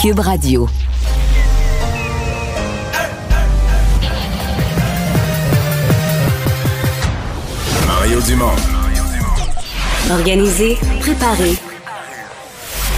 [0.00, 0.68] Cube Radio.
[7.86, 8.52] Mario Dumont.
[10.10, 11.54] Organiser, préparer,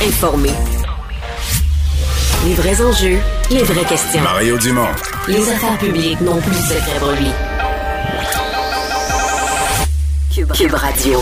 [0.07, 0.51] informer.
[2.45, 3.19] Les vrais enjeux,
[3.51, 4.21] les vraies questions.
[4.21, 4.89] Mario Dumont.
[5.29, 7.31] Les affaires publiques n'ont plus de pour lui.
[10.35, 11.21] Cube, Cube Radio.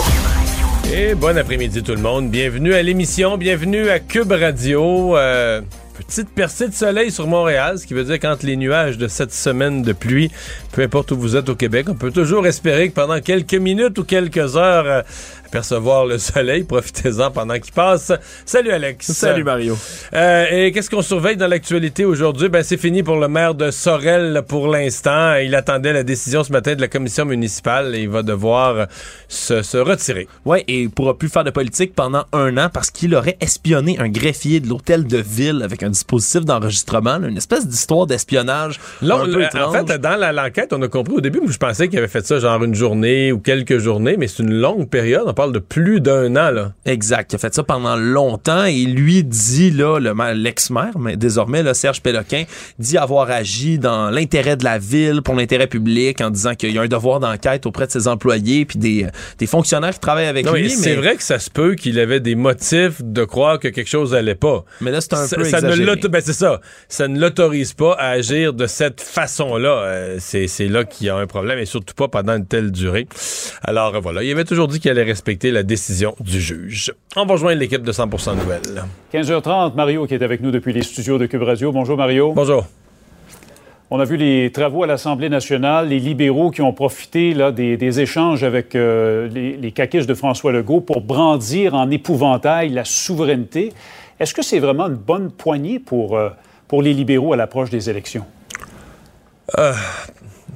[0.97, 2.31] Bon après-midi tout le monde.
[2.31, 5.15] Bienvenue à l'émission, bienvenue à Cube Radio.
[5.15, 5.61] Euh,
[5.99, 9.33] petite percée de soleil sur Montréal, ce qui veut dire qu'entre les nuages de cette
[9.33, 10.31] semaine de pluie,
[10.73, 13.99] peu importe où vous êtes au Québec, on peut toujours espérer que pendant quelques minutes
[13.99, 15.03] ou quelques heures, euh,
[15.47, 16.65] apercevoir le soleil.
[16.69, 18.13] Profitez-en pendant qu'il passe.
[18.45, 19.13] Salut Alex.
[19.13, 19.77] Salut Mario.
[20.13, 22.49] Euh, et qu'est-ce qu'on surveille dans l'actualité aujourd'hui?
[22.49, 25.35] Ben, c'est fini pour le maire de Sorel pour l'instant.
[25.37, 28.87] Il attendait la décision ce matin de la commission municipale et il va devoir
[29.29, 30.29] se, se retirer.
[30.45, 33.99] Ouais, et il pourra plus faire de politique pendant un an parce qu'il aurait espionné
[33.99, 38.81] un greffier de l'hôtel de ville avec un dispositif d'enregistrement, une espèce d'histoire d'espionnage.
[39.03, 41.99] Là, un peu en fait, dans l'enquête, on a compris au début, je pensais qu'il
[41.99, 45.29] avait fait ça genre une journée ou quelques journées, mais c'est une longue période.
[45.37, 46.73] Parle de plus d'un an, là.
[46.87, 47.33] Exact.
[47.33, 51.63] Il a fait ça pendant longtemps et lui dit, là, le maire- l'ex-maire, mais désormais,
[51.63, 52.45] là, Serge Péloquin,
[52.79, 56.79] dit avoir agi dans l'intérêt de la ville, pour l'intérêt public, en disant qu'il y
[56.79, 60.27] a un devoir d'enquête auprès de ses employés puis des, euh, des fonctionnaires qui travaillent
[60.27, 60.63] avec Non, lui.
[60.63, 63.91] mais c'est vrai que ça se peut qu'il avait des motifs de croire que quelque
[63.91, 64.65] chose allait pas.
[64.81, 66.01] Mais là, c'est un ça, peu ça ne exagéré.
[66.09, 66.63] ben, c'est ça.
[66.89, 69.69] Ça ne l'autorise pas à agir de cette façon-là.
[69.85, 72.71] Euh, c'est, c'est là qu'il y a un problème et surtout pas pendant une telle
[72.73, 73.07] durée.
[73.63, 76.93] Alors euh, voilà, il avait toujours dit qu'il allait respecter la décision du juge.
[77.17, 78.85] On va rejoindre l'équipe de 100% Nouvelles.
[79.13, 81.73] 15h30, Mario qui est avec nous depuis les studios de Cube Radio.
[81.73, 82.33] Bonjour Mario.
[82.33, 82.65] Bonjour.
[83.91, 87.77] On a vu les travaux à l'Assemblée nationale, les libéraux qui ont profité là, des,
[87.77, 92.85] des échanges avec euh, les, les caquistes de François Legault pour brandir en épouvantail la
[92.85, 93.73] souveraineté.
[94.21, 96.31] Est-ce que c'est vraiment une bonne poignée pour, euh,
[96.69, 98.25] pour les libéraux à l'approche des élections?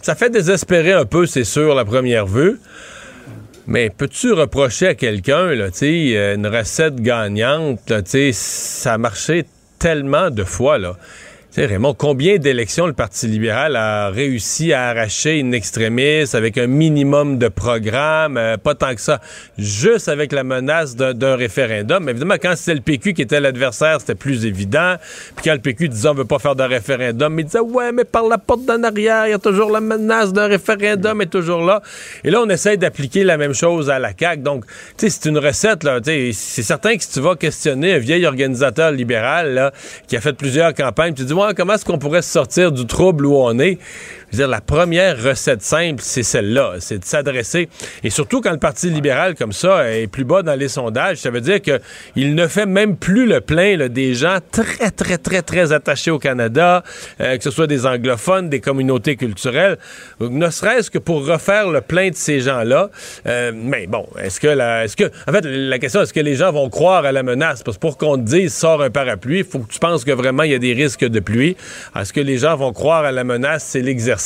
[0.02, 2.58] Ça fait désespérer un peu, c'est sûr, la première vue.
[3.66, 8.00] Mais peux-tu reprocher à quelqu'un, là, euh, une recette gagnante, là,
[8.32, 9.44] ça a marché
[9.78, 10.96] tellement de fois, là.
[11.52, 16.68] Sais, Raymond, combien d'élections le Parti libéral a réussi à arracher une extrémiste avec un
[16.68, 19.20] minimum de programme, euh, pas tant que ça,
[19.58, 22.08] juste avec la menace d'un référendum?
[22.08, 24.94] Évidemment, quand c'était le PQ qui était l'adversaire, c'était plus évident.
[25.34, 28.04] Puis quand le PQ disait on veut pas faire de référendum, il disait ouais, mais
[28.04, 31.64] par la porte d'en arrière, il y a toujours la menace d'un référendum est toujours
[31.64, 31.82] là.
[32.22, 34.42] Et là, on essaye d'appliquer la même chose à la CAQ.
[34.42, 35.98] Donc, tu sais, c'est une recette, là.
[36.04, 39.72] C'est certain que si tu vas questionner un vieil organisateur libéral, là,
[40.06, 43.26] qui a fait plusieurs campagnes, tu dis, comment est-ce qu'on pourrait se sortir du trouble
[43.26, 43.78] où on est?
[44.30, 46.74] Je veux dire, la première recette simple, c'est celle-là.
[46.78, 47.68] C'est de s'adresser.
[48.04, 51.30] Et surtout quand le Parti libéral, comme ça, est plus bas dans les sondages, ça
[51.30, 55.42] veut dire qu'il ne fait même plus le plein là, des gens très, très, très,
[55.42, 56.84] très attachés au Canada,
[57.20, 59.78] euh, que ce soit des anglophones, des communautés culturelles,
[60.20, 62.90] ne serait-ce que pour refaire le plein de ces gens-là.
[63.26, 66.36] Euh, mais bon, est-ce que, la, est-ce que, en fait, la question, est-ce que les
[66.36, 67.64] gens vont croire à la menace?
[67.64, 70.12] Parce que pour qu'on te dise, sort un parapluie, il faut que tu penses que
[70.12, 71.56] vraiment il y a des risques de pluie.
[71.98, 73.64] Est-ce que les gens vont croire à la menace?
[73.64, 74.19] C'est l'exercice.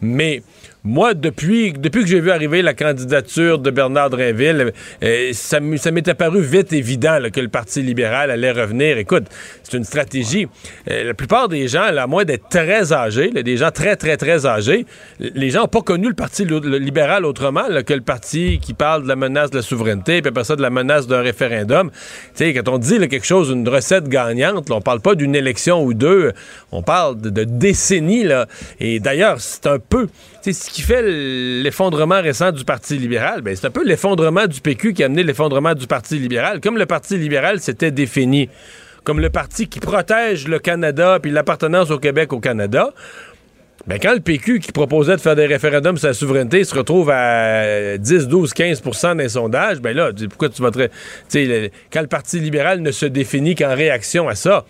[0.00, 0.42] Mais
[0.86, 5.76] moi, depuis, depuis que j'ai vu arriver la candidature de Bernard Drinville, euh, ça, m-
[5.76, 8.96] ça m'était paru vite évident que le Parti libéral allait revenir.
[8.96, 9.24] Écoute,
[9.62, 10.46] c'est une stratégie.
[10.90, 14.16] Euh, la plupart des gens, là, à moins d'être très âgés, des gens très, très,
[14.16, 14.86] très âgés,
[15.18, 19.08] les gens n'ont pas connu le Parti libéral autrement que le parti qui parle de
[19.08, 21.90] la menace de la souveraineté, puis après ça, de la menace d'un référendum.
[21.90, 25.82] Tu sais, quand on dit quelque chose, une recette gagnante, on parle pas d'une élection
[25.82, 26.32] ou deux,
[26.70, 28.24] on parle de, de décennies.
[28.24, 28.46] Là.
[28.78, 30.06] Et d'ailleurs, c'est un peu...
[30.52, 34.60] sais, ce qui fait l'effondrement récent du Parti libéral, ben, c'est un peu l'effondrement du
[34.60, 36.60] PQ qui a amené l'effondrement du Parti libéral.
[36.60, 38.48] Comme le Parti libéral s'était défini
[39.06, 42.92] comme le parti qui protège le Canada puis l'appartenance au Québec au Canada,
[43.86, 47.10] ben quand le PQ qui proposait de faire des référendums sur la souveraineté se retrouve
[47.10, 50.90] à 10, 12, 15% des sondages, ben là, pourquoi tu voterais...
[51.92, 54.64] Quand le Parti libéral ne se définit qu'en réaction à ça,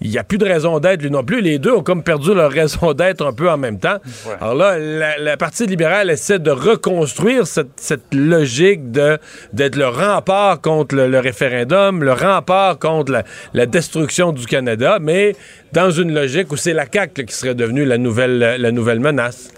[0.00, 1.40] il n'y a plus de raison d'être, lui non plus.
[1.40, 3.96] Les deux ont comme perdu leur raison d'être un peu en même temps.
[4.40, 9.18] Alors là, la, la Parti libéral essaie de reconstruire cette, cette logique de
[9.52, 13.24] d'être le rempart contre le, le référendum, le rempart contre la,
[13.54, 15.34] la destruction du Canada, mais
[15.72, 19.00] dans une logique où c'est la CAQ là, qui serait devenue la nouvelle, la nouvelle
[19.00, 19.50] menace.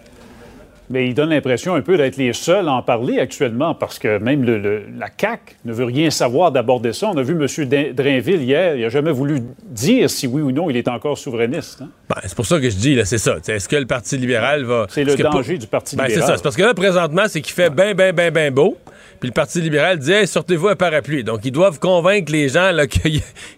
[0.92, 4.18] Mais il donne l'impression un peu d'être les seuls à en parler actuellement parce que
[4.18, 7.06] même le- le- la CAQ ne veut rien savoir d'aborder ça.
[7.08, 7.92] On a vu M.
[7.94, 11.82] Drainville hier, il n'a jamais voulu dire si oui ou non il est encore souverainiste.
[11.82, 11.88] hein.
[12.08, 13.36] Ben, c'est pour ça que je dis, là, c'est ça.
[13.46, 14.86] Est-ce que le Parti libéral va.
[14.90, 16.22] C'est le danger pour- du Parti Ben, libéral.
[16.24, 16.36] c'est ça.
[16.36, 18.76] C'est parce que là, présentement, c'est qu'il fait ben, ben, ben, ben beau.
[19.20, 21.24] Puis le Parti libéral dit sortez-vous un parapluie.
[21.24, 23.08] Donc ils doivent convaincre les gens là, que,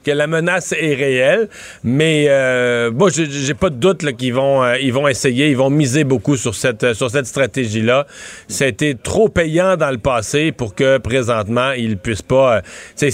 [0.04, 1.48] que la menace est réelle.
[1.84, 5.70] Mais euh, moi, j'ai pas de doute qu'ils vont, euh, ils vont essayer, ils vont
[5.70, 8.06] miser beaucoup sur cette, sur cette stratégie-là.
[8.48, 12.62] Ça a été trop payant dans le passé pour que présentement ils puissent pas.
[12.98, 13.10] Euh,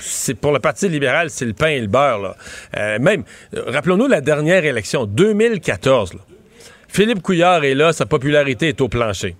[0.00, 2.20] c'est pour le Parti libéral, c'est le pain et le beurre.
[2.20, 2.36] Là.
[2.76, 3.24] Euh, même,
[3.54, 6.14] rappelons-nous la dernière élection, 2014.
[6.14, 6.20] Là.
[6.88, 9.34] Philippe Couillard est là, sa popularité est au plancher.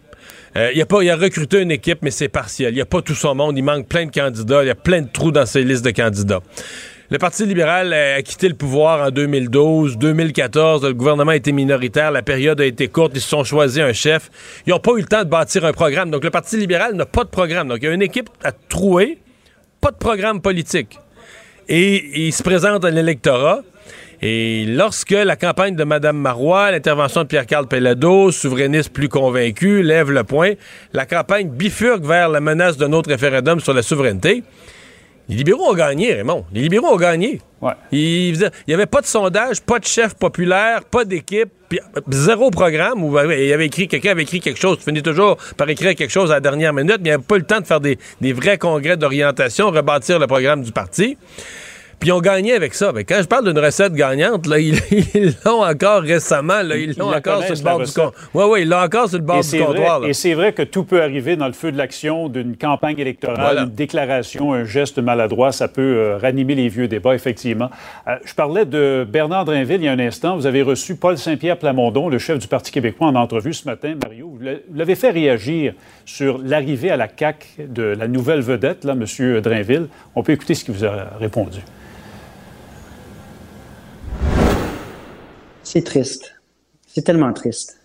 [0.57, 2.73] Euh, il, a pas, il recruté une équipe, mais c'est partiel.
[2.73, 3.57] Il n'y a pas tout son monde.
[3.57, 4.63] Il manque plein de candidats.
[4.63, 6.41] Il y a plein de trous dans ses listes de candidats.
[7.11, 9.99] Le Parti libéral a quitté le pouvoir en 2012.
[9.99, 12.11] 2014, le gouvernement a été minoritaire.
[12.11, 13.13] La période a été courte.
[13.15, 14.31] Ils se sont choisis un chef.
[14.67, 16.11] Ils n'ont pas eu le temps de bâtir un programme.
[16.11, 17.69] Donc, le Parti libéral n'a pas de programme.
[17.69, 19.19] Donc, il y a une équipe à trouer,
[19.81, 20.99] pas de programme politique.
[21.69, 23.63] Et il se présente à l'électorat.
[24.25, 30.13] Et lorsque la campagne de Mme Marois, l'intervention de Pierre-Carl Pellado, souverainiste plus convaincu, lève
[30.13, 30.53] le point,
[30.93, 34.45] la campagne bifurque vers la menace d'un autre référendum sur la souveraineté.
[35.29, 36.45] Les libéraux ont gagné, Raymond.
[36.53, 37.41] Les libéraux ont gagné.
[37.91, 38.39] Il
[38.69, 41.51] n'y avait pas de sondage, pas de chef populaire, pas d'équipe,
[42.09, 43.03] zéro programme.
[43.03, 44.79] Où, il avait écrit, quelqu'un avait écrit quelque chose.
[44.79, 47.23] Tu finis toujours par écrire quelque chose à la dernière minute, mais il n'y avait
[47.25, 51.17] pas le temps de faire des, des vrais congrès d'orientation, rebâtir le programme du parti.
[51.99, 52.93] Puis ils ont gagné avec ça.
[52.93, 54.77] Mais quand je parle d'une recette gagnante, là, ils
[55.45, 56.61] l'ont encore récemment.
[56.61, 58.13] ils l'ont encore sur le bord du comptoir.
[58.35, 60.05] Oui, oui, ils l'ont encore sur le bord du comptoir.
[60.05, 63.59] Et c'est vrai que tout peut arriver dans le feu de l'action d'une campagne électorale,
[63.59, 65.53] une déclaration, un geste maladroit.
[65.53, 67.71] Ça peut euh, ranimer les vieux débats, effectivement.
[68.09, 70.37] Euh, je parlais de Bernard Drinville il y a un instant.
[70.37, 73.95] Vous avez reçu Paul Saint-Pierre Plamondon, le chef du Parti québécois, en entrevue ce matin.
[74.03, 74.45] Mario, vous
[74.75, 79.05] l'avez fait réagir sur l'arrivée à la CAQ de la nouvelle vedette, M.
[79.41, 79.89] Drainville.
[80.15, 81.61] On peut écouter ce qu'il vous a répondu.
[85.63, 86.35] C'est triste.
[86.87, 87.79] C'est tellement triste.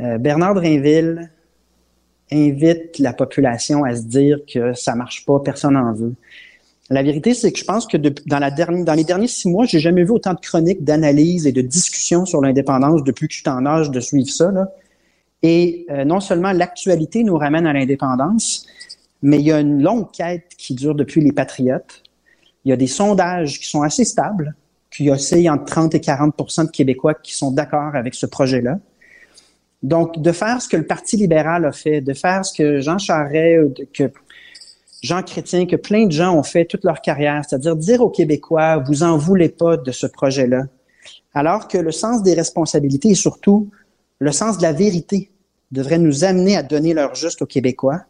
[0.00, 1.30] Euh, Bernard Drinville
[2.32, 6.14] invite la population à se dire que ça marche pas, personne n'en veut.
[6.90, 10.10] La vérité, c'est que je pense que dans, les derniers six mois, j'ai jamais vu
[10.10, 13.90] autant de chroniques, d'analyses et de discussions sur l'indépendance depuis que je suis en âge
[13.90, 14.52] de suivre ça.
[15.42, 18.66] Et euh, non seulement l'actualité nous ramène à l'indépendance,
[19.22, 22.02] mais il y a une longue quête qui dure depuis les Patriotes.
[22.64, 24.54] Il y a des sondages qui sont assez stables
[24.98, 28.78] y a entre 30 et 40% de Québécois qui sont d'accord avec ce projet-là.
[29.82, 32.98] Donc, de faire ce que le Parti libéral a fait, de faire ce que Jean
[32.98, 34.12] Charest, que
[35.02, 38.82] Jean Chrétien, que plein de gens ont fait toute leur carrière, c'est-à-dire dire aux Québécois,
[38.86, 40.64] vous en voulez pas de ce projet-là,
[41.32, 43.70] alors que le sens des responsabilités et surtout
[44.20, 45.30] le sens de la vérité
[45.72, 48.02] devrait nous amener à donner leur juste aux Québécois.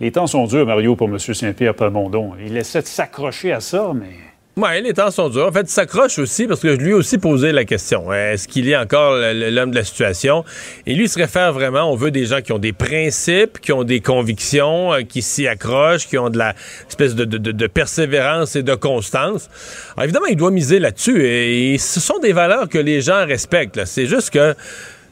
[0.00, 1.18] Les temps sont durs, Mario, pour M.
[1.18, 2.32] Saint-Pierre Palmondon.
[2.44, 4.14] Il essaie de s'accrocher à ça, mais
[4.60, 5.46] oui, les temps sont durs.
[5.46, 8.12] En fait, il s'accroche aussi parce que je lui ai aussi posé la question.
[8.12, 10.44] Est-ce qu'il est encore l'homme de la situation?
[10.84, 13.72] Et lui, il se réfère vraiment, on veut des gens qui ont des principes, qui
[13.72, 16.54] ont des convictions, euh, qui s'y accrochent, qui ont de la
[16.88, 19.48] espèce de, persévérance et de constance.
[19.96, 23.84] Alors, évidemment, il doit miser là-dessus et, ce sont des valeurs que les gens respectent.
[23.84, 24.54] C'est juste que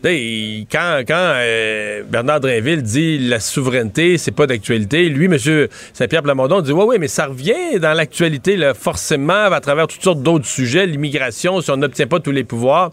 [0.03, 5.69] quand, euh, Bernard Drinville dit la souveraineté, c'est pas d'actualité, lui, M.
[5.93, 10.23] Saint-Pierre Plamondon, dit Oui, oui, mais ça revient dans l'actualité, forcément, à travers toutes sortes
[10.23, 12.93] d'autres sujets, l'immigration, si on n'obtient pas tous les pouvoirs.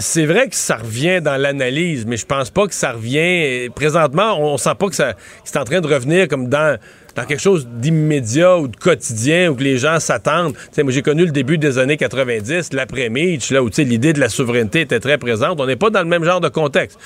[0.00, 3.68] C'est vrai que ça revient dans l'analyse, mais je pense pas que ça revient.
[3.70, 6.78] Présentement, on sent pas que ça c'est en train de revenir comme dans
[7.18, 10.54] dans quelque chose d'immédiat ou de quotidien où que les gens s'attendent.
[10.76, 14.82] moi, j'ai connu le début des années 90, l'après-Mitch, là où l'idée de la souveraineté
[14.82, 15.60] était très présente.
[15.60, 16.96] On n'est pas dans le même genre de contexte.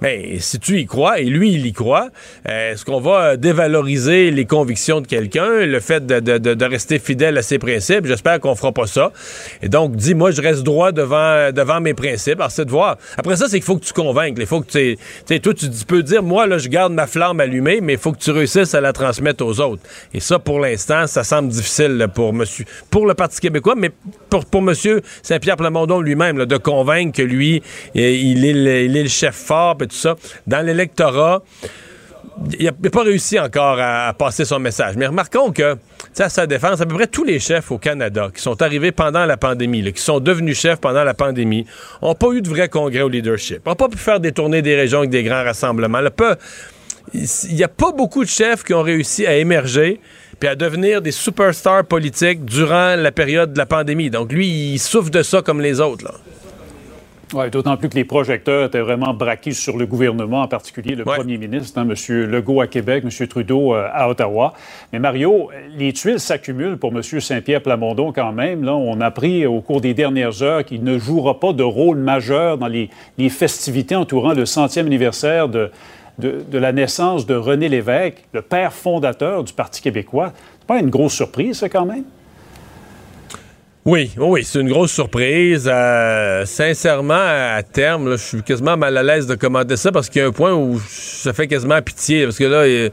[0.00, 2.08] Mais si tu y crois, et lui, il y croit,
[2.48, 7.42] euh, est-ce qu'on va dévaloriser les convictions de quelqu'un, le fait de, rester fidèle à
[7.42, 8.06] ses principes?
[8.06, 9.12] J'espère qu'on fera pas ça.
[9.60, 12.38] Et donc, dis, moi, je reste droit devant, devant mes principes.
[12.38, 12.96] Alors, c'est de voir.
[13.16, 14.36] Après ça, c'est qu'il faut que tu convainques.
[14.38, 17.80] Il faut que tu toi, tu, peux dire, moi, là, je garde ma flamme allumée,
[17.82, 19.57] mais il faut que tu réussisses à la transmettre aux
[20.12, 23.90] Et ça, pour l'instant, ça semble difficile pour monsieur, pour le Parti québécois, mais
[24.30, 27.62] pour, pour monsieur Saint-Pierre Plamondon lui-même, de convaincre que lui,
[27.94, 31.42] il est le, il est le chef fort, tout ça, dans l'électorat,
[32.58, 34.96] il n'a pas réussi encore à, passer son message.
[34.96, 35.76] Mais remarquons que,
[36.18, 39.24] à sa défense, à peu près tous les chefs au Canada qui sont arrivés pendant
[39.24, 41.64] la pandémie, qui sont devenus chefs pendant la pandémie,
[42.02, 44.76] n'ont pas eu de vrai congrès au leadership, n'ont pas pu faire des tournées des
[44.76, 46.00] régions avec des grands rassemblements.
[47.14, 50.00] Il n'y a pas beaucoup de chefs qui ont réussi à émerger
[50.38, 54.10] puis à devenir des superstars politiques durant la période de la pandémie.
[54.10, 56.04] Donc lui, il souffre de ça comme les autres.
[56.04, 56.12] Là.
[57.34, 61.04] Oui, d'autant plus que les projecteurs étaient vraiment braqués sur le gouvernement, en particulier le
[61.04, 62.24] premier ministre, hein, M.
[62.24, 63.26] Legault à Québec, M.
[63.26, 64.54] Trudeau euh, à Ottawa.
[64.92, 67.02] Mais Mario, les tuiles s'accumulent pour M.
[67.02, 68.64] Saint-Pierre Plamondon quand même.
[68.64, 71.98] Là, on a appris au cours des dernières heures qu'il ne jouera pas de rôle
[71.98, 72.88] majeur dans les,
[73.28, 75.70] festivités entourant le centième anniversaire de
[76.18, 80.32] de, la naissance de René Lévesque, le père fondateur du Parti québécois.
[80.58, 82.04] C'est pas une grosse surprise, ça, quand même?
[83.84, 85.68] Oui, oui, c'est une grosse surprise.
[85.72, 90.20] Euh, sincèrement, à terme, je suis quasiment mal à l'aise de commenter ça parce qu'il
[90.20, 92.24] y a un point où ça fait quasiment pitié.
[92.24, 92.90] Parce que là,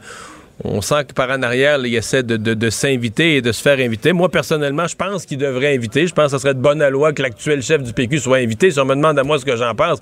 [0.64, 3.52] on sent que par en arrière, là, il essaie de, de- de s'inviter et de
[3.52, 4.12] se faire inviter.
[4.14, 6.06] Moi, personnellement, je pense qu'il devrait inviter.
[6.06, 8.70] Je pense que ce serait de bonne loi que l'actuel chef du PQ soit invité.
[8.70, 9.98] Si on me demande à moi ce que j'en pense.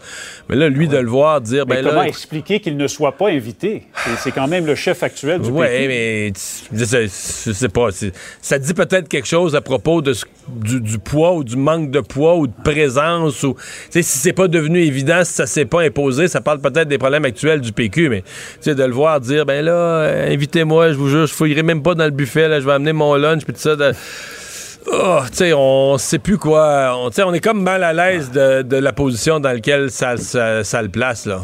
[0.48, 2.08] Mais là, lui, de le voir dire, Mais ben comment là.
[2.08, 3.82] expliquer qu'il ne soit pas invité?
[4.18, 5.88] C'est- quand même le chef actuel du Oui, PQ.
[5.88, 6.32] mais
[6.72, 6.84] je
[7.52, 7.88] sais, pas.
[8.40, 11.90] Ça dit peut-être quelque chose à propos de ce- du, du poids ou du manque
[11.90, 13.42] de poids ou de présence.
[13.42, 13.56] Ou,
[13.90, 17.24] si c'est pas devenu évident, si ça s'est pas imposé, ça parle peut-être des problèmes
[17.24, 18.08] actuels du PQ.
[18.08, 18.22] Mais
[18.64, 21.94] de le voir dire, ben là, euh, invitez-moi, je vous jure, je fouillerai même pas
[21.94, 23.76] dans le buffet, là, je vais amener mon lunch, puis tout ça.
[23.76, 23.92] de-
[24.86, 26.94] Oh, tu sais, on sait plus quoi.
[26.94, 31.40] On, est comme mal à l'aise de, la position dans laquelle ça, le place, là.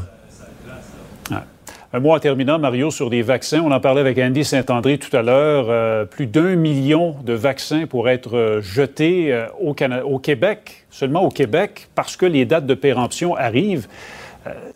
[1.92, 3.62] Un mot en terminant, Mario, sur des vaccins.
[3.64, 5.66] On en parlait avec Andy Saint-André tout à l'heure.
[5.70, 11.30] Euh, plus d'un million de vaccins pourraient être euh, jetés euh, au, Québec, seulement au
[11.30, 13.88] Québec, parce que les dates de péremption arrivent.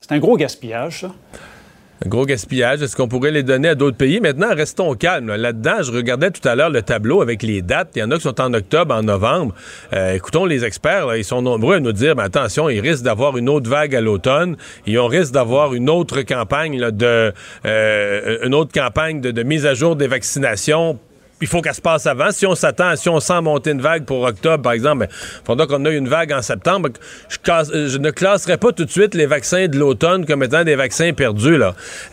[0.00, 1.10] C'est un gros gaspillage, ça.
[2.06, 2.82] Gros gaspillage.
[2.82, 4.20] Est-ce qu'on pourrait les donner à d'autres pays?
[4.20, 5.28] Maintenant, restons calmes.
[5.28, 5.36] là.
[5.36, 7.90] Là-dedans, je regardais tout à l'heure le tableau avec les dates.
[7.96, 9.54] Il y en a qui sont en octobre, en novembre.
[9.92, 11.14] Euh, écoutons les experts.
[11.16, 14.00] ils sont nombreux à nous dire, mais attention, il risque d'avoir une autre vague à
[14.00, 17.32] l'automne et on risque d'avoir une autre campagne euh,
[17.64, 20.98] de mise à jour des vaccinations.
[21.40, 22.30] Il faut qu'elle se passe avant.
[22.30, 25.66] Si on s'attend, si on sent monter une vague pour octobre, par exemple, il faudra
[25.66, 26.90] qu'on ait une vague en septembre.
[27.28, 30.64] Je, casse- je ne classerai pas tout de suite les vaccins de l'automne comme étant
[30.64, 31.58] des vaccins perdus.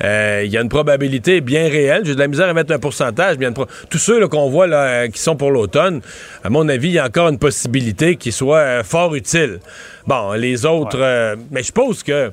[0.04, 2.01] Euh, Il y a une probabilité bien réelle.
[2.06, 3.38] J'ai de la misère à mettre un pourcentage.
[3.38, 6.01] mais pro- Tous ceux qu'on voit là, euh, qui sont pour l'automne,
[6.44, 9.60] à mon avis, il y a encore une possibilité qu'ils soient euh, fort utiles.
[10.08, 11.00] Bon, les autres...
[11.00, 12.32] euh, mais je suppose que...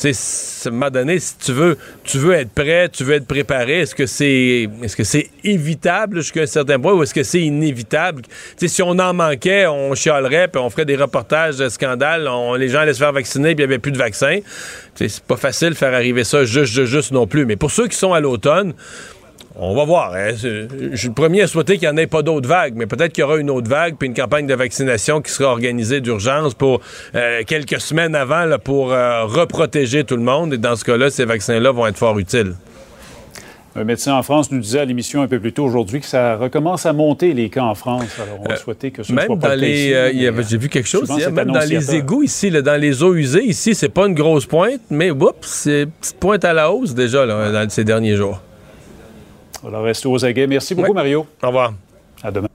[0.00, 1.76] C'est à un moment donné, si tu veux,
[2.32, 6.46] être prêt, tu veux être préparé, est-ce que c'est est-ce que c'est évitable jusqu'à un
[6.46, 8.22] certain point ou est-ce que c'est inévitable?
[8.56, 12.26] Si on en manquait, on chialerait, puis on ferait des reportages de scandales,
[12.58, 14.42] les gens allaient se faire vacciner, puis il n'y avait plus de sais,
[14.94, 17.44] C'est pas facile de faire arriver ça juste, juste, juste non plus.
[17.44, 18.72] Mais pour ceux qui sont à l'automne,
[19.56, 20.14] on va voir.
[20.14, 20.30] hein.
[20.34, 23.12] Je suis le premier à souhaiter qu'il n'y en ait pas d'autres vagues, mais peut-être
[23.12, 26.54] qu'il y aura une autre vague, puis une campagne de vaccination qui sera organisée d'urgence
[26.54, 26.80] pour
[27.14, 30.54] euh, quelques semaines avant là, pour euh, reprotéger tout le monde.
[30.54, 32.54] Et dans ce cas-là, ces vaccins-là vont être fort utiles.
[33.76, 36.34] Un médecin en France nous disait à l'émission un peu plus tôt aujourd'hui que ça
[36.36, 38.02] recommence à monter les cas en France.
[38.20, 39.92] Alors, on va souhaiter que ce Même soit pas dans le cas les.
[39.92, 42.80] euh, euh, J'ai vu quelque chose souvent, hier, même dans les égouts ici, là, dans
[42.80, 46.44] les eaux usées, ici, c'est pas une grosse pointe, mais oups, c'est une petite pointe
[46.44, 48.40] à la hausse déjà là, dans ces derniers jours.
[49.66, 50.46] Alors, restez aux aguets.
[50.46, 50.92] Merci beaucoup.
[50.92, 51.26] Mario.
[51.42, 51.74] Au revoir.
[52.22, 52.48] À demain.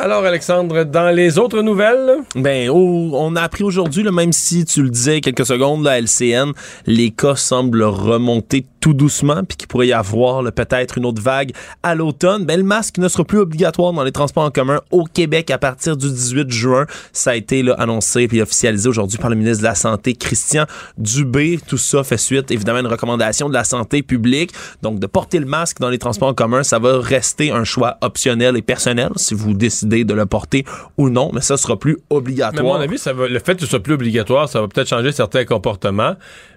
[0.00, 4.84] Alors, Alexandre, dans les autres nouvelles, Ben, oh, on a appris aujourd'hui, même si tu
[4.84, 6.52] le disais quelques secondes, la LCN,
[6.86, 11.50] les cas semblent remonter tout doucement, puis qu'il pourrait y avoir peut-être une autre vague
[11.82, 12.44] à l'automne.
[12.44, 15.58] Ben, le masque ne sera plus obligatoire dans les transports en commun au Québec à
[15.58, 16.86] partir du 18 juin.
[17.12, 20.66] Ça a été là, annoncé puis officialisé aujourd'hui par le ministre de la Santé, Christian
[20.96, 21.58] Dubé.
[21.66, 24.52] Tout ça fait suite, évidemment, à une recommandation de la santé publique.
[24.80, 27.98] Donc, de porter le masque dans les transports en commun, ça va rester un choix
[28.00, 30.64] optionnel et personnel si vous décidez de le porter
[30.96, 32.64] ou non, mais ça sera plus Mais à obligatoire.
[32.64, 35.12] mon avis, ça va, le fait que ce soit plus obligatoire, ça va peut-être changer
[35.12, 36.14] certains comportements.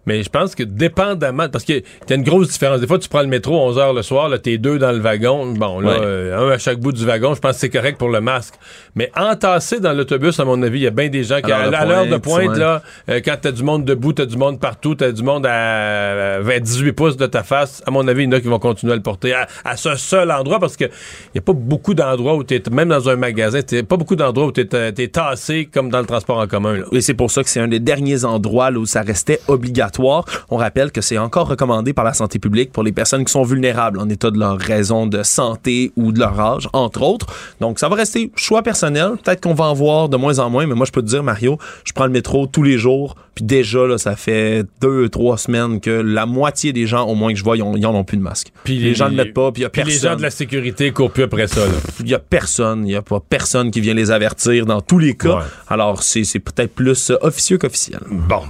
[0.07, 2.79] Mais je pense que dépendamment, parce qu'il y a une grosse différence.
[2.81, 4.97] Des fois, tu prends le métro 11 h le soir, là, t'es deux dans le
[4.97, 5.53] wagon.
[5.53, 5.99] Bon, là, Ouais.
[6.01, 8.55] euh, un à chaque bout du wagon, je pense que c'est correct pour le masque.
[8.95, 11.59] Mais entassé dans l'autobus, à mon avis, il y a bien des gens qui, À
[11.61, 12.57] l'heure de à l'heure de pointe, ouais.
[12.59, 16.37] là, euh, quand t'as du monde debout, t'as du monde partout, t'as du monde à,
[16.37, 18.57] à 18 pouces de ta face, à mon avis, il y en a qui vont
[18.59, 21.53] continuer à le porter à, à ce seul endroit parce que il y a pas
[21.53, 25.07] beaucoup d'endroits où t'es, même dans un magasin, t'es pas beaucoup d'endroits où t'es, t'es
[25.07, 26.83] tassé comme dans le transport en commun, là.
[26.91, 30.25] Et c'est pour ça que c'est un des derniers endroits là, où ça restait obligatoire.
[30.49, 33.43] On rappelle que c'est encore recommandé par la santé publique pour les personnes qui sont
[33.43, 37.27] vulnérables en état de leur raison de santé ou de leur âge, entre autres.
[37.61, 39.11] Donc, ça va rester choix personnel.
[39.23, 41.23] Peut-être qu'on va en voir de moins en moins, mais moi, je peux te dire,
[41.23, 43.15] Mario, je prends le métro tous les jours.
[43.35, 47.31] Puis déjà, là, ça fait deux, trois semaines que la moitié des gens, au moins
[47.31, 48.51] que je vois, ils, ont- ils en ont plus de masque.
[48.65, 49.93] Puis les, gens ne le mettent pas, puis il y a Puis personne.
[50.03, 51.61] les gens de la sécurité courent plus après ça.
[52.01, 55.15] Il y a personne, y a pas personne qui vient les avertir dans tous les
[55.15, 55.37] cas.
[55.37, 55.43] Ouais.
[55.67, 58.01] Alors, c'est c'est peut-être plus euh, officieux qu'officiel.
[58.09, 58.43] Bon.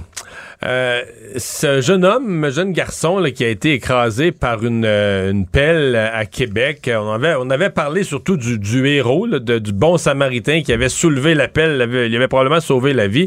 [0.64, 1.02] Euh,
[1.36, 5.96] ce jeune homme, jeune garçon là, qui a été écrasé par une, euh, une pelle
[5.96, 10.62] à Québec, on avait, on avait parlé surtout du, du héros, là, du bon samaritain
[10.62, 13.26] qui avait soulevé la pelle, il avait probablement sauvé la vie.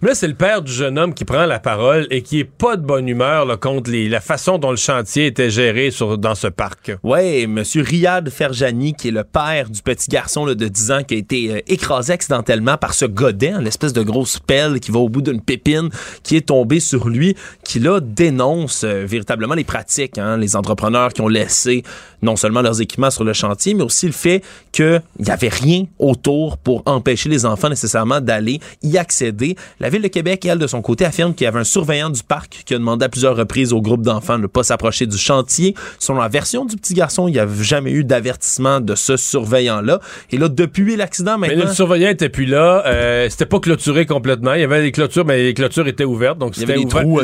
[0.00, 2.44] Mais là, c'est le père du jeune homme qui prend la parole et qui est
[2.44, 6.18] pas de bonne humeur là, contre les, la façon dont le chantier était géré sur,
[6.18, 6.92] dans ce parc.
[7.02, 11.14] Ouais, monsieur Riyad Ferjani, qui est le père du petit garçon de 10 ans qui
[11.14, 15.08] a été euh, écrasé accidentellement par ce godet, l'espèce de grosse pelle qui va au
[15.08, 15.90] bout d'une pépine,
[16.22, 20.56] qui est tombée tombé sur lui, qui là dénonce euh, véritablement les pratiques, hein, les
[20.56, 21.82] entrepreneurs qui ont laissé
[22.22, 25.84] non seulement leurs équipements sur le chantier, mais aussi le fait qu'il n'y avait rien
[25.98, 29.56] autour pour empêcher les enfants nécessairement d'aller y accéder.
[29.80, 32.22] La Ville de Québec, elle, de son côté, affirme qu'il y avait un surveillant du
[32.22, 35.18] parc qui a demandé à plusieurs reprises au groupe d'enfants de ne pas s'approcher du
[35.18, 35.74] chantier.
[35.98, 40.00] Selon la version du petit garçon, il n'y avait jamais eu d'avertissement de ce surveillant-là.
[40.30, 41.56] Et là, depuis l'accident, maintenant...
[41.56, 42.84] Mais le surveillant était plus là.
[42.86, 44.54] Euh, c'était pas clôturé complètement.
[44.54, 46.38] Il y avait des clôtures, mais les clôtures étaient ouvertes.
[46.38, 46.54] Donc,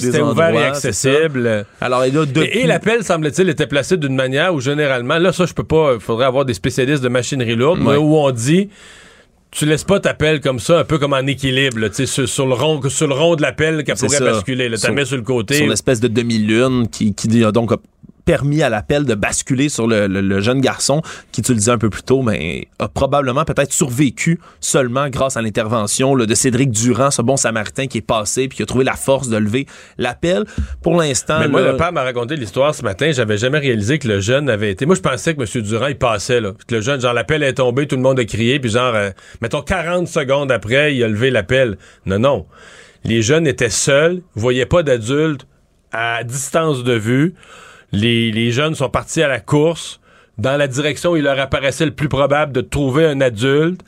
[0.00, 1.66] c'était ouvert, et accessible.
[1.80, 2.48] Alors, et là, depuis...
[2.48, 5.92] Et, et l'appel, semble-t-il, était placé d'une manière où généralement, là, ça, je peux pas,
[5.94, 8.68] il faudrait avoir des spécialistes de machinerie lourde, mais où on dit,
[9.50, 12.28] tu laisses pas ta pelle comme ça, un peu comme en équilibre, là, tu sur,
[12.28, 14.24] sur le rond, sur le rond de la pelle qu'elle pourrait ça.
[14.24, 14.68] basculer.
[14.70, 15.54] T'as Sur- mis sur le côté.
[15.54, 17.72] sur l'espèce de demi-lune qui, qui a donc
[18.28, 21.00] permis à l'appel de basculer sur le, le- le jeune garçon
[21.32, 25.38] qui, tu le disais un peu plus tôt, mais a probablement peut-être survécu seulement grâce
[25.38, 28.84] à l'intervention de Cédric Durand, ce bon samaritain qui est passé puis qui a trouvé
[28.84, 29.64] la force de lever
[29.96, 30.44] l'appel.
[30.82, 33.10] Pour l'instant, Mais moi, là, le père m'a raconté l'histoire ce matin.
[33.12, 34.84] J'avais jamais réalisé que le jeune avait été.
[34.84, 35.62] Moi, je pensais que M.
[35.62, 36.52] Durand, il passait, là.
[36.66, 39.08] Que le jeune, genre, l'appel est tombé, tout le monde a crié, puis genre, euh,
[39.40, 41.78] mettons, 40 secondes après, il a levé l'appel.
[42.04, 42.46] Non, non.
[43.04, 45.46] Les jeunes étaient seuls, voyaient pas d'adultes
[45.92, 47.32] à distance de vue.
[47.92, 50.00] Les, jeunes sont partis à la course
[50.36, 53.80] dans la direction où il leur apparaissait le plus probable de trouver un adulte.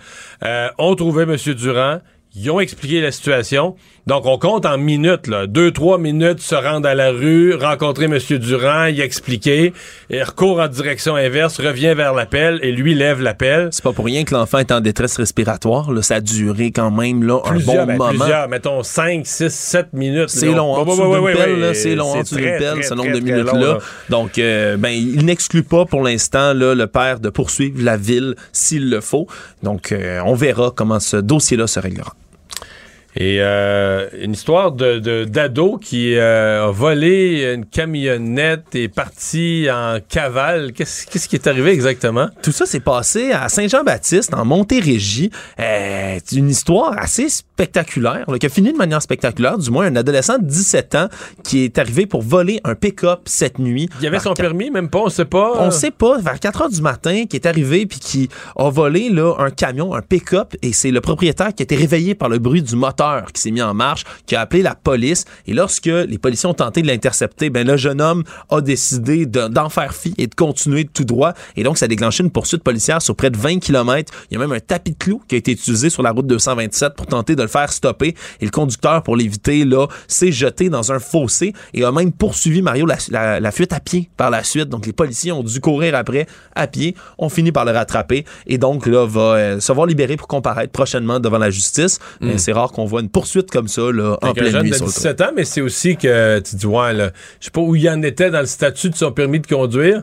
[0.45, 1.37] Euh, ont trouvé M.
[1.54, 2.00] Durand.
[2.35, 3.76] Ils ont expliqué la situation.
[4.07, 5.47] Donc, on compte en minutes, là.
[5.47, 8.19] Deux, trois minutes, se rendre à la rue, rencontrer M.
[8.38, 9.73] Durand, y expliquer,
[10.09, 13.69] et recourt en direction inverse, revient vers l'appel, et lui lève l'appel.
[13.73, 15.92] c'est pas pour rien que l'enfant est en détresse respiratoire.
[15.92, 18.09] Là, ça a duré quand même là, un bon ben, moment.
[18.11, 20.28] plusieurs, mettons 5, 6, 7 minutes.
[20.28, 23.11] C'est long, en dessous d'une pelle, c'est long en c'est dessous d'une pelle, ce nombre
[23.11, 23.61] très, de minutes-là.
[23.61, 23.78] là.
[24.09, 28.35] Donc, euh, ben, il n'exclut pas pour l'instant là, le père de poursuivre la ville
[28.52, 29.26] s'il le faut.
[29.62, 32.14] Donc, euh, on verra comment ce dossier-là se réglera.
[33.17, 39.67] Et euh, une histoire de d'ado qui euh, a volé une camionnette et est parti
[39.71, 40.73] en cavale.
[40.73, 42.29] Qu'est-ce qui est arrivé exactement?
[42.40, 45.31] Tout ça s'est passé à Saint-Jean-Baptiste, en Montérégie.
[45.59, 49.87] Euh, c'est une histoire assez spectaculaire, là, qui a fini de manière spectaculaire, du moins
[49.87, 51.09] un adolescent de 17 ans
[51.42, 53.88] qui est arrivé pour voler un pick-up cette nuit.
[53.99, 55.55] Il y avait son permis, même pas, on sait pas.
[55.59, 59.09] On sait pas, vers 4 heures du matin, qui est arrivé puis qui a volé
[59.11, 62.38] là, un camion, un pick-up, et c'est le propriétaire qui a été réveillé par le
[62.38, 62.99] bruit du moteur
[63.32, 65.24] qui s'est mis en marche, qui a appelé la police.
[65.46, 69.48] Et lorsque les policiers ont tenté de l'intercepter, ben le jeune homme a décidé de-
[69.48, 71.32] d'en faire fi et de continuer tout droit.
[71.56, 74.12] Et donc, ça a déclenché une poursuite policière sur près de 20 km.
[74.30, 76.26] Il y a même un tapis de clous qui a été utilisé sur la route
[76.26, 78.14] 227 pour tenter de le faire stopper.
[78.40, 82.60] Et le conducteur, pour l'éviter, là, s'est jeté dans un fossé et a même poursuivi
[82.62, 84.68] Mario la, la- la fuite à pied par la suite.
[84.68, 88.58] Donc, les policiers ont dû courir après à pied, ont fini par le rattraper et
[88.58, 91.98] donc là va euh, se voir libéré pour comparaître prochainement devant la justice.
[92.20, 94.76] Mais c'est rare qu'on voit une poursuite comme ça là, en pleine jeune nuit de
[94.76, 95.00] sur le toit.
[95.03, 97.88] 17 ans, mais c'est aussi que tu dis, ouais, là, je sais pas où il
[97.88, 100.03] en était dans le statut de son permis de conduire,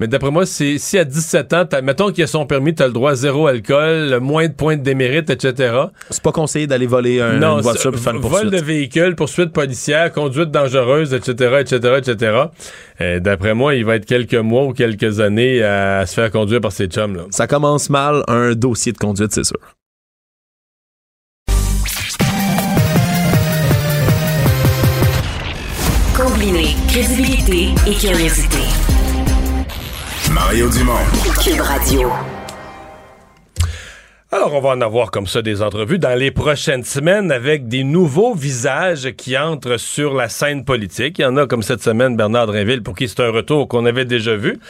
[0.00, 2.88] mais d'après moi, si à 17 ans, t'as- mettons qu'il a son permis, tu as
[2.88, 5.72] le droit à zéro alcool, le moins de points de démérite, etc.
[6.10, 8.50] C'est pas conseillé d'aller voler un- non, une voiture pour faire une vol poursuite.
[8.52, 13.18] de véhicule, poursuite policière, conduite dangereuse, etc., etc., etc.
[13.20, 16.60] D'après moi, il va être quelques mois ou quelques années à, à se faire conduire
[16.60, 17.22] par ses chums, là.
[17.30, 19.58] Ça commence mal, un dossier de conduite, c'est sûr.
[26.16, 28.58] Combiner crédibilité et curiosité.
[30.32, 30.92] Mario Dumont.
[31.42, 32.08] Cube Radio.
[34.30, 37.82] Alors, on va en avoir comme ça des entrevues dans les prochaines semaines avec des
[37.82, 41.18] nouveaux visages qui entrent sur la scène politique.
[41.18, 43.84] Il y en a comme cette semaine Bernard Drinville pour qui c'est un retour qu'on
[43.84, 44.60] avait déjà vu.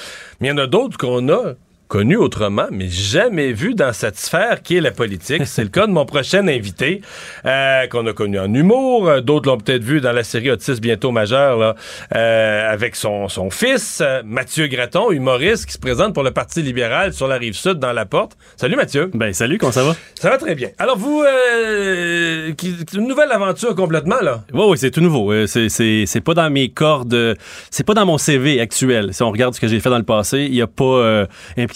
[0.40, 1.54] Mais il y en a d'autres qu'on a
[1.88, 5.47] connus autrement, mais jamais vus dans cette sphère qui est la politique.
[5.47, 7.01] C'est le cas de mon prochain invité,
[7.47, 9.09] euh, qu'on a connu en humour.
[9.09, 11.75] Euh, D'autres l'ont peut-être vu dans la série Autisme bientôt majeur, là,
[12.14, 16.62] euh, avec son, son fils, euh, Mathieu Graton, humoriste, qui se présente pour le Parti
[16.62, 18.37] libéral sur la rive sud dans la porte.
[18.57, 19.11] Salut Mathieu.
[19.14, 19.94] Ben salut, comment ça va?
[20.14, 20.70] Ça va très bien.
[20.79, 22.53] Alors vous, euh,
[22.94, 24.42] une nouvelle aventure complètement là?
[24.53, 25.33] Oui, oui, c'est tout nouveau.
[25.33, 27.37] Euh, C'est, c'est, c'est pas dans mes cordes,
[27.70, 29.12] c'est pas dans mon CV actuel.
[29.12, 31.27] Si on regarde ce que j'ai fait dans le passé, il n'y a pas euh,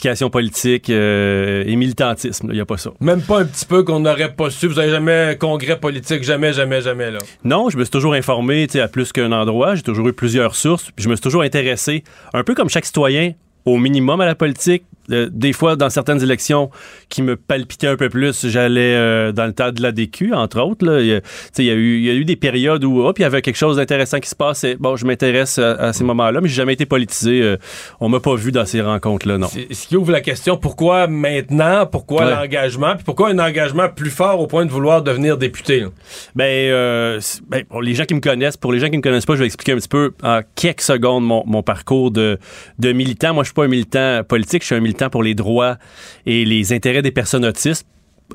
[0.08, 2.48] implication politique euh, et militantisme.
[2.50, 2.90] Il n'y a pas ça.
[3.00, 4.66] Même pas un petit peu qu'on n'aurait pas su.
[4.66, 7.18] Vous avez jamais congrès politique, jamais, jamais, jamais là.
[7.44, 9.74] Non, je me suis toujours informé à plus qu'un endroit.
[9.74, 10.90] J'ai toujours eu plusieurs sources.
[10.90, 13.32] Puis je me suis toujours intéressé, un peu comme chaque citoyen,
[13.64, 16.70] au minimum à la politique, Euh, des fois, dans certaines élections
[17.08, 20.60] qui me palpitaient un peu plus, j'allais euh, dans le tas de la DQ, entre
[20.60, 20.84] autres.
[20.84, 21.00] Là.
[21.00, 21.20] Il, y a,
[21.58, 23.42] il, y a eu, il y a eu des périodes où hop, il y avait
[23.42, 24.76] quelque chose d'intéressant qui se passait.
[24.78, 27.42] Bon, je m'intéresse à, ces moments-là, mais j'ai jamais été politisé.
[27.42, 27.56] Euh,
[28.00, 29.48] on m'a pas vu dans ces rencontres-là, non.
[29.48, 31.86] Ce qui ouvre la question, pourquoi maintenant?
[31.86, 32.94] Pourquoi l'engagement?
[32.94, 35.84] Puis pourquoi un engagement plus fort au point de vouloir devenir député?
[36.34, 39.34] Ben, ben, pour les gens qui me connaissent, pour les gens qui me connaissent pas,
[39.34, 42.38] je vais expliquer un petit peu en quelques secondes mon, mon parcours de,
[42.78, 43.34] de militant.
[43.34, 45.76] Moi, je suis pas un militant politique, je suis un militant pour les droits
[46.26, 47.86] et les intérêts des personnes autistes.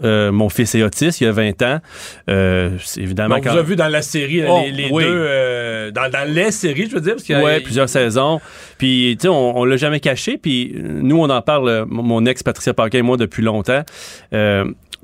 [0.03, 1.79] Euh, mon fils est autiste, il y a 20 ans.
[2.27, 3.35] Euh, évidemment.
[3.35, 3.51] Donc, quand...
[3.51, 6.95] vous avez vu dans la série, oh, les, deux, euh, dans, dans, les séries, je
[6.95, 8.41] veux dire, parce qu'il y a plusieurs saisons.
[8.79, 10.39] Puis, tu sais, on, on l'a jamais caché.
[10.39, 13.83] Puis, nous, on en parle, mon ex Patricia Parker et moi, depuis longtemps.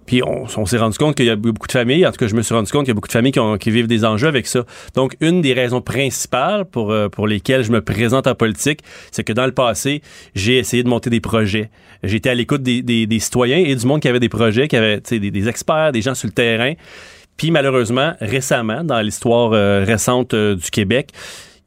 [0.10, 2.34] Puis on, s'est rendu compte qu'il y a beaucoup de familles, en tout cas je
[2.34, 4.48] me suis rendu compte qu'il y a beaucoup de familles qui, vivent des enjeux avec
[4.48, 4.66] ça.
[4.96, 8.80] Donc une des raisons principales pour, euh, pour lesquelles je me présente en politique,
[9.12, 10.02] c'est que dans le passé,
[10.34, 11.70] j'ai essayé de monter des projets.
[12.02, 15.00] J'étais à l'écoute des, des, citoyens et du monde qui avait des projets, qui avait
[15.00, 16.74] des, des experts, des gens sur le terrain.
[17.38, 21.12] Puis malheureusement, récemment, dans l'histoire euh, récente euh, du Québec,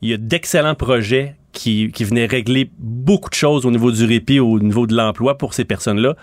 [0.00, 4.04] il y a d'excellents projets qui, qui venaient régler beaucoup de choses au niveau du
[4.04, 6.16] répit, au niveau de l'emploi pour ces personnes-là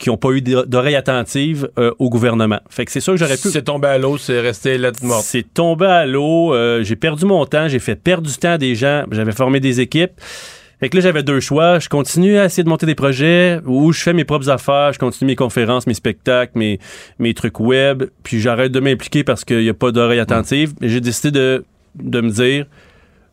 [0.00, 2.58] qui n'ont pas eu d'oreille attentive euh, au gouvernement.
[2.70, 3.50] Fait que c'est sûr que j'aurais pu.
[3.50, 5.24] C'est tombé à l'eau, c'est resté lettre morte.
[5.24, 6.54] C'est tombé à l'eau.
[6.54, 9.04] Euh, j'ai perdu mon temps, j'ai fait perdre du temps à des gens.
[9.12, 10.12] J'avais formé des équipes.
[10.80, 11.78] Fait que là, j'avais deux choix.
[11.78, 14.98] Je continue à essayer de monter des projets ou je fais mes propres affaires, je
[14.98, 16.80] continue mes conférences, mes spectacles, mes,
[17.18, 20.72] mes trucs web, puis j'arrête de m'impliquer parce qu'il n'y a pas d'oreille attentive.
[20.80, 21.64] J'ai décidé de,
[21.96, 22.64] de me dire,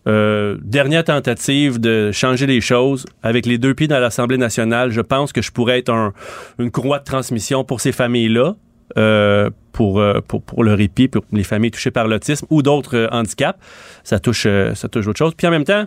[0.08, 4.92] euh, dernière tentative de changer les choses avec les deux pieds dans l'Assemblée nationale.
[4.92, 6.14] Je pense que je pourrais être un,
[6.60, 8.56] une courroie de transmission pour ces familles-là.
[8.98, 13.10] Euh, pour, euh, pour, pour le répit, pour les familles touchées par l'autisme ou d'autres
[13.12, 13.60] handicaps.
[14.04, 15.34] Ça touche, ça touche autre chose.
[15.36, 15.86] Puis en même temps,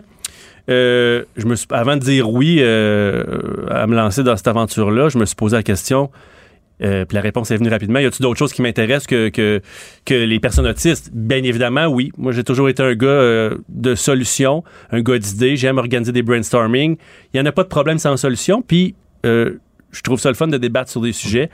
[0.67, 5.25] je me suis, avant de dire oui à me lancer dans cette aventure-là, je me
[5.25, 6.09] suis posé la question
[6.83, 7.99] euh, puis la réponse est venue rapidement.
[7.99, 9.61] Y a-t-il d'autres choses qui m'intéressent que, que,
[10.05, 11.11] que, les personnes autistes?
[11.13, 12.11] Bien évidemment, oui.
[12.17, 15.55] Moi, j'ai toujours été un gars euh, de solutions, un gars d'idées.
[15.55, 16.97] J'aime organiser des brainstorming.
[17.33, 18.61] Il n'y en a pas de problème sans solution.
[18.61, 19.59] Puis, euh,
[19.91, 21.49] je trouve ça le fun de débattre sur des sujets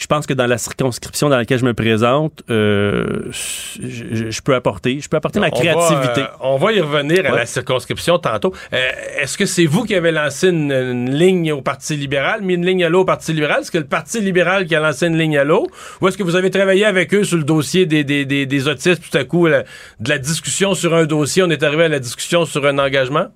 [0.00, 4.98] je pense que dans la circonscription dans laquelle je me présente, euh, je, peux apporter,
[4.98, 6.22] je peux apporter ma créativité.
[6.22, 8.54] Euh, on va y revenir à la circonscription tantôt.
[8.72, 8.78] Euh,
[9.20, 12.82] est-ce que c'est vous qui avez lancé une, ligne au Parti libéral, mis une ligne
[12.82, 13.60] à l'eau au Parti libéral?
[13.60, 15.66] Est-ce que le Parti libéral qui a lancé une ligne à l'eau?
[16.00, 19.02] Ou est-ce que vous avez travaillé avec eux sur le dossier des, des, des, autistes
[19.10, 19.64] tout à coup, de
[20.08, 23.26] la discussion sur un dossier, on est arrivé à la discussion sur un engagement?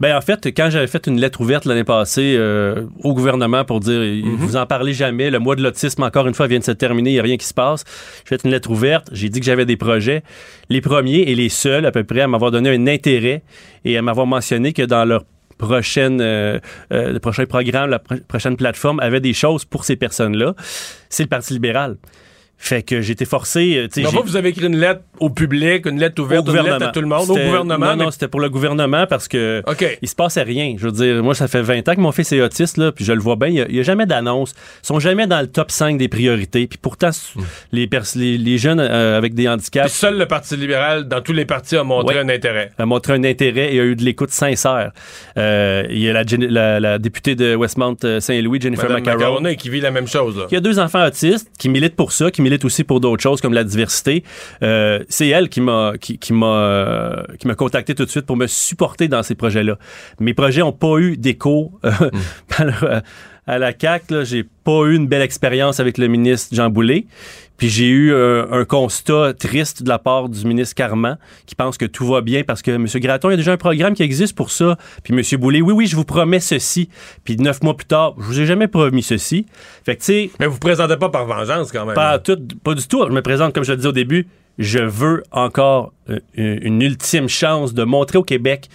[0.00, 3.80] Ben en fait, quand j'avais fait une lettre ouverte l'année passée euh, au gouvernement pour
[3.80, 4.36] dire mhm.
[4.36, 7.10] vous en parlez jamais, le mois de l'autisme encore une fois vient de se terminer,
[7.10, 7.84] il n'y a rien qui se passe.
[8.24, 10.22] J'ai fait une lettre ouverte, j'ai dit que j'avais des projets,
[10.68, 13.42] les premiers et les seuls à peu près à m'avoir donné un intérêt
[13.84, 15.24] et à m'avoir mentionné que dans leur
[15.58, 16.58] prochaine euh,
[16.92, 20.54] euh, le prochain programme, la prochaine plateforme avait des choses pour ces personnes-là.
[21.10, 21.96] C'est le Parti libéral.
[22.60, 23.88] Fait que j'ai été forcé.
[23.98, 26.88] Non, vous, vous avez écrit une lettre au public, une lettre ouverte, une lettre à
[26.90, 27.96] tout le monde, au gouvernement.
[27.96, 29.62] Non, non, c'était pour le gouvernement parce que
[30.02, 30.74] il se passait rien.
[30.76, 33.04] Je veux dire, moi, ça fait 20 ans que mon fils est autiste, là, puis
[33.04, 33.48] je le vois bien.
[33.48, 34.54] Il n'y a, jamais d'annonce.
[34.82, 36.66] Ils sont jamais dans le top 5 des priorités.
[36.66, 37.42] Puis pourtant, hmm.
[37.72, 37.88] les,
[38.38, 39.90] les, jeunes euh, avec des handicaps.
[39.90, 42.70] Puis seul le Parti libéral, dans tous les partis, a montré un intérêt.
[42.78, 44.92] A montré un intérêt et a eu de l'écoute sincère.
[45.36, 49.42] Euh, il y a la, la, députée de Westmount euh, Saint-Louis, Jennifer Macaron.
[49.56, 50.36] qui vit la même chose.
[50.36, 50.46] Là.
[50.50, 53.22] Il y a deux enfants autistes qui militent pour ça, qui milite aussi pour d'autres
[53.22, 54.24] choses comme la diversité.
[54.62, 58.36] Euh, c'est elle qui m'a qui, qui m'a qui m'a contacté tout de suite pour
[58.36, 59.78] me supporter dans ces projets-là.
[60.20, 61.90] Mes projets ont pas eu d'écho euh,
[62.58, 63.00] mm.
[63.46, 64.04] à la CAC.
[64.24, 67.06] J'ai pas eu une belle expérience avec le ministre Jean Boulet.
[67.58, 71.84] Puis j'ai eu un, constat triste de la part du ministre Carman qui pense que
[71.84, 72.86] tout va bien parce que M.
[72.86, 74.78] Graton, il y a déjà un programme qui existe pour ça.
[75.02, 75.40] Puis M.
[75.40, 76.88] Boulay, oui, oui, je vous promets ceci.
[77.24, 79.46] Puis neuf mois plus tard, je vous ai jamais promis ceci.
[79.84, 80.30] Fait que, tu sais...
[80.38, 81.94] Mais vous vous présentez pas par vengeance, quand même.
[81.94, 83.04] Pas, tout, pas du tout.
[83.06, 87.28] Je me présente, comme je le disais au début, je veux encore euh, une, ultime
[87.28, 88.68] chance de montrer au Québec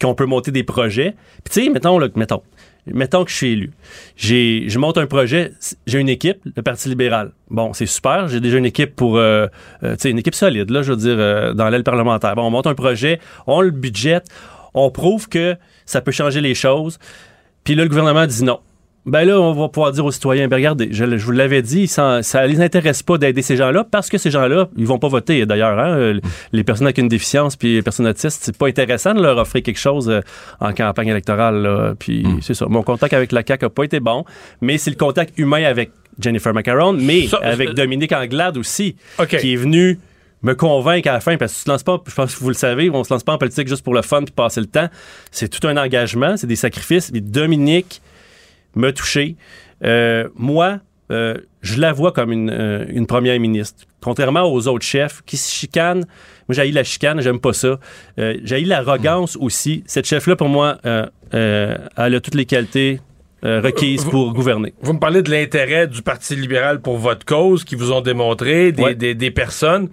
[0.00, 1.14] qu'on peut monter des projets.
[1.44, 2.42] Puis tu sais, mettons, là, mettons,
[2.92, 3.70] mettons que je suis élu.
[4.16, 5.52] J'ai, je monte un projet,
[5.86, 7.32] j'ai une équipe, le Parti libéral.
[7.50, 9.46] Bon, c'est super, j'ai déjà une équipe pour, euh,
[9.82, 12.34] euh tu sais, une équipe solide, là, je veux dire, euh, dans l'aile parlementaire.
[12.34, 14.20] Bon, on monte un projet, on le budget,
[14.74, 16.98] on prouve que ça peut changer les choses.
[17.64, 18.60] Puis là, le gouvernement dit non
[19.08, 22.22] ben là, on va pouvoir dire aux citoyens, ben regardez, je, vous l'avais dit, ça,
[22.22, 25.44] ça les intéresse pas d'aider ces gens-là parce que ces gens-là, ils vont pas voter
[25.46, 25.78] d'ailleurs.
[25.78, 25.96] Hein?
[25.96, 26.20] Euh,
[26.52, 29.62] les personnes avec une déficience puis les personnes autistes, c'est pas intéressant de leur offrir
[29.62, 30.20] quelque chose euh,
[30.60, 31.94] en campagne électorale.
[31.98, 32.38] Puis hmm.
[32.42, 32.66] c'est ça.
[32.68, 34.24] Mon contact avec la CAQ a pas été bon,
[34.60, 38.96] mais c'est le contact humain avec Jennifer Macaron, mais avec Dominique Anglade aussi,
[39.28, 39.98] qui est venu
[40.42, 42.48] me convaincre à la fin, parce que tu te lances pas, je pense que vous
[42.48, 44.66] le savez, on se lance pas en politique juste pour le fun puis passer le
[44.66, 44.88] temps.
[45.30, 47.10] C'est tout un engagement, c'est des sacrifices.
[47.12, 48.00] Mais Dominique
[48.74, 49.36] me toucher.
[49.84, 50.78] Euh, moi,
[51.10, 53.84] euh, je la vois comme une, euh, une première ministre.
[54.00, 56.04] Contrairement aux autres chefs qui se chicanent,
[56.48, 57.78] moi j'ai la chicane, j'aime pas ça.
[58.18, 59.82] Euh, j'ai l'arrogance aussi.
[59.86, 63.00] Cette chef-là, pour moi, elle a toutes les qualités
[63.44, 64.74] euh, requises pour gouverner.
[64.82, 68.72] Vous me parlez de l'intérêt du Parti libéral pour votre cause, qui vous ont démontré,
[68.72, 68.94] des, Ouais.
[68.96, 69.88] des- des personnes.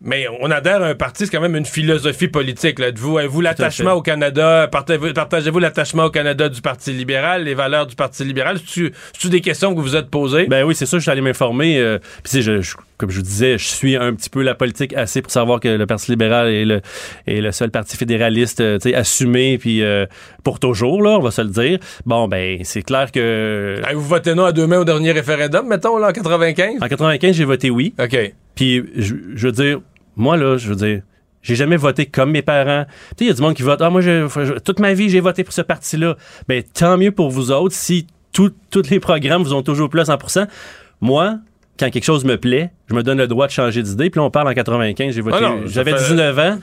[0.00, 2.78] Mais on adhère à un parti, c'est quand même une philosophie politique.
[2.78, 7.54] Là, de vous, vous l'attachement au Canada, partagez-vous, l'attachement au Canada du Parti libéral, les
[7.54, 8.58] valeurs du Parti libéral?
[8.64, 10.46] C'est-tu des questions que vous vous êtes posées?
[10.46, 11.78] Ben oui, c'est ça, je suis allé m'informer.
[11.78, 14.92] euh, Puis je, je- comme je vous disais, je suis un petit peu la politique
[14.94, 16.80] assez pour savoir que le Parti libéral est le,
[17.26, 20.06] est le seul parti fédéraliste euh, assumé, puis euh,
[20.44, 21.78] pour toujours, là, on va se le dire.
[22.06, 23.80] Bon, ben c'est clair que...
[23.94, 26.74] Vous votez non à deux mains au dernier référendum, mettons, là, en 95?
[26.82, 27.94] En 95, j'ai voté oui.
[28.00, 28.16] OK.
[28.58, 29.80] Puis, je, je veux dire,
[30.16, 31.02] moi, là, je veux dire,
[31.42, 32.86] j'ai jamais voté comme mes parents.
[32.86, 33.80] Tu sais, il y a du monde qui vote.
[33.80, 36.16] Ah, moi, je- je- toute ma vie, j'ai voté pour ce parti-là.
[36.48, 38.50] Ben, tant mieux pour vous autres si tous
[38.90, 40.48] les programmes vous ont toujours plu à 100%
[41.00, 41.38] Moi,
[41.78, 44.10] quand quelque chose me plaît, je me donne le droit de changer d'idée.
[44.10, 45.36] Puis là, on parle en 95, j'ai voté.
[45.40, 46.58] Ah J'avais fait- 19 ans.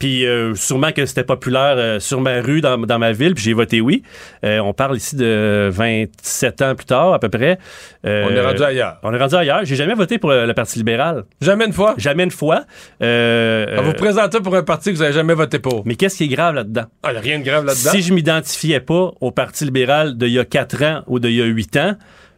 [0.00, 3.44] Puis euh, sûrement que c'était populaire euh, sur ma rue, dans, dans ma ville, puis
[3.44, 4.02] j'ai voté oui.
[4.44, 7.58] Euh, on parle ici de 27 ans plus tard, à peu près.
[8.06, 8.96] Euh, On est rendu ailleurs.
[9.02, 9.60] On est rendu ailleurs.
[9.64, 11.24] J'ai jamais voté pour le, le Parti libéral.
[11.40, 11.94] Jamais une fois?
[11.98, 12.64] Jamais une fois.
[13.02, 15.86] Euh, Ah, vous euh, présentez pour un parti que vous n'avez jamais voté pour.
[15.86, 16.86] mais qu'est-ce qui est grave là-dedans?
[17.02, 17.90] Ah, il n'y a rien de grave là-dedans.
[17.90, 21.42] Si je m'identifiais pas au Parti libéral d'il y a 4 ans ou d'il y
[21.42, 21.94] a 8 ans,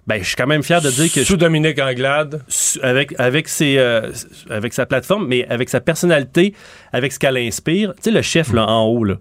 [0.06, 2.42] ben, je suis quand même fier de dire que je Sous Dominique Anglade.
[2.82, 4.10] avec avec ses euh,
[4.50, 6.54] avec sa plateforme mais avec sa personnalité
[6.92, 7.94] avec ce qu'elle inspire.
[7.96, 9.14] Tu sais le chef là en haut là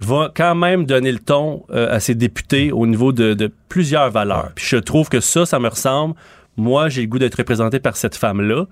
[0.00, 4.10] va quand même donner le ton euh, à ses députés au niveau de, de plusieurs
[4.10, 4.50] valeurs.
[4.54, 6.14] Puis je trouve que ça ça me ressemble.
[6.58, 8.66] Moi j'ai le goût d'être représenté par cette femme là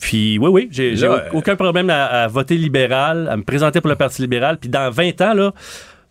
[0.00, 0.94] puis oui oui j'ai
[1.32, 4.58] aucun problème à, à voter libéral à me présenter pour le parti libéral.
[4.58, 5.52] Puis dans 20 ans là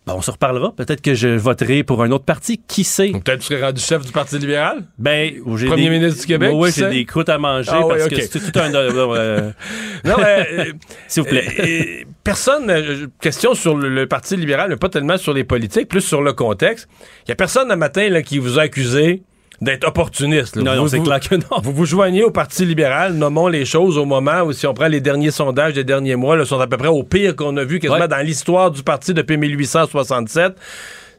[0.06, 0.72] ben, on se reparlera.
[0.76, 2.60] Peut-être que je voterai pour un autre parti.
[2.68, 3.08] Qui sait?
[3.10, 4.84] Peut-être que tu serais rendu chef du Parti libéral?
[4.98, 8.04] Ben, j'ai Premier des- ministre du Québec, Oui, j'ai des croûtes à manger Ah parce
[8.04, 8.74] oui, que c'est tout un.
[8.74, 9.50] euh,
[10.04, 10.64] Non, mais, euh,
[11.08, 11.46] S'il vous plaît.
[11.58, 15.44] euh, euh, personne, euh, question sur le, le Parti libéral, mais pas tellement sur les
[15.44, 16.88] politiques, plus sur le contexte.
[17.26, 19.22] Il y a personne un matin là, qui vous a accusé
[19.64, 20.56] d'être opportuniste.
[20.56, 20.62] là.
[20.62, 21.60] non, Vous- non, c'est vous- clair que non.
[21.62, 24.86] Vous vous joignez au Parti libéral, nommons les choses au moment où, si on prend
[24.86, 27.64] les derniers sondages des derniers mois, là, sont à peu près au pire qu'on a
[27.64, 28.08] vu quasiment Ouais.
[28.08, 30.54] dans l'histoire du parti depuis 1867.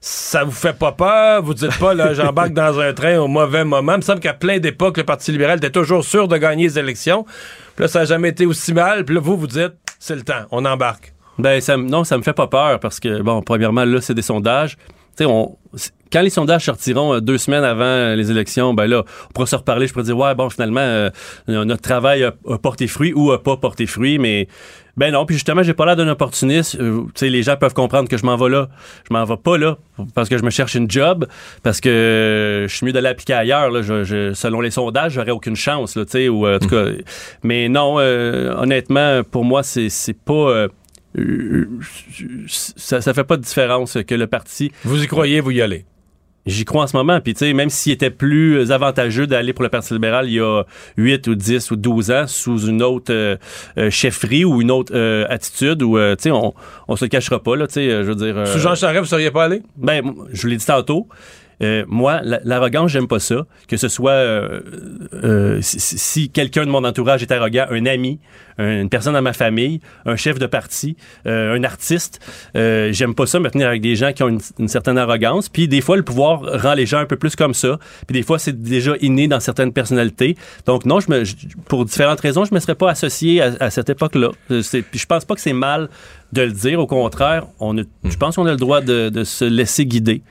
[0.08, 1.42] Ça vous fait pas peur?
[1.42, 3.94] Vous dites pas, là, j'embarque dans un train au mauvais moment.
[3.94, 6.78] Il me semble qu'à plein d'époques, le Parti libéral était toujours sûr de gagner les
[6.78, 7.24] élections.
[7.76, 9.04] Puis là, ça n'a jamais été aussi mal.
[9.04, 11.12] Puis là, vous, vous dites, c'est le temps, on embarque.
[11.40, 14.22] Ben, ça, non, ça me fait pas peur parce que, bon, premièrement, là, c'est des
[14.22, 14.78] sondages.
[15.18, 15.58] Tu sais, on,
[16.12, 19.48] quand les sondages sortiront euh, deux semaines avant euh, les élections, ben là, on pourra
[19.48, 19.88] se reparler.
[19.88, 21.10] Je pourrais dire, ouais, bon, finalement, euh,
[21.48, 24.48] notre travail a, a porté fruit ou a pas porté fruit, mais
[24.98, 25.26] ben non.
[25.26, 26.78] Puis justement, j'ai pas l'air d'un opportuniste.
[26.80, 28.70] Euh, tu sais, les gens peuvent comprendre que je m'en vais là.
[29.10, 29.78] Je m'en vais pas là
[30.14, 31.26] parce que je me cherche une job,
[31.64, 33.70] parce que euh, je suis mieux d'aller appliquer ailleurs.
[33.72, 33.82] Là.
[33.82, 36.70] Je- je- selon les sondages, j'aurais aucune chance, là, tu sais, ou euh, en tout
[36.70, 36.86] cas.
[37.44, 40.68] Mais non, euh, honnêtement, pour moi, c'est c'est pas.
[41.18, 41.68] Euh, euh,
[42.48, 44.72] ça, ça fait pas de différence que le parti.
[44.84, 45.86] Vous y croyez, vous y allez.
[46.48, 47.20] J'y crois en ce moment.
[47.22, 50.40] Puis, tu sais, même s'il était plus avantageux d'aller pour le Parti libéral il y
[50.40, 50.62] a
[50.96, 53.36] 8 ou 10 ou 12 ans sous une autre euh,
[53.80, 56.54] euh, chefferie ou une autre euh, attitude, ou, euh, tu sais, on,
[56.88, 58.38] on se le cachera pas, là, tu sais, euh, je veux dire.
[58.38, 59.64] euh, Sous Jean Charest, vous seriez pas allé?
[59.76, 61.08] ben, je vous l'ai dit tantôt.
[61.62, 63.46] Euh, moi, la- l'arrogance, j'aime pas ça.
[63.68, 64.62] Que ce soit euh,
[65.14, 68.20] euh, si, quelqu'un de mon entourage est arrogant, un ami,
[68.58, 72.20] un- une personne dans ma famille, un chef de parti, un artiste,
[72.54, 75.50] j'aime pas ça me tenir avec des gens qui ont une, certaine arrogance.
[75.50, 77.80] Puis des fois, le pouvoir rend les gens un peu plus comme ça.
[78.08, 80.36] Puis des fois, c'est déjà inné dans certaines personnalités.
[80.66, 81.00] Donc non,
[81.68, 84.30] pour différentes raisons, je me serais pas associé à, cette époque-là.
[84.48, 85.90] Puis je pense pas que c'est mal
[86.34, 86.80] de le dire.
[86.80, 90.22] Au contraire, je pense qu'on a le droit de se laisser guider.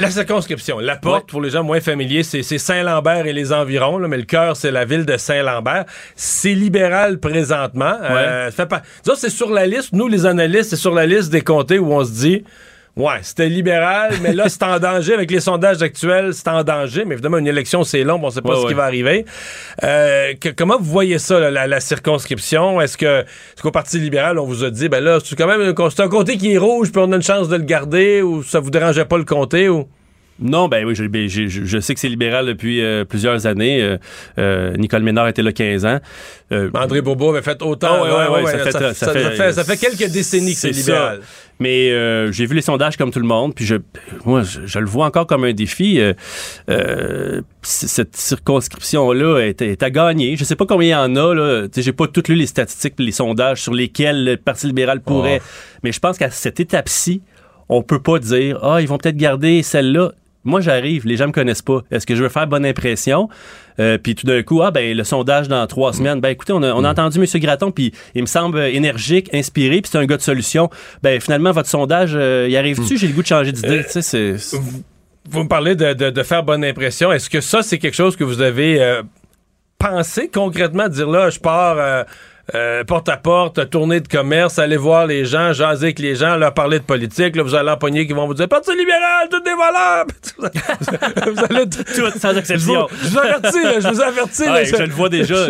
[0.00, 1.26] La circonscription, la porte, Ouais.
[1.26, 4.70] pour les gens moins familiers, c'est Saint-Lambert et les environs, là, mais le cœur, c'est
[4.70, 5.86] la ville de Saint-Lambert.
[6.14, 7.96] C'est libéral présentement.
[8.02, 8.82] Euh, fait pas...
[9.02, 11.92] Disons, c'est sur la liste, nous, les analystes, c'est sur la liste des comtés où
[11.92, 12.44] on se dit,
[12.98, 15.14] ouais, c'était libéral, mais là, c'est en danger.
[15.14, 17.04] Avec les sondages actuels, c'est en danger.
[17.06, 19.24] Mais évidemment, une élection, c'est long, on sait pas Ouais, ce qui va arriver.
[19.84, 22.80] Euh, que- comment vous voyez ça, là, la, la circonscription?
[22.80, 25.60] Est-ce que est-ce qu'au Parti libéral, on vous a dit, ben là, c'est quand même
[25.62, 25.68] un-
[26.04, 28.60] un comté qui est rouge, puis on a une chance de le garder, ou ça
[28.60, 29.88] vous dérangeait pas le comté, ou...
[30.40, 33.82] Non, ben oui, je, ben, je, je sais que c'est libéral depuis euh, plusieurs années.
[33.82, 33.98] Euh,
[34.38, 35.98] euh, Nicole Ménard était là 15 ans.
[36.52, 38.04] Euh, André Bourbeau avait fait autant.
[38.94, 41.18] Ça fait- quelques décennies que c'est libéral.
[41.22, 41.26] ça.
[41.60, 41.90] Mais
[42.32, 43.74] j'ai vu les sondages comme tout le monde, puis je,
[44.24, 46.00] moi, je, je le vois encore comme un défi.
[47.62, 50.36] Cette circonscription-là est, est à gagner.
[50.36, 51.34] Je sais pas combien il y en a.
[51.34, 51.66] Là.
[51.76, 55.42] J'ai pas toutes lu les statistiques, les sondages sur lesquels le Parti libéral pourrait.
[55.82, 57.22] Mais je pense qu'à cette étape-ci,
[57.68, 60.12] on peut pas dire ah ils vont peut-être garder celle-là.
[60.48, 61.82] Moi, j'arrive, les gens me connaissent pas.
[61.90, 63.28] Est-ce que je veux faire bonne impression?
[63.80, 66.20] Euh, puis tout d'un coup, ah ben le sondage dans trois semaines.
[66.20, 67.26] Ben écoutez, on a, on a entendu M.
[67.40, 70.68] Graton, puis il me semble énergique, inspiré, puis c'est un gars de solution.
[71.02, 72.98] Ben finalement, votre sondage, euh, y arrive-tu?
[72.98, 73.84] J'ai le goût de changer d'idée.
[73.84, 74.58] Tu sais, c'est- c'est...
[75.30, 77.12] Vous me parlez de, de- de faire bonne impression.
[77.12, 79.02] Est-ce que ça, c'est quelque chose que vous avez euh,
[79.78, 82.02] pensé concrètement, dire là, je pars euh,
[82.54, 86.36] euh, porte à porte, tournée de commerce, aller voir les gens, jaser avec les gens,
[86.36, 87.36] leur parler de politique.
[87.36, 90.06] Là, vous allez empoigner qui vont vous dire Parti libéral, tout des voleurs!
[91.34, 92.86] vous allez Tout sans exception.
[93.02, 94.44] Je vous avertis, je vous avertis.
[94.44, 95.46] là, Ouais, je le vois déjà,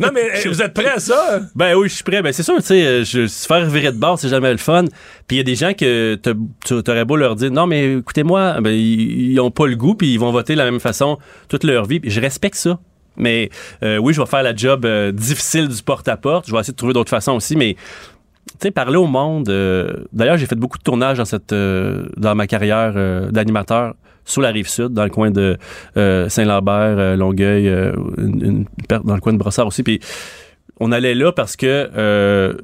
[0.00, 1.40] Non, mais euh, vous êtes prêts à ça?
[1.54, 2.22] Ben oui, je suis prêt.
[2.22, 4.84] Ben c'est sûr, tu sais, euh, se faire virer de bord, c'est jamais le fun.
[5.26, 6.32] Puis il y a des gens que t'as-
[6.64, 9.94] tu aurais beau leur dire, non, mais écoutez-moi, ben, ils, ils ont pas le goût,
[9.94, 12.00] puis ils vont voter de la même façon toute leur vie.
[12.00, 12.78] Puis je respecte ça.
[13.16, 13.50] Mais
[13.82, 16.46] euh, oui, je vais faire la job euh, difficile du porte-à-porte.
[16.46, 19.48] Je vais essayer de trouver d'autres façons aussi, mais tu sais, parler au monde.
[19.48, 22.94] euh, D'ailleurs, j'ai fait beaucoup de tournages dans cette dans ma carrière
[23.30, 23.94] d'animateur
[24.24, 25.58] sur la rive sud, dans le coin de
[25.94, 27.64] Saint-Lambert, Longueuil,
[28.88, 29.82] dans le coin de Brossard aussi.
[29.82, 30.00] Puis
[30.80, 32.56] on allait là parce que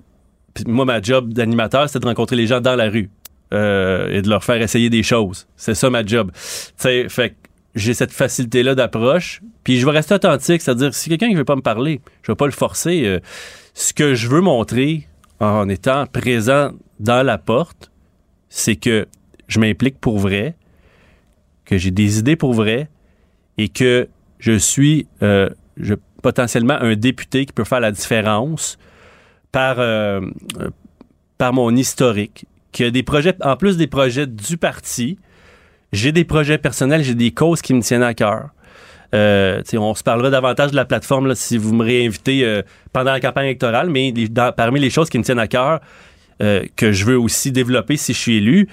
[0.66, 3.10] moi, ma job d'animateur, c'était de rencontrer les gens dans la rue
[3.52, 5.46] et de leur faire essayer des choses.
[5.56, 6.30] C'est ça ma job.
[6.34, 7.34] Fait
[7.78, 9.40] j'ai cette facilité-là d'approche.
[9.64, 12.36] Puis je vais rester authentique, c'est-à-dire si quelqu'un ne veut pas me parler, je vais
[12.36, 13.04] pas le forcer.
[13.04, 13.20] euh,
[13.74, 15.06] ce que je veux montrer
[15.40, 17.92] en étant présent dans la porte,
[18.48, 19.06] c'est que
[19.46, 20.56] je m'implique pour vrai,
[21.64, 22.88] que j'ai des idées pour vrai
[23.56, 25.48] et que je suis euh,
[26.22, 28.78] potentiellement un député qui peut faire la différence
[29.52, 30.20] par, euh,
[31.36, 35.18] par mon historique, qui a des projets, en plus des projets du parti,
[35.92, 38.50] j'ai des projets personnels, j'ai des causes qui me tiennent à cœur.
[39.14, 43.12] Euh, on se parlera davantage de la plateforme là, si vous me réinvitez euh, pendant
[43.12, 44.12] la campagne électorale, mais
[44.56, 45.80] parmi les choses qui me tiennent à cœur,
[46.42, 48.68] euh, que je veux aussi développer si je suis élu,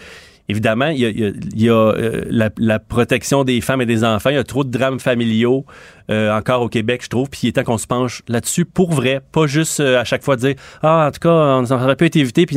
[0.49, 3.85] évidemment, il y a, y a- y a, euh, la, la protection des femmes et
[3.85, 4.29] des enfants.
[4.29, 5.65] Il y a trop de drames familiaux
[6.11, 7.29] euh, encore au Québec, je trouve.
[7.29, 10.23] Puis il est temps qu'on se penche là-dessus pour vrai, pas juste euh, à chaque
[10.23, 12.45] fois dire ah en tout cas on aurait pu être évité.
[12.45, 12.55] Puis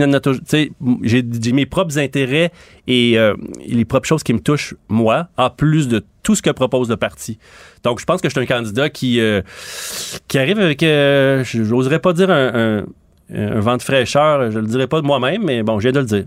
[1.02, 2.50] j'ai j'ai mes propres intérêts
[2.86, 3.34] et euh,
[3.66, 6.96] les propres choses qui me touchent moi, en plus de tout ce que propose le
[6.96, 7.38] parti.
[7.84, 9.40] Donc je pense que je suis un candidat qui euh,
[10.28, 12.84] qui arrive avec, euh, j'oserais pas dire un, un
[13.34, 16.06] un vent de fraîcheur, je le dirais pas de moi-même, mais bon, j'ai de le
[16.06, 16.24] dire.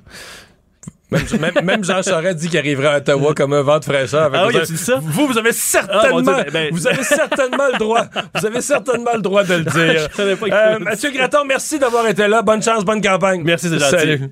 [1.12, 4.32] Même, même- même Jean Charest dit qu'il arriverait à Ottawa comme un vent de fraîcheur.
[4.34, 5.00] Ah oui, vous, ça?
[5.02, 8.06] vous, vous avez certainement, Ah, Dieu, ben- ben- vous avez certainement le droit.
[8.36, 10.08] Vous avez certainement le droit de le dire.
[10.10, 12.42] Je savais pas qu'il Euh, Mathieu Graton, merci d'avoir été là.
[12.42, 13.42] Bonne chance, bonne campagne.
[13.44, 13.92] Merci, c'est gentil.
[13.98, 14.30] Salut.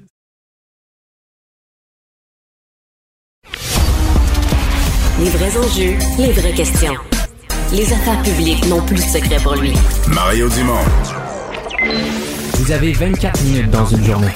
[5.20, 6.94] Les vrais enjeux, les vraies questions.
[7.74, 9.74] Les affaires publiques n'ont plus de secret pour lui.
[10.08, 10.84] Mario Dumont.
[12.54, 14.36] Vous avez 24 minutes dans une journée.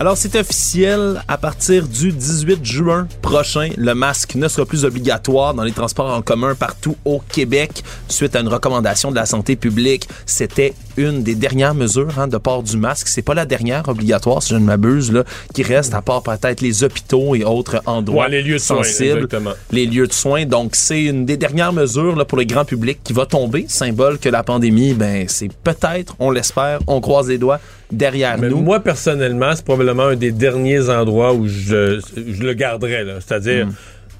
[0.00, 5.54] Alors, c'est officiel, à partir du 18 juin prochain, le masque ne sera plus obligatoire
[5.54, 9.56] dans les transports en commun partout au Québec suite à une recommandation de la santé
[9.56, 10.08] publique.
[10.24, 13.08] C'était une des dernières mesures hein, de port du masque.
[13.08, 16.60] C'est pas la dernière obligatoire, si je ne m'abuse, là, qui reste, à part peut-être
[16.60, 19.26] les hôpitaux et autres endroits Ouais, les lieux de soins, sensibles.
[19.72, 20.46] Les lieux de soins.
[20.46, 24.20] Donc, c'est une des dernières mesures là, pour le grand public qui va tomber, symbole
[24.20, 27.58] que la pandémie, ben, c'est peut-être, on l'espère, on croise les doigts,
[27.90, 28.58] derrière Mais nous.
[28.60, 33.04] moi, personnellement, c'est probablement un des derniers endroits où je, je le garderais.
[33.20, 33.72] C'est-à-dire, Mm.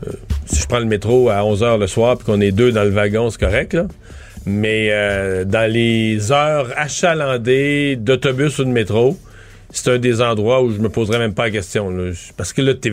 [0.09, 0.13] euh,
[0.47, 2.91] si je prends le métro à 11h le soir puis qu'on est deux dans le
[2.91, 3.75] wagon, c'est correct.
[3.75, 3.87] Là.
[4.47, 9.19] Mais euh, dans les heures achalandées d'autobus ou de métro,
[9.71, 11.91] c'est un des endroits où je me poserais même pas la question.
[11.91, 12.13] là.
[12.37, 12.93] Parce que là, t'es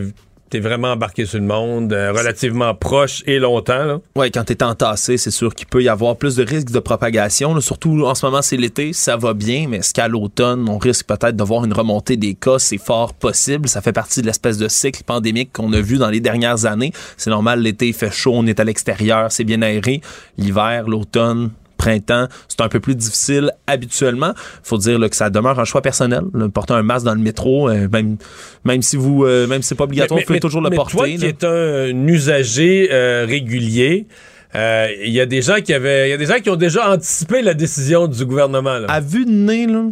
[0.53, 4.01] es vraiment embarqué sur le monde, euh, relativement proche et longtemps.
[4.15, 7.59] Ouais, quand t'es entassé, c'est sûr qu'il peut y avoir plus de risques de propagation.
[7.59, 11.07] Surtout en ce moment, c'est l'été, ça va bien, mais est-ce qu'à l'automne, on risque
[11.07, 12.59] peut-être de voir une remontée des cas?
[12.59, 13.67] C'est fort possible.
[13.67, 16.93] Ça fait partie de l'espèce de cycle pandémique qu'on a vu dans les dernières années.
[17.17, 20.01] C'est normal, l'été, fait chaud, on est à l'extérieur, c'est bien aéré.
[20.37, 21.51] L'hiver, l'automne,
[21.85, 24.33] printemps, c'est un peu plus difficile habituellement.
[24.63, 26.21] Faut dire là, que ça demeure un choix personnel.
[26.33, 26.49] là.
[26.49, 28.17] porter un masque dans le métro, euh, même,
[28.63, 30.97] même si vous, euh, même si c'est pas obligatoire, vous pouvez toujours le mais porter.
[30.97, 31.27] Toi qui là.
[31.27, 34.07] es un, un usager euh, régulier,
[34.55, 36.55] euh, il y a des gens qui avaient, il y a des gens qui ont
[36.55, 38.79] déjà anticipé la décision du gouvernement.
[38.79, 38.87] Là.
[38.89, 39.83] À vue de nez, là,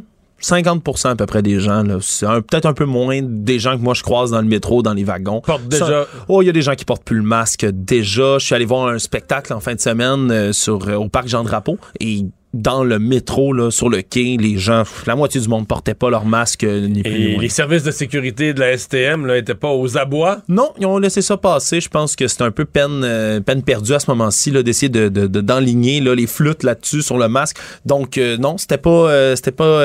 [0.41, 1.97] 50% à peu près des gens, là,
[2.41, 5.03] peut-être un peu moins des gens que moi je croise dans le métro, dans les
[5.05, 5.41] wagons.
[5.41, 8.37] Portent déjà- Ça- oh, il y a des gens qui portent plus le masque déjà.
[8.39, 11.27] Je suis allé voir un spectacle en fin de semaine euh, sur, euh, au parc
[11.27, 15.67] Jean-Drapeau et dans le métro, là, sur le quai, les gens, la moitié du monde
[15.67, 17.41] portait pas leur masque, euh, ni plus ni Et moins.
[17.41, 20.41] les services de sécurité de la STM là, étaient pas aux abois?
[20.47, 21.81] Non, ils ont laissé ça passer.
[21.81, 24.89] Je pense que c'est un peu peine, euh, peine perdue à ce moment-ci là, d'essayer
[24.89, 27.57] de, de- de- d'enligner là, les flûtes là-dessus sur le masque.
[27.85, 29.79] Donc euh, non, c'était pas, c'était pas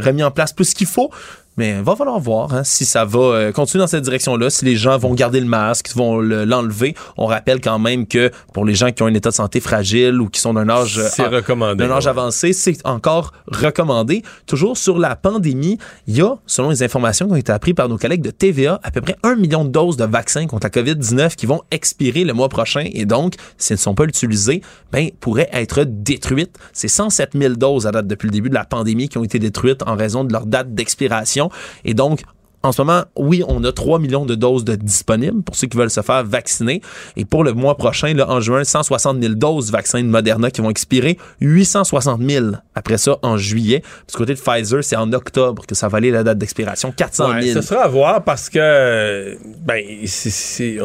[0.00, 1.10] remis en place plus qu'il faut.
[1.56, 4.74] Mais va falloir voir hein, si ça va euh, continuer dans cette direction-là, si les
[4.76, 6.94] gens vont garder le masque, vont le- l'enlever.
[7.16, 10.20] On rappelle quand même que pour les gens qui ont un état de santé fragile
[10.20, 11.84] ou qui sont d'un âge recommandé.
[11.86, 12.10] d'un âge ouais.
[12.10, 14.22] avancé, c'est encore recommandé.
[14.46, 17.88] Toujours sur la pandémie, il y a, selon les informations qui ont été apprises par
[17.88, 20.70] nos collègues de TVA, à peu près un million de doses de vaccins contre la
[20.70, 24.60] COVID-19 qui vont expirer le mois prochain et donc, s'ils ne sont pas utilisés,
[24.92, 26.56] ben, pourraient être détruites.
[26.72, 29.38] C'est 107 000 doses à date depuis le début de la pandémie qui ont été
[29.38, 31.43] détruites en raison de leur date d'expiration.
[31.84, 32.22] Et donc,
[32.62, 35.76] en ce moment, oui, on a 3 millions de doses de disponibles pour ceux qui
[35.76, 36.80] veulent se faire vacciner.
[37.14, 40.50] Et pour le mois prochain, là, en juin, 160 000 doses de vaccins de Moderna
[40.50, 43.82] qui vont expirer, 860 000 après ça en juillet.
[44.08, 47.34] Du côté de Pfizer, c'est en octobre que ça va aller la date d'expiration, 400
[47.34, 47.60] Ouais, 000.
[47.60, 49.82] ce sera à voir parce que ben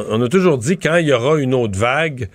[0.09, 2.29] on a toujours dit quand il y aura une autre vague,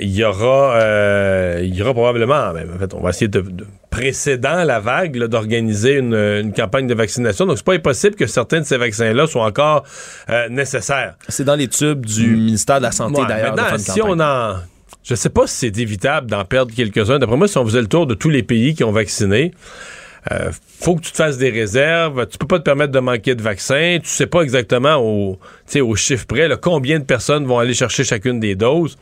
[0.00, 3.40] il y aura euh, il y aura probablement ben, en fait on va essayer de,
[3.40, 7.46] de précédant la vague d'organiser une, une campagne de vaccination.
[7.46, 9.84] Donc c'est pas impossible que certains de ces vaccins là soient encore
[10.30, 11.14] euh, nécessaires.
[11.28, 13.54] C'est dans les tubes du ministère de la Santé Ouais, d'ailleurs.
[13.56, 14.14] maintenant, si campagne.
[14.18, 14.56] on en.
[15.04, 17.18] Je sais pas si c'est évitable d'en perdre quelques-uns.
[17.18, 19.52] D'après moi, si on faisait le tour de tous les pays qui ont vacciné,
[20.32, 20.50] euh,
[20.80, 22.26] faut que tu te fasses des réserves.
[22.26, 23.98] Tu peux pas te permettre de manquer de vaccins.
[24.02, 27.58] Tu sais pas exactement au, tu sais, au chiffre près là, combien de personnes vont
[27.58, 28.98] aller chercher chacune des doses.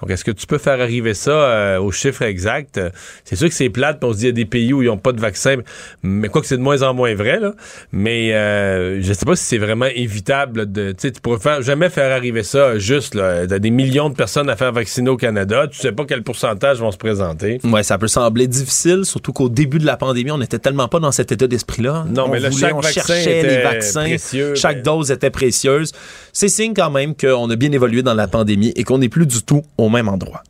[0.00, 2.80] Donc, est-ce que tu peux faire arriver ça euh, au chiffre exact?
[3.24, 4.82] C'est sûr que c'est plate, puis on se dit il y a des pays où
[4.82, 5.56] ils n'ont pas de vaccin,
[6.02, 7.52] mais quoi que c'est de moins en moins vrai, là.
[7.92, 10.90] Mais euh, je sais pas si c'est vraiment évitable de.
[10.92, 13.46] Tu sais, tu pourrais faire, jamais faire arriver ça juste là.
[13.46, 15.66] T'as des millions de personnes à faire vacciner au Canada.
[15.70, 17.58] Tu sais pas quel pourcentage vont se présenter.
[17.64, 20.98] Ouais, ça peut sembler difficile, surtout qu'au début de la pandémie, on n'était tellement pas
[21.00, 22.04] dans cet état d'esprit-là.
[22.08, 24.82] Non, On mais là, voulait, chaque on vaccin cherchait les était vaccins, précieux, chaque mais-
[24.82, 25.92] dose était précieuse.
[26.32, 29.26] C'est signe quand même qu'on a bien évolué dans la pandémie et qu'on n'est plus
[29.26, 30.42] du tout au même endroit.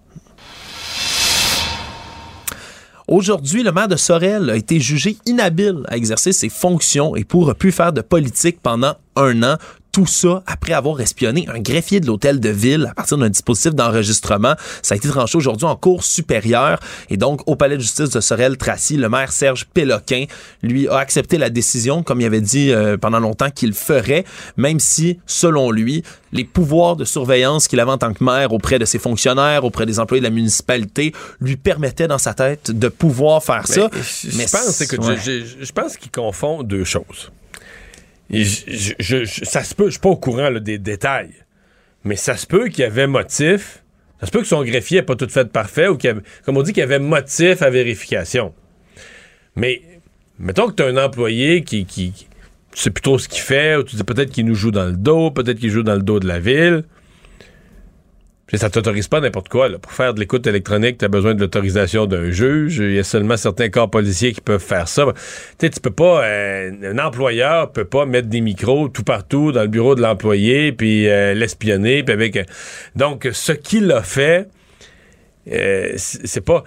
[3.09, 7.55] Aujourd'hui, le maire de Sorel a été jugé inhabile à exercer ses fonctions et pourra
[7.55, 9.57] plus faire de politique pendant un an.
[9.97, 13.75] Tout ça après avoir espionné un greffier de l'hôtel de ville à partir d'un dispositif
[13.75, 14.53] d'enregistrement.
[14.83, 16.79] Ça a été tranché aujourd'hui en cour supérieure.
[17.09, 20.27] Et donc, au palais de justice de Sorel-Tracy, le maire Serge Péloquin,
[20.63, 24.27] lui, a accepté la décision, comme il avait dit euh, pendant longtemps qu'il ferait,
[24.59, 28.79] même si, selon lui, les pouvoirs de surveillance qu'il avait en tant que maire auprès
[28.79, 32.89] de ses fonctionnaires, auprès des employés de la municipalité, lui permettaient dans sa tête de
[32.89, 33.89] pouvoir faire ça.
[33.95, 35.45] je, Mais pense, ouais.
[35.59, 37.31] je pense qu'il confond deux choses.
[38.31, 39.25] Je-
[39.91, 41.35] suis pas au courant des détails,
[42.05, 43.83] mais ça se peut qu'il y avait motif.
[44.21, 46.63] Ça se peut que son greffier n'ait pas tout fait parfait ou qu'il comme on
[46.63, 48.55] dit, qu'il y avait motif à vérification.
[49.55, 49.83] Mais
[50.39, 52.27] mettons que tu as un employé qui, qui, qui-
[53.19, 55.71] ce qu'il fait, ou tu dis peut-être qu'il nous joue dans le dos, peut-être qu'il
[55.71, 56.85] joue dans le dos de la ville.
[58.53, 59.69] Ça t'autorise pas n'importe quoi.
[59.69, 59.79] Là.
[59.79, 62.79] Pour faire de l'écoute électronique, tu as besoin de l'autorisation d'un juge.
[62.79, 65.05] Il y a seulement certains corps policiers qui peuvent faire ça.
[65.59, 66.25] Tu tu peux pas.
[66.25, 70.71] euh, un employeur peut pas mettre des micros tout partout dans le bureau de l'employé
[70.71, 72.05] puis euh, l'espionner.
[72.05, 72.37] Puis avec.
[72.37, 72.45] euh,
[72.95, 74.49] donc, ce qu'il a fait,
[75.97, 76.63] c'est pas.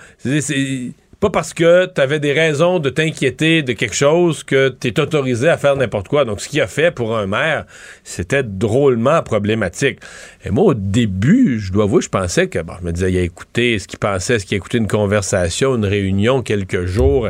[1.19, 4.99] Pas parce que tu avais des raisons de t'inquiéter de quelque chose que tu es
[4.99, 6.23] autorisé à faire n'importe quoi.
[6.23, 7.65] Donc, ce qu'il a fait pour un maire,
[8.03, 9.99] c'était drôlement problématique.
[10.45, 13.17] Et moi, au début, je dois avouer, je pensais que, bon, je me disais, il
[13.17, 17.29] a écouté ce qu'il pensait, est-ce qu'il a écouté une conversation, une réunion, quelques jours?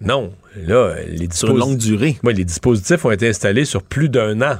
[0.00, 0.32] Non.
[0.66, 2.16] Là, les, Sur une disposi- longue durée.
[2.24, 4.56] Les dispositifs ont été installés sur plus d'un an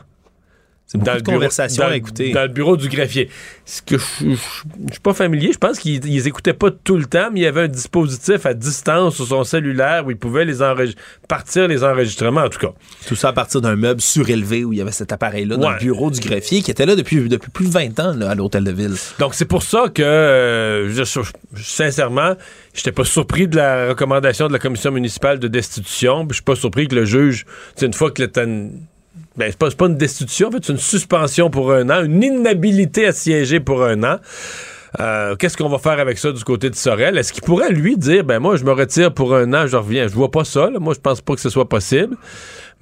[0.86, 2.32] C'est beaucoup dans de le conversations à écouter.
[2.32, 3.30] Dans le bureau du greffier.
[3.64, 7.06] Ce que je je suis pas familier, je pense qu'ils ils écoutaient pas tout le
[7.06, 10.44] temps, mais il y avait un dispositif à distance sur son cellulaire où ils pouvaient
[10.44, 10.60] les
[11.28, 12.72] partir les enregistrements, en tout cas.
[13.06, 15.78] Tout ça à partir d'un meuble surélevé où il y avait cet appareil-là dans le
[15.78, 18.64] bureau du greffier qui était là depuis, depuis plus de 20 ans là, à l'hôtel
[18.64, 18.94] de ville.
[19.18, 22.34] Donc c'est pour ça que, euh, je, je- sincèrement,
[22.74, 26.26] j'étais pas surpris de la recommandation de la commission municipale de destitution.
[26.28, 27.46] Je suis pas surpris que le juge,
[27.80, 28.72] une fois que une-
[29.36, 33.06] ben, c'est pas, pas une destitution, en c'est une suspension pour un an, une inhabilité
[33.06, 34.16] à siéger pour un an.
[35.00, 37.16] Euh, Qu'est-ce qu'on va faire avec ça du côté de Sorel?
[37.16, 40.06] Est-ce qu'il pourrait, lui, dire, ben moi, je me retire pour un an, je reviens?
[40.06, 40.68] Je vois pas ça.
[40.78, 42.16] Moi, je pense pas que ce soit possible.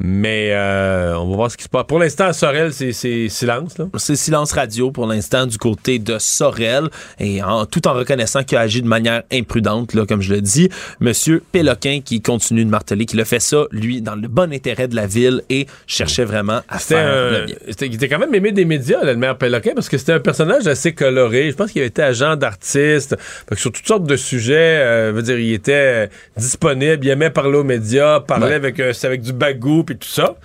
[0.02, 1.84] Mais euh, on va voir ce qui se passe.
[1.86, 2.92] Pour l'instant, Sorel, c'est
[3.28, 3.76] silence.
[3.78, 3.86] Là.
[3.98, 6.88] C'est silence radio pour l'instant du côté de Sorel
[7.18, 10.40] et en, tout en reconnaissant qu'il a agi de manière imprudente, là, comme je le
[10.40, 10.70] dis.
[11.00, 14.88] Monsieur Péloquin qui continue de marteler qu'il a fait ça, lui, dans le bon intérêt
[14.88, 17.56] de la ville et cherchait vraiment à faire un- le bien.
[17.82, 20.20] il était quand même aimé des médias, là, le maire Péloquin, parce que c'était un
[20.20, 21.50] personnage assez coloré.
[21.50, 23.16] Je pense qu'il avait été agent d'artiste.
[23.54, 27.64] Sur toutes sortes de sujets, euh, veut dire, il était disponible, il aimait parler aux
[27.64, 28.54] médias, parlait Ouais.
[28.54, 30.36] avec, euh, avec du bagou tout ça.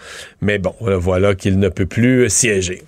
[0.41, 2.83] Mais bon, là, voilà qu'il ne peut plus siéger.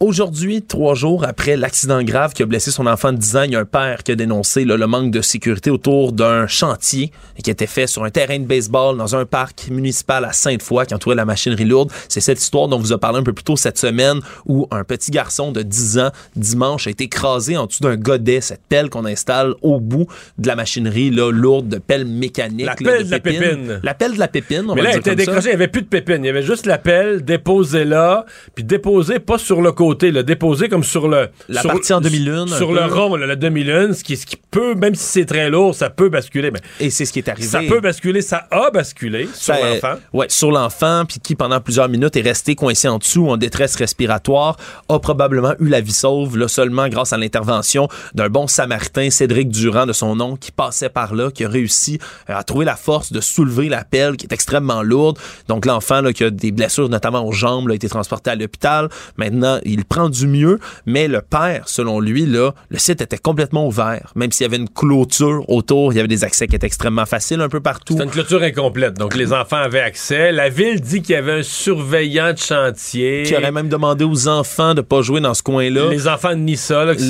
[0.00, 3.50] Aujourd'hui, trois jours après l'accident grave qui a blessé son enfant de 10 ans, il
[3.50, 7.10] y a un père qui a dénoncé là, le manque de sécurité autour d'un chantier
[7.42, 10.94] qui était fait sur un terrain de baseball dans un parc municipal à Sainte-Foy qui
[10.94, 11.90] entourait la machinerie lourde.
[12.08, 14.68] C'est cette histoire dont on vous a parlé un peu plus tôt cette semaine où
[14.70, 18.62] un petit garçon de 10 ans, dimanche, a été écrasé en dessous d'un godet, cette
[18.68, 20.06] pelle qu'on installe au bout
[20.38, 22.66] de la machinerie là, lourde de pelle mécanique.
[22.66, 23.80] La là, pelle de la pépine.
[23.82, 25.24] La pelle de la pépine, on Mais va là, dire était comme ça.
[25.24, 26.22] décroché, il n'y avait plus de pépine.
[26.22, 30.22] Il y avait juste la pelle déposée là, puis déposée pas sur le côté, là,
[30.22, 31.28] déposée comme sur le.
[31.48, 34.26] La sur- partie en demi-lune, un Sur le rond, là, la demi-lune, ce qui, ce
[34.26, 36.50] qui peut, même si c'est très lourd, ça peut basculer.
[36.50, 37.46] Mais Et c'est ce qui est arrivé.
[37.46, 39.94] ça peut basculer, ça a basculé sur euh, l'enfant.
[40.12, 43.76] Ouais, sur l'enfant, puis qui pendant plusieurs minutes est resté coincé en dessous en détresse
[43.76, 44.56] respiratoire,
[44.88, 49.48] a probablement eu la vie sauve, là seulement grâce à l'intervention d'un bon samaritain, Cédric
[49.48, 51.98] Durand de son nom, qui passait par là, qui a réussi
[52.30, 55.18] euh, à trouver la force de soulever la pelle qui est extrêmement lourde.
[55.48, 58.34] Donc l'enfant là, qui a des blessures notamment aux jambes là, a été transporté à
[58.34, 58.88] l'hôpital.
[59.16, 63.66] Maintenant, il prend du mieux, mais le père, selon lui, là, le site était complètement
[63.66, 66.66] ouvert, même s'il y avait une clôture autour, il y avait des accès qui étaient
[66.66, 67.94] extrêmement faciles un peu partout.
[67.94, 70.32] C'était une clôture incomplète, donc les enfants avaient accès.
[70.32, 73.22] La ville dit qu'il y avait un surveillant de chantier.
[73.26, 75.88] qui aurait même demandé aux enfants de pas jouer dans ce coin-là.
[75.90, 77.00] Les enfants de Nissa, là, que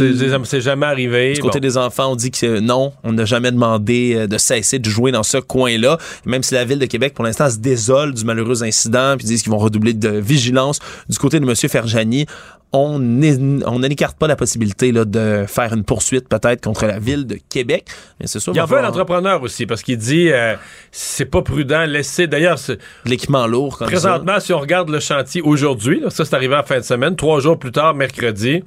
[0.44, 1.32] c'est jamais arrivé.
[1.34, 1.66] Du côté Bon.
[1.66, 5.12] des enfants, on dit que non, on n'a jamais demandé euh, de cesser de jouer
[5.12, 5.98] dans ce coin-là.
[6.24, 9.42] Même si la ville de Québec, pour l'instant, se désole du malheureux incident, puis disent
[9.42, 10.78] qu'ils vont redoubler de vigilance.
[11.08, 11.54] Du côté de M.
[11.54, 12.26] Ferjani,
[12.72, 17.38] on n'écarte pas la possibilité là, de faire une poursuite peut-être contre la ville de
[17.48, 17.86] Québec.
[18.20, 20.54] Mais c'est sûr, Il en va veut un entrepreneur aussi, parce qu'il dit euh,
[20.92, 22.26] c'est pas prudent, laisser.
[22.26, 22.58] D'ailleurs,
[23.04, 23.92] l'équipement lourd comme ça.
[23.92, 27.16] Présentement, si on regarde le chantier aujourd'hui, là, ça c'est arrivé en fin de semaine,
[27.16, 28.62] trois jours plus tard, mercredi,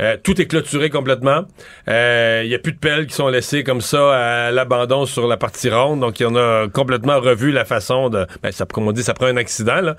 [0.00, 1.42] euh, tout est clôturé complètement.
[1.88, 5.26] Euh, Il y a plus de pelles qui sont laissées comme ça à l'abandon sur
[5.26, 8.26] la partie ronde, donc on a complètement revu la façon de...
[8.42, 9.96] Ben, ça, comme on dit, ça prend un accident, là.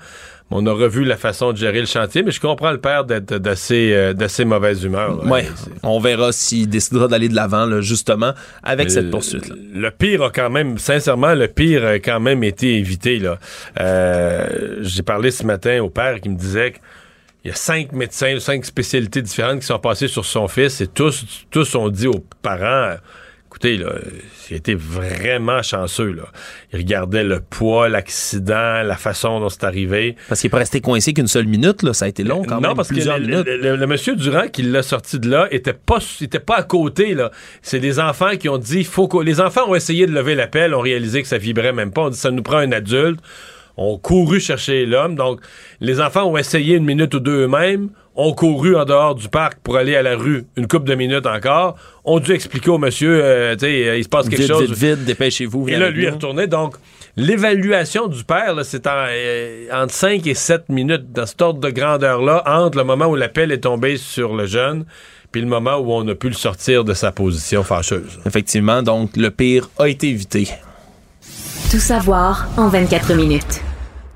[0.50, 3.34] On a revu la façon de gérer le chantier, mais je comprends le père d'être
[3.34, 5.20] d'assez euh, d'assez mauvaise humeur.
[5.56, 8.32] C'est- on verra s'il décidera d'aller de l'avant, là, justement,
[8.62, 9.54] avec cette poursuite-là.
[9.74, 13.18] Le pire a quand même, sincèrement, le pire a quand même été évité.
[13.18, 13.38] Là.
[13.80, 18.38] Euh, J'ai parlé ce matin au père qui me disait qu'il y a cinq médecins,
[18.40, 22.24] cinq spécialités différentes qui sont passées sur son fils et tous, tous ont dit aux
[22.42, 22.96] parents.
[23.60, 23.90] Écoutez, là,
[24.50, 26.12] il a été vraiment chanceux.
[26.12, 26.22] Là.
[26.72, 30.14] Il regardait le poids, l'accident, la façon dont c'est arrivé.
[30.28, 31.92] Parce qu'il n'est pas resté coincé qu'une seule minute, là.
[31.92, 33.46] Ça a été long quand non, même, parce que plusieurs le, minutes.
[33.46, 36.62] le- le- le monsieur Durand qui l'a sorti de là était pas, était pas à
[36.62, 37.14] côté.
[37.14, 37.32] là.
[37.60, 40.46] C'est des enfants qui ont dit, faut que les enfants ont essayé de lever la
[40.46, 42.02] pelle, ont réalisé que ça vibrait même pas.
[42.02, 43.18] On dit, ça nous prend un adulte.
[43.76, 45.14] ont couru chercher l'homme.
[45.16, 45.40] Donc,
[45.80, 49.60] les enfants ont essayé une minute ou deux eux-mêmes, ont couru en dehors du parc
[49.62, 53.20] pour aller à la rue une couple de minutes encore, ont dû expliquer au monsieur,
[53.22, 54.70] euh, tu sais, euh, il se passe quelque Vite, chose.
[54.72, 55.68] vite, vite, dépêchez-vous.
[55.68, 56.48] Et là, lui est retourné.
[56.48, 56.74] Donc,
[57.16, 61.70] l'évaluation du père, c'est en, euh, entre 5 et 7 minutes dans cet ordre de
[61.70, 64.84] grandeur-là, entre le moment où la pelle est tombée sur le jeune
[65.30, 68.18] puis le moment où on a pu le sortir de sa position fâcheuse.
[68.24, 70.48] Effectivement, donc le pire a été évité.
[71.70, 73.60] Tout savoir en 24 minutes.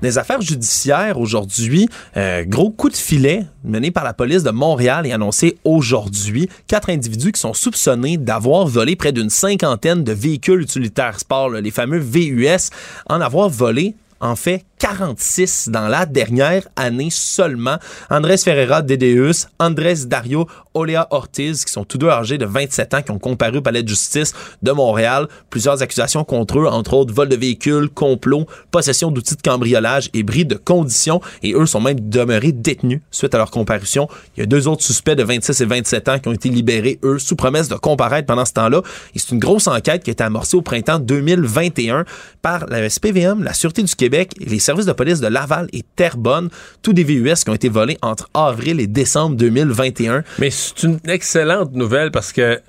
[0.03, 1.87] Des affaires judiciaires aujourd'hui,
[2.17, 6.49] euh, gros coup de filet mené par la police de Montréal et annoncé aujourd'hui.
[6.67, 11.71] Quatre individus qui sont soupçonnés d'avoir volé près d'une cinquantaine de véhicules utilitaires sport, les
[11.71, 12.69] fameux VUS,
[13.09, 17.77] en avoir volé en fait 46 dans la dernière année seulement.
[18.09, 23.01] Andrés Ferreira Dedeus, Andrés Dario Olea Ortiz, qui sont tous deux âgés de 27 ans,
[23.01, 25.29] qui ont comparu au palais de justice de Montréal.
[25.49, 30.21] Plusieurs accusations contre eux, entre autres vol de véhicules, complot, possession d'outils de cambriolage et
[30.23, 31.21] bris de conditions.
[31.43, 34.09] Et eux sont même demeurés détenus suite à leur comparution.
[34.35, 36.99] Il y a deux autres suspects de 26 et 27 ans qui ont été libérés,
[37.03, 38.81] eux, sous promesse de comparaître pendant ce temps-là.
[39.15, 42.03] Et c'est une grosse enquête qui a été amorcée au printemps 2021
[42.41, 45.83] par la SPVM, la Sûreté du Québec et les services de police de Laval et
[45.95, 46.49] Terrebonne.
[46.81, 50.23] Tous des VUS qui ont été volés entre avril et décembre 2021.
[50.39, 52.59] Mais c'est une excellente nouvelle parce que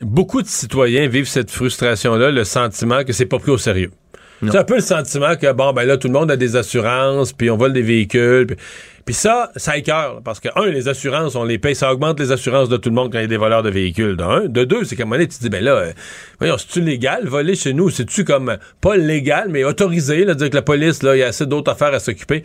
[0.00, 3.90] beaucoup de citoyens vivent cette frustration-là, le sentiment que c'est pas pris au sérieux.
[4.50, 7.32] C'est un peu le sentiment que, bon, ben là, tout le monde a des assurances,
[7.32, 8.46] puis on vole des véhicules.
[8.46, 8.56] Puis,
[9.04, 12.30] puis ça, ça écœure, parce que, un, les assurances, on les paye, ça augmente les
[12.30, 14.44] assurances de tout le monde quand il y a des voleurs de véhicules, de un.
[14.46, 15.92] De deux, c'est qu'à un moment donné, tu dis, ben là, euh,
[16.38, 17.90] voyons, c'est-tu légal, voler chez nous?
[17.90, 21.28] C'est-tu comme, pas légal, mais autorisé, là, dire que la police, là, il y a
[21.28, 22.42] assez d'autres affaires à s'occuper?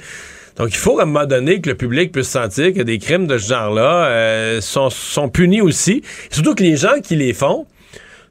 [0.57, 3.27] Donc, il faut à un moment donné que le public puisse sentir que des crimes
[3.27, 6.01] de ce genre-là euh, sont, sont punis aussi.
[6.31, 7.67] Surtout que les gens qui les font,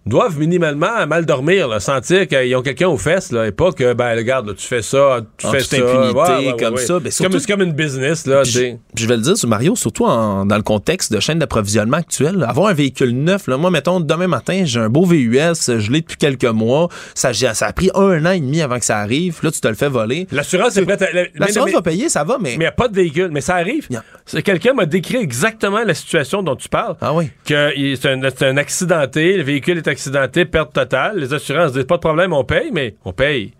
[0.07, 3.93] doivent minimalement mal dormir, là, sentir qu'ils ont quelqu'un aux fesses, là, et pas que,
[3.93, 5.77] ben, regarde, là, tu fais ça, tu En fais toute ça.
[5.77, 6.81] impunité, Ouais, ouais, comme ouais.
[6.81, 7.01] ça.
[7.01, 8.61] Ben, c'est, comme, surtout- c'est comme une business, là, Puis je,
[9.03, 12.45] je vais le dire Mario, surtout en- dans le contexte de chaîne d'approvisionnement actuelle.
[12.49, 16.01] Avoir un véhicule neuf, là, moi, mettons, demain matin, j'ai un beau VUS, je l'ai
[16.01, 16.89] depuis quelques mois.
[17.15, 17.31] Ça,
[17.61, 19.39] a pris un an et demi avant que ça arrive.
[19.43, 20.27] Là, tu te le fais voler.
[20.31, 21.13] L'assurance est prête à.
[21.13, 22.51] la- L'assurance mais- va payer, ça va, mais.
[22.51, 23.87] Mais il n'y a pas de véhicule, mais ça arrive.
[23.91, 24.03] Yeah.
[24.25, 26.95] C'est- Quelqu'un m'a décrit exactement la situation dont tu parles.
[27.01, 27.31] Ah oui.
[27.45, 29.95] Que c'est un, c'est un accidenté, le véhicule est accidenté,
[30.44, 31.18] perte totale.
[31.18, 33.53] Les assurances disent pas de problème, on paye, mais on paye.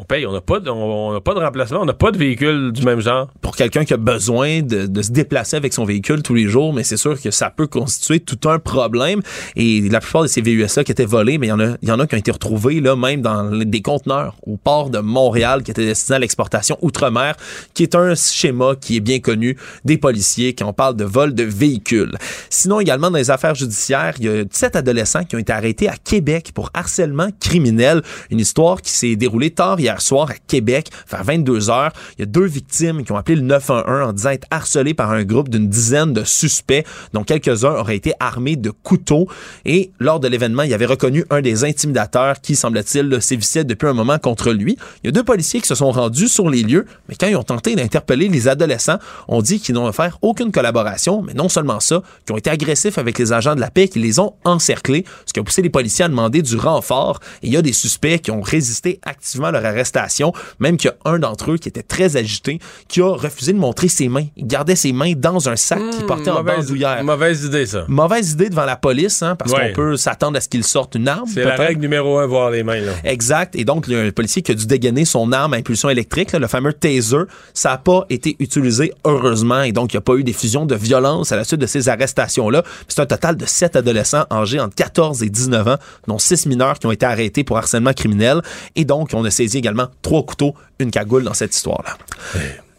[0.00, 2.72] On paye, on n'a pas, de- on, pas de remplacement, on n'a pas de véhicule
[2.72, 3.28] du même genre.
[3.42, 6.84] pour quelqu'un qui a besoin de, se déplacer avec son véhicule tous les jours, mais
[6.84, 9.20] c'est sûr que ça peut constituer tout un problème.
[9.56, 11.90] Et la plupart de ces VUS-là qui étaient volés, mais il y en a, y
[11.90, 15.62] en a qui ont été retrouvés là, même dans des conteneurs au port de Montréal
[15.62, 17.36] qui étaient destinés à l'exportation outre-mer,
[17.74, 21.34] qui est un schéma qui est bien connu des policiers quand on parle de vol
[21.34, 22.16] de véhicules.
[22.48, 25.88] Sinon, également dans les affaires judiciaires, il y a sept adolescents qui ont été arrêtés
[25.88, 28.00] à Québec pour harcèlement criminel.
[28.30, 31.92] Une histoire qui s'est déroulée tard soir à Québec, vers 22 heures.
[32.16, 35.10] Il y a deux victimes qui ont appelé le 911 en disant être harcelés par
[35.10, 39.26] un groupe d'une dizaine de suspects, dont quelques-uns auraient été armés de couteaux.
[39.64, 43.94] Et lors de l'événement, il avait reconnu un des intimidateurs qui, semble-t-il, sévissait depuis un
[43.94, 44.76] moment contre lui.
[45.02, 47.36] Il y a deux policiers qui se sont rendus sur les lieux, mais quand ils
[47.36, 51.80] ont tenté d'interpeller les adolescents, on dit qu'ils n'ont offert aucune collaboration, mais non seulement
[51.80, 55.04] ça, qu'ils ont été agressifs avec les agents de la paix, qui les ont encerclés,
[55.26, 57.20] ce qui a poussé les policiers à demander du renfort.
[57.42, 59.64] Et il y a des suspects qui ont résisté activement à leur
[60.58, 62.58] même qu'il y a un d'entre eux qui était très agité,
[62.88, 64.26] qui a refusé de montrer ses mains.
[64.36, 67.02] Il gardait ses mains dans un sac qu'il portait en bandoulière.
[67.04, 67.84] mauvaise idée, ça.
[67.88, 69.68] Mauvaise idée devant la police, hein, parce Ouais.
[69.68, 71.28] qu'on peut s'attendre à ce qu'il sorte une arme.
[71.32, 72.92] C'est la règle numéro un, voir les mains, là.
[73.04, 73.54] Exact.
[73.56, 75.88] Et donc, il y a un policier qui a dû dégainer son arme à impulsion
[75.90, 77.16] électrique, là, le fameux taser.
[77.54, 79.62] Ça n'a pas été utilisé, heureusement.
[79.62, 81.88] Et donc, il n'y a pas eu d'effusion de violence à la suite de ces
[81.88, 82.62] arrestations-là.
[82.88, 85.76] C'est un total de sept adolescents âgés entre 14 et 19 ans,
[86.06, 88.40] dont six mineurs qui ont été arrêtés pour harcèlement criminel.
[88.76, 91.96] Et donc, on a saisi également trois couteaux, une cagoule dans cette histoire-là.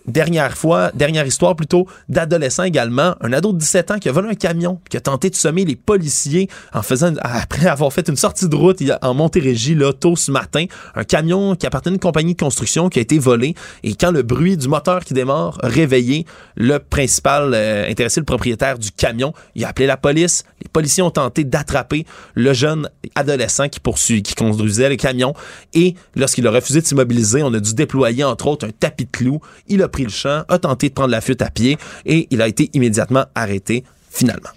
[0.08, 4.30] Dernière fois, dernière histoire plutôt, d'adolescent également, un ado de 17 ans qui a volé
[4.30, 8.16] un camion, qui a tenté de semer les policiers en faisant, après avoir fait une
[8.16, 12.00] sortie de route en Montérégie, là, tôt ce matin, un camion qui appartenait à une
[12.00, 15.60] compagnie de construction qui a été volé et quand le bruit du moteur qui démarre
[15.62, 16.26] a réveillé
[16.56, 20.46] le principal euh, intéressé, le propriétaire du camion, il a appelé la police.
[20.62, 25.34] Les policiers ont tenté d'attraper le jeune adolescent qui poursuit, qui conduisait le camion
[25.74, 29.12] et lorsqu'il a refusé de s'immobiliser, on a dû déployer entre autres un tapis de
[29.12, 29.42] clous.
[29.68, 31.78] Il a pris le champ, a tenté de prendre la fuite à pied
[32.08, 34.50] et il a été immédiatement arrêté finalement.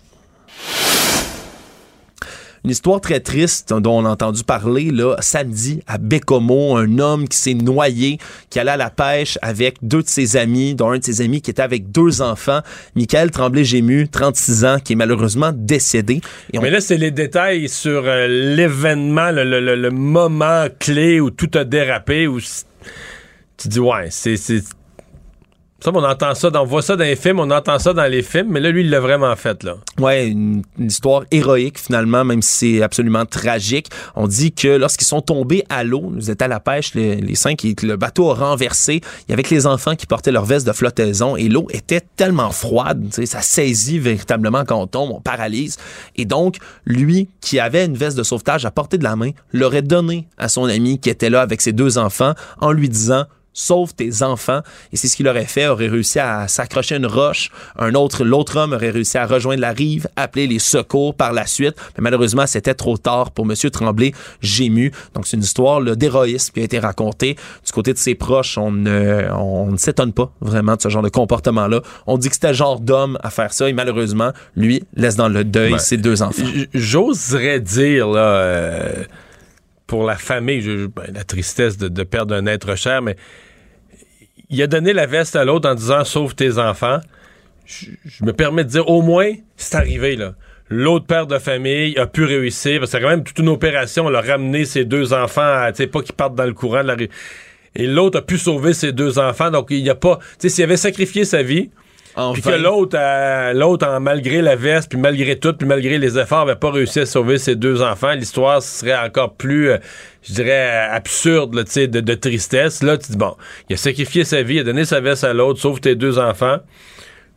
[2.65, 7.29] Une histoire très triste dont on a entendu parler là, samedi à Bécomo, un homme
[7.29, 8.17] qui s'est noyé,
[8.49, 11.43] qui allait à la pêche avec deux de ses amis, dont un de ses amis
[11.43, 12.61] qui était avec deux enfants,
[12.97, 16.23] Michael Tremblay-Gému, 36 ans, qui est malheureusement décédé.
[16.63, 18.27] Mais là, c'est les détails sur euh,
[18.57, 24.37] l'événement, le, le- le- moment clé où tout a dérapé, où tu dis, ouais, c'est.
[25.85, 28.23] Ça, on entend ça, on voit ça dans les films, on entend ça dans les
[28.23, 29.77] films, mais là, lui, il l'a vraiment fait, là.
[29.99, 33.89] Ouais, une, histoire héroïque finalement, même si c'est absolument tragique.
[34.17, 37.35] On dit que lorsqu'ils sont tombés à l'eau, nous étaient à la pêche, les, les
[37.35, 39.03] cinq, et le bateau a renversé.
[39.29, 42.01] Il y avait que les enfants qui portaient leur veste de flottaison et l'eau était
[42.17, 45.77] tellement froide, ça saisit véritablement quand on tombe, on paralyse.
[46.17, 46.57] Et donc,
[46.87, 50.49] lui, qui avait une veste de sauvetage à portée de la main, l'aurait donné à
[50.49, 52.33] son ami qui était là avec ses deux enfants
[52.63, 54.61] en lui disant sauve tes enfants.
[54.93, 57.51] Et c'est ce qu'il aurait fait, aurait réussi à s'accrocher à une roche.
[57.79, 61.47] Un autre, l'autre homme aurait réussi à rejoindre la rive, appeler les secours par la
[61.47, 61.75] suite.
[61.97, 64.93] Mais malheureusement, c'était trop tard pour Monsieur Tremblay, gému.
[65.15, 67.37] Donc, c'est une histoire d'héroïsme qui a été racontée.
[67.65, 71.03] Du côté de ses proches, on ne, on ne s'étonne pas vraiment de ce genre
[71.03, 71.81] de comportement-là.
[72.07, 75.29] On dit que c'était le genre d'homme à faire ça et malheureusement, lui laisse dans
[75.29, 75.79] le deuil Ouais.
[75.79, 76.43] ses deux enfants.
[76.75, 79.05] J'oserais dire, là, euh,
[79.87, 83.17] pour la famille, je- ben, la tristesse de, de perdre un être cher, mais
[84.51, 87.01] il a donné la veste à l'autre en disant sauve tes enfants.
[87.67, 87.89] Je,
[88.23, 90.35] me permets de dire, au moins, c'est arrivé, là.
[90.69, 94.07] L'autre père de famille a pu réussir, parce que c'est quand même toute une opération,
[94.07, 96.89] on a ramené ses deux enfants, tu sais, pas qu'ils partent dans le courant de
[96.89, 97.11] la rue.
[97.75, 100.49] Et l'autre a pu sauver ses deux enfants, donc il n'y a pas, tu sais,
[100.49, 101.71] s'il avait sacrifié sa vie,
[102.33, 106.17] Puis que l'autre, euh, l'autre, en malgré la veste, puis malgré tout, puis malgré les
[106.17, 109.79] efforts, avait pas réussi à sauver ses deux enfants, l'histoire serait encore plus, euh,
[110.23, 112.85] je dirais, euh, absurde, là, tu sais, de, de tristesse.
[112.85, 113.35] Là, tu dis, bon,
[113.69, 116.19] il a sacrifié sa vie, il a donné sa veste à l'autre, sauve tes deux
[116.21, 116.59] enfants.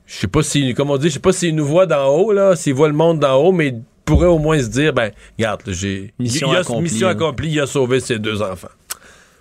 [0.06, 2.32] Je sais pas si, comme on dit, je sais pas s'il nous voit d'en haut,
[2.32, 5.12] là, s'il voit le monde d'en haut, mais il pourrait au moins se dire, ben,
[5.38, 6.14] regarde, j'ai...
[6.20, 6.50] Mission
[6.82, 7.12] mission hein.
[7.12, 8.70] accomplie, il a sauvé ses deux enfants.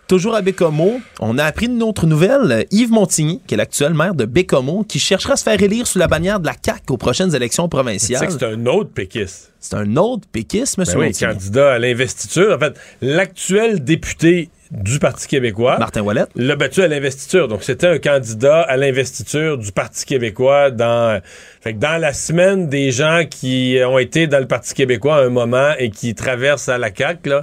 [0.08, 2.64] Toujours à Bécomo, on a appris une autre nouvelle.
[2.70, 5.98] Yves Montigny, qui est l'actuel maire de Bécomo, qui cherchera à se faire élire sous
[5.98, 8.24] la bannière de la CAQ aux prochaines élections provinciales.
[8.24, 9.52] que c'est un autre péquiste.
[9.58, 11.32] C'est un autre péquiste, monsieur Ben oui, Montigny.
[11.32, 12.54] candidat à l'investiture.
[12.54, 16.24] En fait, l'actuel député du Parti québécois Martin Wallet.
[16.36, 17.48] l'a battu à l'investiture.
[17.48, 21.20] Donc, c'était un candidat à l'investiture du Parti québécois dans...
[21.66, 25.22] Fait que dans la semaine, des gens qui ont été dans le Parti québécois à
[25.22, 27.40] un moment et qui traversent à la CAQ, là,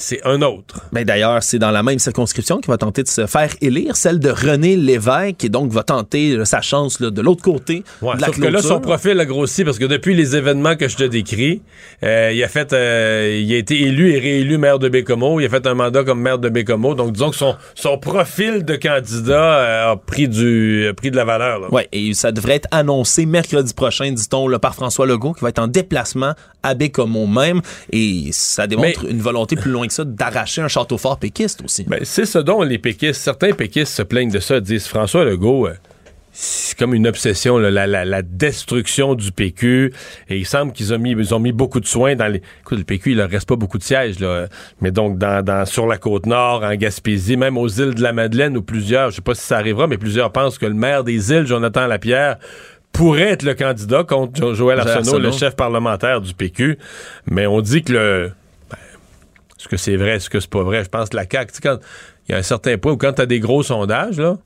[0.00, 0.86] c'est un autre.
[0.92, 4.18] Ben d'ailleurs, c'est dans la même circonscription qu'il va tenter de se faire élire, celle
[4.18, 8.16] de René Lévesque, et donc va tenter euh, sa chance là, de l'autre côté Ouais,
[8.16, 10.88] de la sauf que là, son profil a grossi parce que depuis les événements que
[10.88, 11.60] je te décris,
[12.02, 15.38] euh, il a fait, euh, il a été élu et réélu maire de Bécomo.
[15.40, 16.94] Il a fait un mandat comme maire de Bécomo.
[16.94, 21.16] Donc, disons que son, son profil de candidat euh, a pris du, a pris de
[21.16, 21.72] la valeur.
[21.72, 25.48] Ouais, et ça devrait être annoncé mercredi prochain, dit-on, là, par François Legault, qui va
[25.50, 27.60] être en déplacement à Bécomo même.
[27.92, 31.84] Et ça démontre une volonté plus loin que ça d'arracher un château fort péquiste aussi.
[31.84, 35.66] Ben, c'est ce dont les péquistes, certains péquistes se plaignent de ça, disent François Legault,
[35.68, 35.74] euh,
[36.32, 39.92] c'est comme une obsession, là, la, la- la destruction du PQ.
[40.28, 42.40] Et il semble qu'ils ont mis, ils ont mis beaucoup de soins dans les.
[42.60, 44.46] Écoute, le PQ, il leur reste pas beaucoup de sièges, là.
[44.80, 48.12] Mais donc, dans, dans- sur la côte nord, en Gaspésie, même aux îles de la
[48.12, 51.02] Madeleine, où plusieurs, je sais pas si ça arrivera, mais plusieurs pensent que le maire
[51.02, 52.36] des îles, Jonathan Lapierre,
[52.92, 56.78] pourrait être le candidat contre Jo- Joël Arsenault, le chef parlementaire du PQ.
[57.26, 58.32] Mais on dit que le.
[58.70, 58.76] ben,
[59.58, 60.84] Est-ce que c'est vrai, est-ce que c'est pas vrai?
[60.84, 61.78] Je pense que la CAQ, quand
[62.28, 64.36] il y a un certain point où quand tu as des gros sondages, là,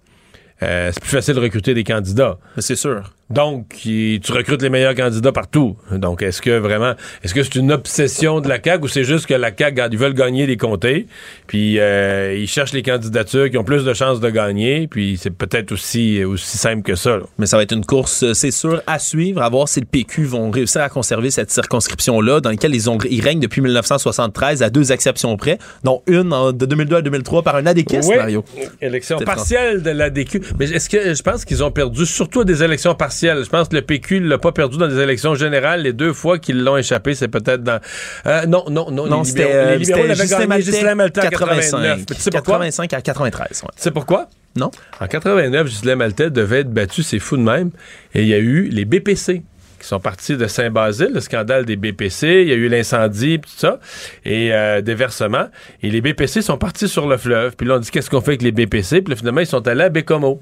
[0.63, 2.39] euh, c'est plus facile de recruter des candidats.
[2.59, 3.13] C'est sûr.
[3.35, 5.77] Donc, tu recrutes les meilleurs candidats partout.
[5.91, 9.27] Donc, est-ce que vraiment, est-ce que c'est une obsession de la CAQ ou c'est juste
[9.27, 11.07] que la CAQ, ils veulent gagner des comtés,
[11.47, 15.31] puis euh, ils cherchent les candidatures qui ont plus de chances de gagner, puis c'est
[15.31, 17.17] peut-être aussi, aussi simple que ça.
[17.17, 17.23] là.
[17.39, 19.87] Mais ça va être une course, euh, c'est sûr, à suivre, à voir si le
[19.87, 24.63] PQ vont réussir à conserver cette circonscription-là, dans laquelle ils, ont, ils règnent depuis 1973,
[24.63, 28.17] à deux exceptions près, dont une en- de 2002 à 2003 par un Oui.
[28.17, 28.45] Mario.
[28.81, 30.41] Élection partielle de la DQ.
[30.59, 33.24] Mais est-ce que je pense qu'ils ont perdu surtout des élections partielles?
[33.25, 35.83] Je pense que le PQ ne l'a pas perdu dans des élections générales.
[35.83, 37.81] Les deux fois qu'ils l'ont échappé, c'est peut-être dans.
[38.27, 39.07] Euh, non, non, non.
[39.07, 40.49] Non, les c'était libéraux, euh, les libéraux c'était l'avaient Ghislain gagné.
[40.49, 41.71] Maltais, Ghislain Maltais en 89.
[41.71, 41.79] 85.
[41.81, 42.55] Mais tu sais pourquoi?
[42.55, 43.69] 85 à 93, ouais.
[43.77, 44.29] Tu sais pourquoi?
[44.57, 44.71] Non?
[45.01, 47.71] En 89, Ghislain Maltais devait être battu, c'est fou de même.
[48.15, 49.43] Et il y a eu les BPC
[49.85, 53.51] qui sont partis de Saint-Basile, le scandale des BPC, il y a eu l'incendie, tout
[53.55, 53.81] ça,
[54.25, 55.49] et euh, des versements.
[55.83, 57.55] Et les BPC sont partis sur le fleuve.
[57.55, 59.03] Puis là, on dit qu'est-ce qu'on fait avec les BPC?
[59.03, 60.41] Puis là, finalement, ils sont allés à Bécomo.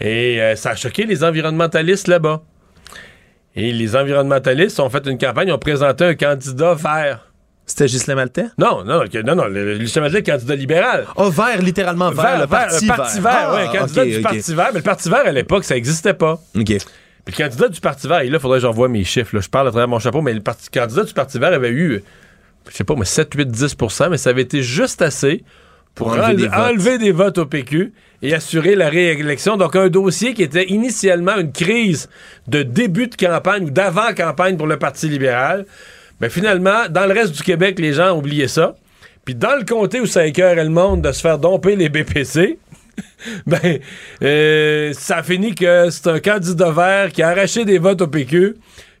[0.00, 2.42] Et euh, ça a choqué les environnementalistes là-bas.
[3.56, 7.30] Et les environnementalistes ont fait une campagne, ont présenté un candidat vert.
[7.66, 8.46] C'était Ghislain Maltais?
[8.58, 11.06] Non, non, non, non, le, le candidat libéral.
[11.16, 12.96] Oh, vert, littéralement vert, le parti le vert.
[12.96, 14.68] parti vert, Ah, un candidat du parti vert.
[14.72, 16.40] Mais le parti vert, à l'époque, ça n'existait pas.
[16.56, 16.64] OK.
[17.24, 19.34] Puis le candidat du Parti vert, et là, il faudrait que j'envoie mes chiffres.
[19.36, 19.40] là.
[19.40, 22.02] Je parle à travers mon chapeau, mais le parti- candidat du Parti vert avait eu,
[22.70, 25.42] je sais pas, mais 7, 8, 10% mais ça avait été juste assez
[25.94, 26.58] pour, Pour enlever enlever, des votes.
[26.58, 27.94] enlever des votes au PQ
[28.24, 29.58] et assurer la réélection.
[29.58, 32.08] Donc, un dossier qui était initialement une crise
[32.48, 35.66] de début de campagne ou d'avant-campagne pour le Parti libéral.
[36.22, 38.76] Mais finalement, dans le reste du Québec, les gens ont oublié ça.
[39.26, 42.58] Puis dans le comté où ça écœurait le monde de se faire domper les BPC,
[43.46, 43.78] ben,
[44.22, 48.06] euh, ça a fini que c'est un candidat vert qui a arraché des votes au
[48.06, 48.56] PQ,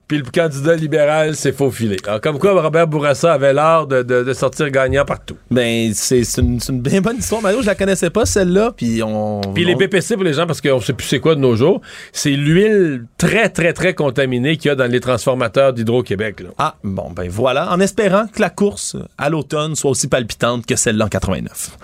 [0.06, 1.96] puis le candidat libéral s'est faufilé.
[2.06, 5.36] Alors, comme quoi, Robert Bourassa avait l'art de, de- de sortir gagnant partout.
[5.50, 7.62] Ben, c'est une, une bien bonne histoire, Mario.
[7.62, 8.72] Je la connaissais pas, celle-là.
[8.76, 9.40] Puis on.
[9.54, 11.80] Puis les BPC, pour les gens, parce qu'on sait plus c'est quoi de nos jours,
[12.12, 16.42] c'est l'huile très, très, très contaminée qu'il y a dans les transformateurs d'Hydro-Québec.
[16.58, 17.72] Ah, bon, ben voilà.
[17.72, 21.76] En espérant que la course à l'automne soit aussi palpitante que celle-là en 89.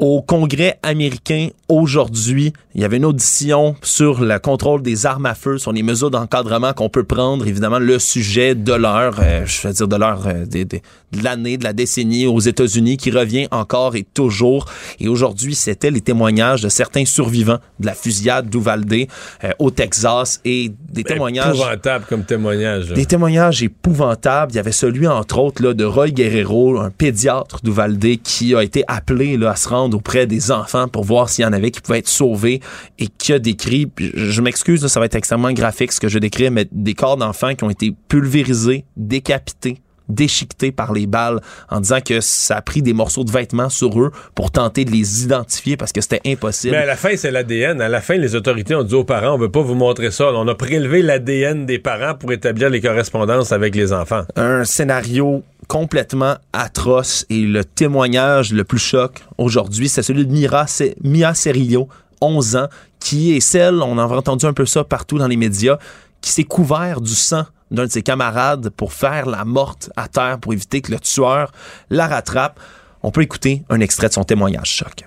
[0.00, 5.34] Au Congrès américain, aujourd'hui, il y avait une audition sur le contrôle des armes à
[5.34, 9.66] feu, sur les mesures d'encadrement qu'on peut prendre, évidemment, le sujet de l'heure, euh, je
[9.66, 10.82] veux dire de l'heure, euh, des- des-
[11.12, 14.66] de l'année, de la décennie aux États-Unis, qui revient encore et toujours.
[15.00, 20.40] Et aujourd'hui, c'était les témoignages de certains survivants de la fusillade d'Uvalde euh, au Texas
[20.44, 21.56] et des témoignages...
[21.56, 22.90] Épouvantable comme témoignage.
[22.90, 22.96] là.
[22.96, 24.52] Des témoignages épouvantables.
[24.52, 28.62] Il y avait celui, entre autres, là, de Roy Guerrero, un pédiatre d'Uvalde, qui a
[28.62, 31.70] été appelé là, à se rendre auprès des enfants pour voir s'il y en avait
[31.70, 32.60] qui pouvaient être sauvés
[32.98, 36.18] et qui a décrit, je, je m'excuse, ça va être extrêmement graphique ce que je
[36.18, 41.40] décris, mais des corps d'enfants qui ont été pulvérisés, décapités, déchiquetés par les balles
[41.70, 44.90] en disant que ça a pris des morceaux de vêtements sur eux pour tenter de
[44.90, 46.72] les identifier parce que c'était impossible.
[46.72, 47.80] Mais à la fin, c'est l'ADN.
[47.80, 50.32] À la fin, les autorités ont dit aux parents, on veut pas vous montrer ça.
[50.32, 54.22] On a prélevé l'ADN des parents pour établir les correspondances avec les enfants.
[54.36, 60.66] Un scénario complètement atroce et le témoignage le plus choc aujourd'hui, c'est celui de Mira,
[61.02, 61.88] Mia Cerillo,
[62.20, 62.68] 11 ans,
[63.00, 65.78] qui est celle, on a entendu un peu ça partout dans les médias,
[66.20, 70.38] qui s'est couvert du sang d'un de ses camarades pour faire la morte à terre
[70.38, 71.52] pour éviter que le tueur
[71.90, 72.58] la rattrape.
[73.02, 75.04] On peut écouter un extrait de son témoignage choc.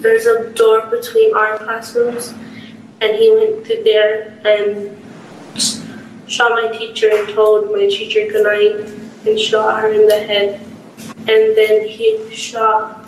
[0.00, 2.34] There's a door between our classrooms
[3.00, 4.90] and he went through there and
[6.26, 8.90] shot my teacher and told my teacher goodnight
[9.26, 10.60] and shot her in the head.
[11.28, 13.04] And then he shot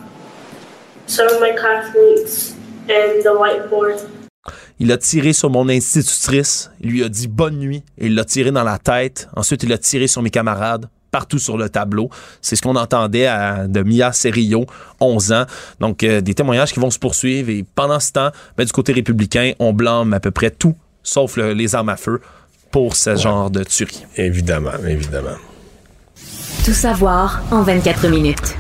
[1.07, 2.52] some of my classmates
[2.88, 4.26] and the whiteboard.
[4.79, 8.24] Il a tiré sur mon institutrice, il lui a dit bonne nuit et il l'a
[8.24, 9.29] tiré dans la tête.
[9.35, 12.11] Ensuite, il a tiré sur mes camarades partout sur le tableau.
[12.43, 13.27] C'est ce qu'on entendait
[13.68, 14.66] de Mia Cerillo,
[15.01, 15.47] 11 ans.
[15.81, 17.49] Donc, euh, des témoignages qui vont se poursuivre.
[17.49, 21.39] Et pendant ce temps, ben, du côté républicain, on blâme à peu près tout, sauf
[21.39, 22.20] les armes à feu,
[22.70, 24.05] pour ce genre de tuerie.
[24.16, 25.39] Évidemment, évidemment.
[26.66, 28.57] Tout savoir en 24 minutes.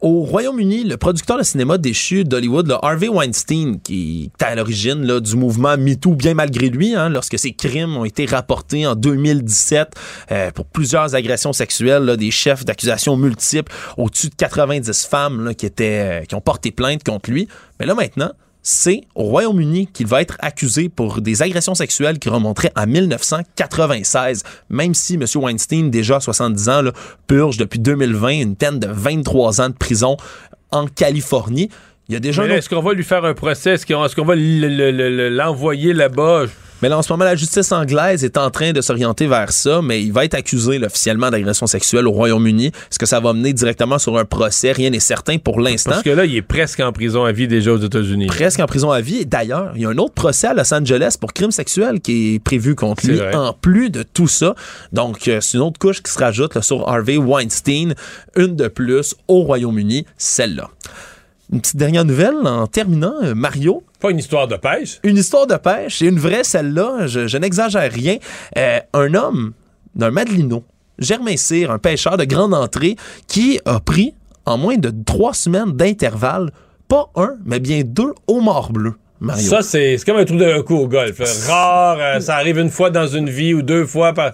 [0.00, 5.34] Au Royaume-Uni, le producteur de cinéma déchu d'Hollywood, Harvey Weinstein, qui est à l'origine du
[5.34, 9.88] mouvement MeToo, bien malgré lui, hein, lorsque ses crimes ont été rapportés en 2017
[10.30, 16.20] euh, pour plusieurs agressions sexuelles, des chefs d'accusation multiples, au-dessus de 90 femmes qui, étaient,
[16.22, 17.48] euh, qui ont porté plainte contre lui.
[17.80, 18.30] Mais là maintenant,
[18.68, 24.42] c'est au Royaume-Uni qu'il va être accusé pour des agressions sexuelles qui remonteraient à 1996,
[24.68, 25.24] même si M.
[25.36, 26.82] Weinstein, déjà 70 ans,
[27.26, 30.18] purge depuis 2020 une peine de 23 ans de prison
[30.70, 31.70] en Californie.
[32.08, 32.46] Il y a déjà.
[32.46, 33.70] Est-ce qu'on va lui faire un procès?
[33.72, 36.44] Est-ce qu'on va l'envoyer là-bas?
[36.80, 39.80] Mais là, en ce moment, la justice anglaise est en train de s'orienter vers ça,
[39.82, 42.66] mais il va être accusé officiellement d'agression sexuelle au Royaume-Uni.
[42.66, 44.70] Est-ce que ça va mener directement sur un procès?
[44.72, 45.90] Rien n'est certain pour l'instant.
[45.90, 48.26] Parce que là, il est presque en prison à vie déjà aux États-Unis.
[48.26, 49.26] Presque en prison à vie.
[49.26, 52.38] D'ailleurs, il y a un autre procès à Los Angeles pour crime sexuel qui est
[52.38, 54.54] prévu contre lui, en plus de tout ça.
[54.92, 57.94] Donc, euh, c'est une autre couche qui se rajoute sur Harvey Weinstein.
[58.36, 60.70] Une de plus au Royaume-Uni, celle-là.
[61.50, 63.82] Une petite dernière nouvelle en terminant, euh, Mario.
[64.00, 65.00] Pas une histoire de pêche.
[65.02, 68.18] Une histoire de pêche, c'est une vraie celle-là, je, n'exagère rien.
[68.58, 69.52] Euh, un homme
[69.94, 70.62] d'un Madelino,
[70.98, 72.96] Germain Cyr, un pêcheur de grande entrée,
[73.28, 76.50] qui a pris, en moins de trois semaines d'intervalle,
[76.86, 78.94] pas un, mais bien deux homards bleus.
[79.36, 81.18] Ça, c'est comme un truc de coup au golf.
[81.48, 84.32] Rare, euh, ça arrive une fois dans une vie ou deux fois par,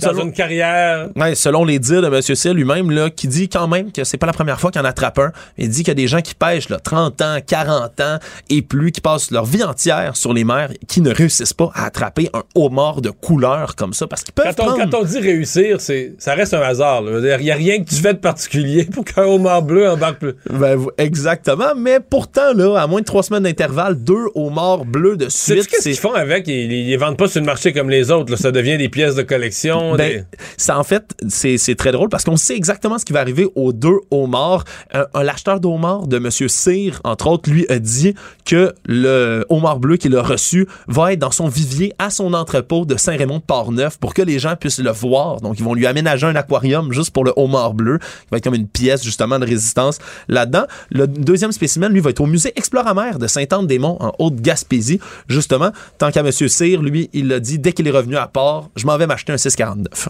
[0.00, 1.08] dans une carrière.
[1.16, 2.22] Ouais, selon les dires de M.
[2.22, 5.18] C lui-même, qui dit quand même que c'est pas la première fois qu'il en attrape
[5.18, 5.32] un.
[5.58, 8.18] Il dit qu'il y a des gens qui pêchent là, 30 ans, 40 ans
[8.48, 11.86] et plus, qui passent leur vie entière sur les mers, qui ne réussissent pas à
[11.86, 14.06] attraper un homard de couleur comme ça.
[14.06, 17.02] Parce qu'ils peuvent quand, on, quand on dit réussir, ça reste un hasard.
[17.06, 20.34] Il n'y a rien que tu fais de particulier pour qu'un homard bleu embarque plus.
[20.50, 21.74] Ben, exactement.
[21.76, 25.66] Mais pourtant, là, à moins de trois semaines d'intervalle, deux au homards bleus de suite.
[25.68, 26.46] Qu'est-ce qu'ils font avec?
[26.48, 28.36] Ils, les vendent pas sur le marché comme les autres.
[28.36, 29.96] Ça devient des pièces de collection.
[29.96, 33.46] Ben, ça, en fait, c'est très drôle parce qu'on sait exactement ce qui va arriver
[33.54, 34.64] aux deux homards.
[34.92, 36.30] Un, un l'acheteur d'homards de M.
[36.30, 38.14] Cyr, entre autres, lui a dit
[38.44, 42.84] que le homard bleu qu'il a reçu va être dans son vivier à son entrepôt
[42.84, 45.40] de Saint-Raymond-de-Port-Neuf pour que les gens puissent le voir.
[45.40, 48.44] Donc, ils vont lui aménager un aquarium juste pour le homard bleu, qui va être
[48.44, 49.98] comme une pièce justement de résistance
[50.28, 50.64] là-dedans.
[50.90, 55.00] Le deuxième spécimen, lui, va être au musée Exploramer de Sainte-Anne-des-Monts en Haute-Gaspésie.
[55.28, 56.30] Justement, tant qu'à M.
[56.30, 59.32] Cyr, lui, il l'a dit dès qu'il est revenu à port, je m'en vais m'acheter
[59.32, 60.08] un 649.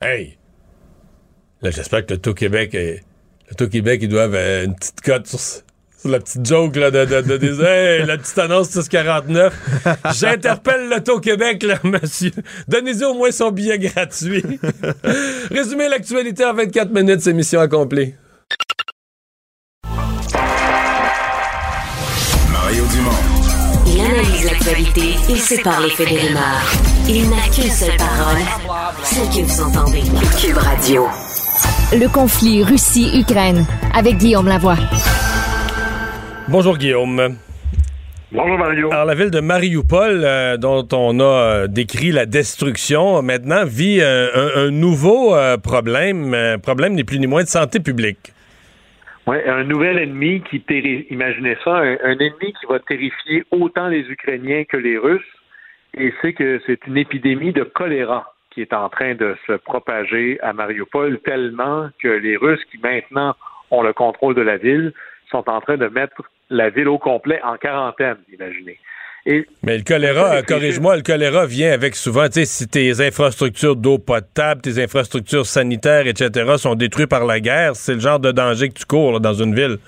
[0.00, 0.36] Hey!
[1.62, 5.26] Là, j'espère que le Taux Québec, le Taux Québec, ils doivent euh, une petite cote
[5.26, 5.62] sur,
[6.04, 9.54] la petite joke là, de, de, de, hey, la petite annonce 649.
[10.14, 12.32] J'interpelle le Taux Québec, là, monsieur.
[12.68, 14.44] Donnez-y au moins son billet gratuit.
[15.50, 18.14] Résumez l'actualité en 24 minutes, c'est mission accomplie.
[24.64, 26.72] L'actualité et sépare les faits des rumeurs.
[27.08, 28.40] Il n'a qu'une seule parole,
[29.02, 30.02] celle que vous entendez.
[30.40, 31.06] Cube Radio.
[31.92, 34.76] Le conflit Russie-Ukraine avec Guillaume Lavoie.
[36.48, 37.36] Bonjour Guillaume.
[38.32, 38.92] Bonjour Mario.
[38.92, 44.00] Alors la ville de Mariupol, euh, dont on a euh, décrit la destruction, maintenant vit
[44.02, 48.33] un, nouveau euh, problème, problème ni plus ni moins de santé publique.
[49.26, 50.62] Oui, un nouvel ennemi qui,
[51.08, 55.22] imaginez ça, un, ennemi qui va terrifier autant les Ukrainiens que les Russes,
[55.94, 60.38] et c'est que c'est une épidémie de choléra qui est en train de se propager
[60.40, 63.34] à Mariupol tellement que les Russes qui maintenant
[63.70, 64.92] ont le contrôle de la ville
[65.30, 68.78] sont en train de mettre la ville au complet en quarantaine, imaginez.
[69.26, 73.74] Et Mais le choléra, corrige-moi, le choléra vient avec souvent, tu sais, si tes infrastructures
[73.74, 78.32] d'eau potable, tes infrastructures sanitaires, etc., sont détruites par la guerre, c'est le genre de
[78.32, 79.78] danger que tu cours là, dans une ville.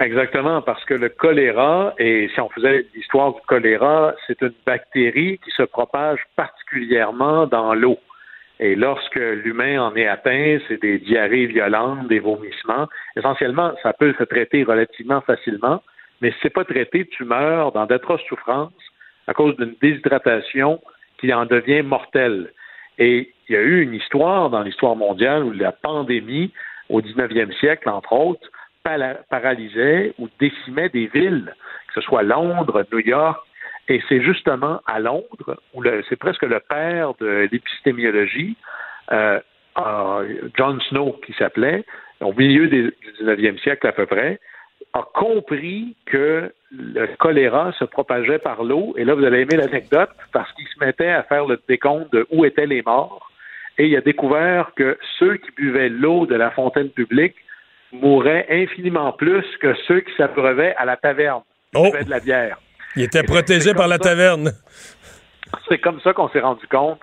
[0.00, 5.40] Exactement, parce que le choléra, et si on faisait l'histoire du choléra, c'est une bactérie
[5.42, 7.98] qui se propage particulièrement dans l'eau.
[8.60, 12.88] Et lorsque l'humain en est atteint, c'est des diarrhées violentes, des vomissements.
[13.16, 15.82] Essentiellement, ça peut se traiter relativement facilement,
[16.20, 18.72] mais si c'est pas traité, tu meurs dans d'atroces souffrances
[19.26, 20.80] à cause d'une déshydratation
[21.20, 22.52] qui en devient mortelle.
[22.98, 26.52] Et il y a eu une histoire dans l'histoire mondiale où la pandémie,
[26.88, 28.48] au 19e siècle, entre autres,
[29.28, 31.54] paralysait ou décimait des villes,
[31.88, 33.38] que ce soit Londres, New York,
[33.88, 38.56] et c'est justement à Londres, où c'est presque le père de l'épistémiologie,
[39.12, 39.40] euh,
[40.56, 41.84] John Snow qui s'appelait,
[42.20, 44.40] au milieu du 19e siècle à peu près,
[44.94, 48.94] a compris que le choléra se propageait par l'eau.
[48.96, 52.26] Et là, vous allez aimer l'anecdote parce qu'il se mettait à faire le décompte de
[52.30, 53.30] où étaient les morts.
[53.78, 57.36] Et il a découvert que ceux qui buvaient l'eau de la fontaine publique
[57.92, 61.84] mouraient infiniment plus que ceux qui s'abreuvaient à la taverne, qui Oh.
[61.90, 62.58] buvaient de la bière.
[62.96, 64.50] Il était Et protégé par la ça- taverne.
[65.68, 67.00] C'est comme ça qu'on s'est rendu compte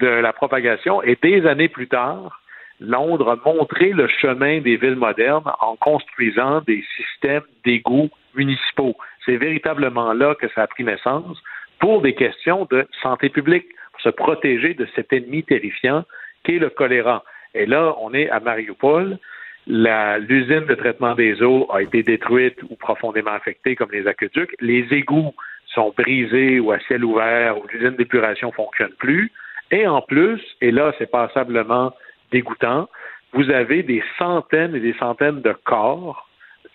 [0.00, 1.02] de la propagation.
[1.02, 2.40] Et des années plus tard,
[2.82, 8.96] Londres a montré le chemin des villes modernes en construisant des systèmes d'égouts municipaux.
[9.24, 11.40] C'est véritablement là que ça a pris naissance
[11.78, 16.04] pour des questions de santé publique, pour se protéger de cet ennemi terrifiant
[16.44, 17.24] qu'est le choléra.
[17.54, 19.18] Et là, on est à Mariupol.
[19.66, 24.54] L'usine de traitement des eaux a été détruite ou profondément affectée, comme les aqueducs.
[24.60, 25.34] Les égouts
[25.66, 29.30] sont brisés ou à ciel ouvert, ou l'usine d'épuration fonctionne plus.
[29.70, 31.92] Et en plus, et là, c'est passablement
[32.32, 32.88] dégoûtant,
[33.32, 36.28] vous avez des centaines et des centaines de corps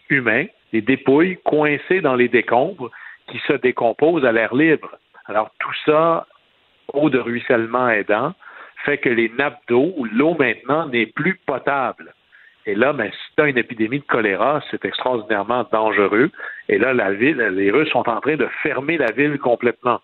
[0.10, 2.89] humains, des dépouilles coincées dans les décombres
[3.30, 4.97] qui se décomposent à l'air libre.
[5.26, 6.26] Alors tout ça,
[6.93, 8.34] eau de ruissellement aidant,
[8.86, 12.14] fait que les nappes d'eau l'eau maintenant n'est plus potable.
[12.66, 16.30] Et là, ben, si tu as une épidémie de choléra, c'est extraordinairement dangereux.
[16.68, 20.01] Et là, la ville, les Russes sont en train de fermer la ville complètement.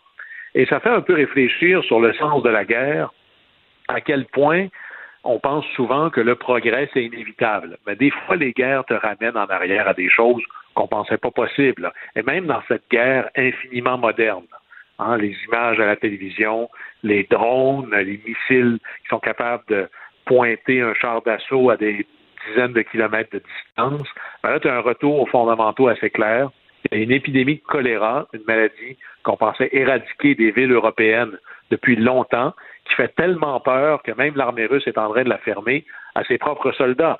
[0.56, 3.12] Et ça fait un peu réfléchir sur le sens de la guerre,
[3.90, 4.68] à quel point
[5.24, 7.78] on pense souvent que le progrès, c'est inévitable.
[7.88, 10.44] Mais des fois, les guerres te ramènent en arrière à des choses
[10.76, 11.92] qu'on pensait pas possibles.
[12.16, 14.46] Et même dans cette guerre infiniment moderne,
[15.00, 16.70] hein, les images à la télévision,
[17.04, 19.90] les drones, les missiles qui sont capables de
[20.26, 22.06] pointer un char d'assaut à des
[22.48, 24.08] dizaines de kilomètres de distance,
[24.42, 26.50] ben là, tu as un retour aux fondamentaux assez clair.
[26.92, 31.38] Il y a une épidémie de choléra, une maladie qu'on pensait éradiquer des villes européennes
[31.74, 32.54] depuis longtemps,
[32.86, 36.24] qui fait tellement peur que même l'armée russe est en train de la fermer à
[36.24, 37.18] ses propres soldats.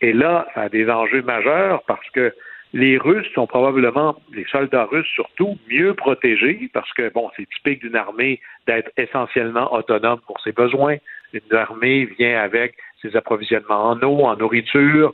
[0.00, 2.32] Et là, ça a des enjeux majeurs parce que
[2.72, 7.80] les Russes sont probablement, les soldats russes surtout, mieux protégés parce que, bon, c'est typique
[7.80, 10.96] d'une armée d'être essentiellement autonome pour ses besoins.
[11.32, 15.12] Une armée vient avec ses approvisionnements en eau, en nourriture,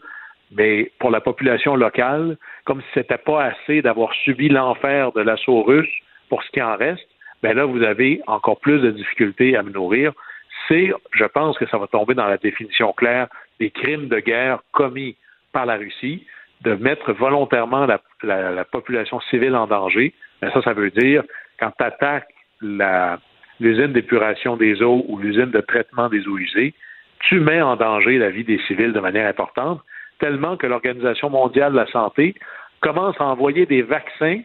[0.53, 5.62] mais pour la population locale, comme si c'était pas assez d'avoir subi l'enfer de l'assaut
[5.62, 5.95] russe
[6.28, 7.09] pour ce qui en reste,
[7.47, 10.13] ben là, vous avez encore plus de difficultés à me nourrir.
[10.67, 13.29] C'est, je pense que ça va tomber dans la définition claire
[13.61, 15.17] des crimes de guerre commis
[15.53, 16.27] par la Russie,
[16.63, 20.13] de mettre volontairement la, la- la population civile en danger.
[20.43, 21.23] Ben ça, ça veut dire
[21.61, 22.27] quand tu attaques
[23.61, 26.75] l'usine d'épuration des eaux ou l'usine de traitement des eaux usées,
[27.21, 29.81] tu mets en danger la vie des civils de manière importante,
[30.19, 32.35] tellement que l'Organisation mondiale de la santé
[32.81, 34.41] commence à envoyer des vaccins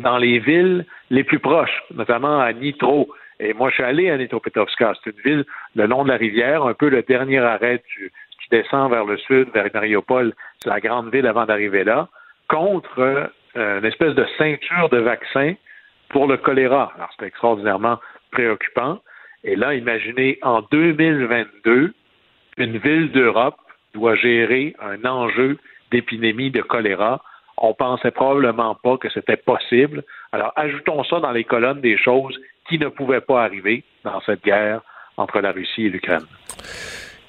[0.00, 3.12] dans les villes les plus proches, notamment à Nitro.
[3.40, 4.94] Et moi, je suis allé à Nitropetovska.
[5.02, 7.82] C'est une ville le long de la rivière, un peu le dernier arrêt.
[7.88, 12.08] Tu, tu descends vers le sud, vers Mariupol, c'est la grande ville avant d'arriver là,
[12.48, 15.54] contre euh, une espèce de ceinture de vaccins
[16.08, 16.92] pour le choléra.
[16.96, 17.98] Alors, c'est extraordinairement
[18.30, 19.00] préoccupant.
[19.44, 21.92] Et là, imaginez, en 2022,
[22.58, 23.56] une ville d'Europe
[23.94, 25.58] doit gérer un enjeu
[25.90, 27.22] d'épidémie de choléra.
[27.58, 30.02] On pensait probablement pas que c'était possible.
[30.32, 32.36] Alors, ajoutons ça dans les colonnes des choses
[32.68, 34.80] qui ne pouvaient pas arriver dans cette guerre
[35.16, 36.26] entre la Russie et l'Ukraine.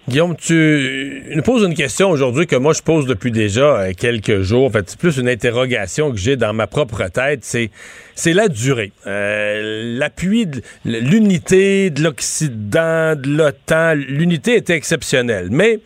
[0.10, 4.42] Guillaume, tu nous poses une question aujourd'hui que moi je pose depuis déjà euh, quelques
[4.42, 4.66] jours.
[4.66, 7.46] En fait, c'est plus une interrogation que j'ai dans ma propre tête.
[7.46, 7.72] C'est
[8.14, 13.94] c'est la durée, Euh, l'appui, de l'unité de l'Occident, de l'OTAN.
[13.96, 15.80] L'unité était exceptionnelle, mais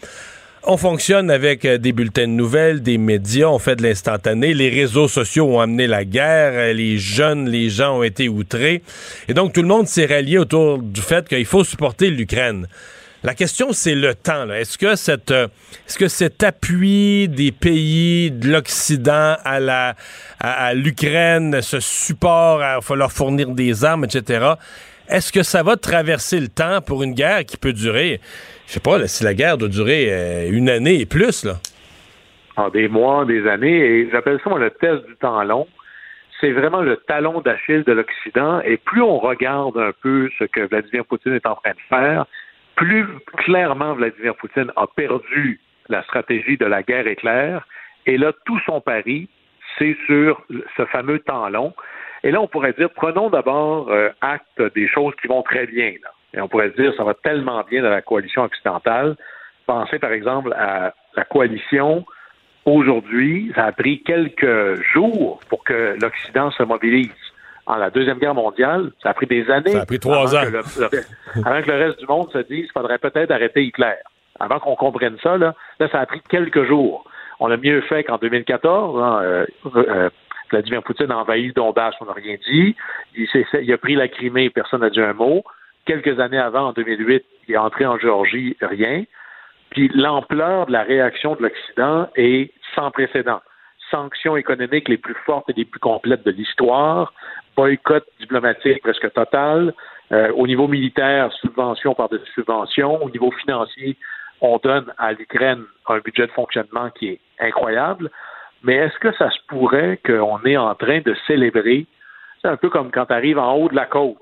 [0.68, 4.54] on fonctionne avec euh, des bulletins de nouvelles, des médias, on fait de l'instantané.
[4.54, 6.52] Les réseaux sociaux ont amené la guerre.
[6.56, 8.84] euh, Les jeunes, les gens ont été outrés.
[9.28, 12.68] Et donc, tout le monde s'est rallié autour du fait qu'il faut supporter l'Ukraine.
[13.24, 14.52] La question, c'est le temps.
[14.52, 14.86] Est-ce que,
[15.32, 15.48] euh,
[15.88, 19.96] est-ce que cet appui des pays de l'Occident à, la,
[20.40, 24.54] à, à l'Ukraine, ce support, il faut leur fournir des armes, etc.,
[25.10, 28.20] est-ce que ça va traverser le temps pour une guerre qui peut durer,
[28.68, 31.54] je sais pas, si la guerre doit durer euh, une année et plus, là?
[32.58, 35.68] en des mois, des années, et j'appelle ça le test du temps long.
[36.42, 40.62] C'est vraiment le talon d'Achille de l'Occident, et plus on regarde un peu ce que
[40.62, 42.26] Vladimir Poutine est en train de faire,
[42.76, 47.66] plus clairement Vladimir Poutine a perdu la stratégie de la guerre éclair,
[48.06, 49.30] et là, tout son pari,
[49.78, 50.42] c'est sur
[50.76, 51.74] ce fameux temps long.
[52.24, 55.94] Et là, on pourrait dire, prenons d'abord euh, acte des choses qui vont très bien.
[56.04, 56.10] Là.
[56.34, 59.16] Et on pourrait dire, ça va tellement bien dans la coalition occidentale.
[59.66, 62.06] Pensez par exemple à la coalition
[62.68, 67.08] Aujourd'hui, ça a pris quelques jours pour que l'Occident se mobilise.
[67.66, 69.72] En la Deuxième Guerre mondiale, ça a pris des années.
[69.72, 70.52] Ça a pris trois avant ans.
[70.52, 73.64] Que le, le- avant que le reste du monde se dise qu'il faudrait peut-être arrêter
[73.64, 73.94] Hitler.
[74.42, 77.06] Avant qu'on comprenne ça, là, là, ça a pris quelques jours.
[77.40, 79.02] On a mieux fait qu'en 2014.
[79.02, 79.46] Hein, euh,
[79.78, 80.10] euh,
[80.50, 82.76] Vladimir Poutine a envahi le Donbass, on n'a rien dit.
[83.16, 85.44] Il, a pris la Crimée, personne n'a dit un mot.
[85.86, 89.04] Quelques années avant, en 2008, il est entré en Géorgie, rien.
[89.70, 93.42] Puis l'ampleur de la réaction de l'Occident est sans précédent.
[93.92, 97.14] Sanctions économiques les plus fortes et les plus complètes de l'histoire,
[97.56, 99.74] boycott diplomatique presque total.
[100.12, 103.04] Euh, au niveau militaire, subvention par des subventions.
[103.04, 103.98] Au niveau financier,
[104.40, 108.10] on donne à l'Ukraine un budget de fonctionnement qui est incroyable.
[108.68, 111.88] Mais est-ce que ça se pourrait qu'on est en train de célébrer?
[112.42, 114.18] C'est un peu comme quand tu arrives en haut de la côte.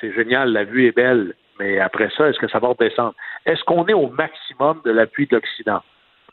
[0.00, 3.14] C'est génial, la vue est belle, mais après ça, est-ce que ça va redescendre?
[3.46, 5.80] Est-ce qu'on est au maximum de l'appui de l'Occident?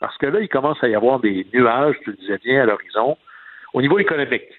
[0.00, 2.66] Parce que là, il commence à y avoir des nuages, tu le disais bien, à
[2.66, 3.16] l'horizon.
[3.72, 4.50] Au niveau économique,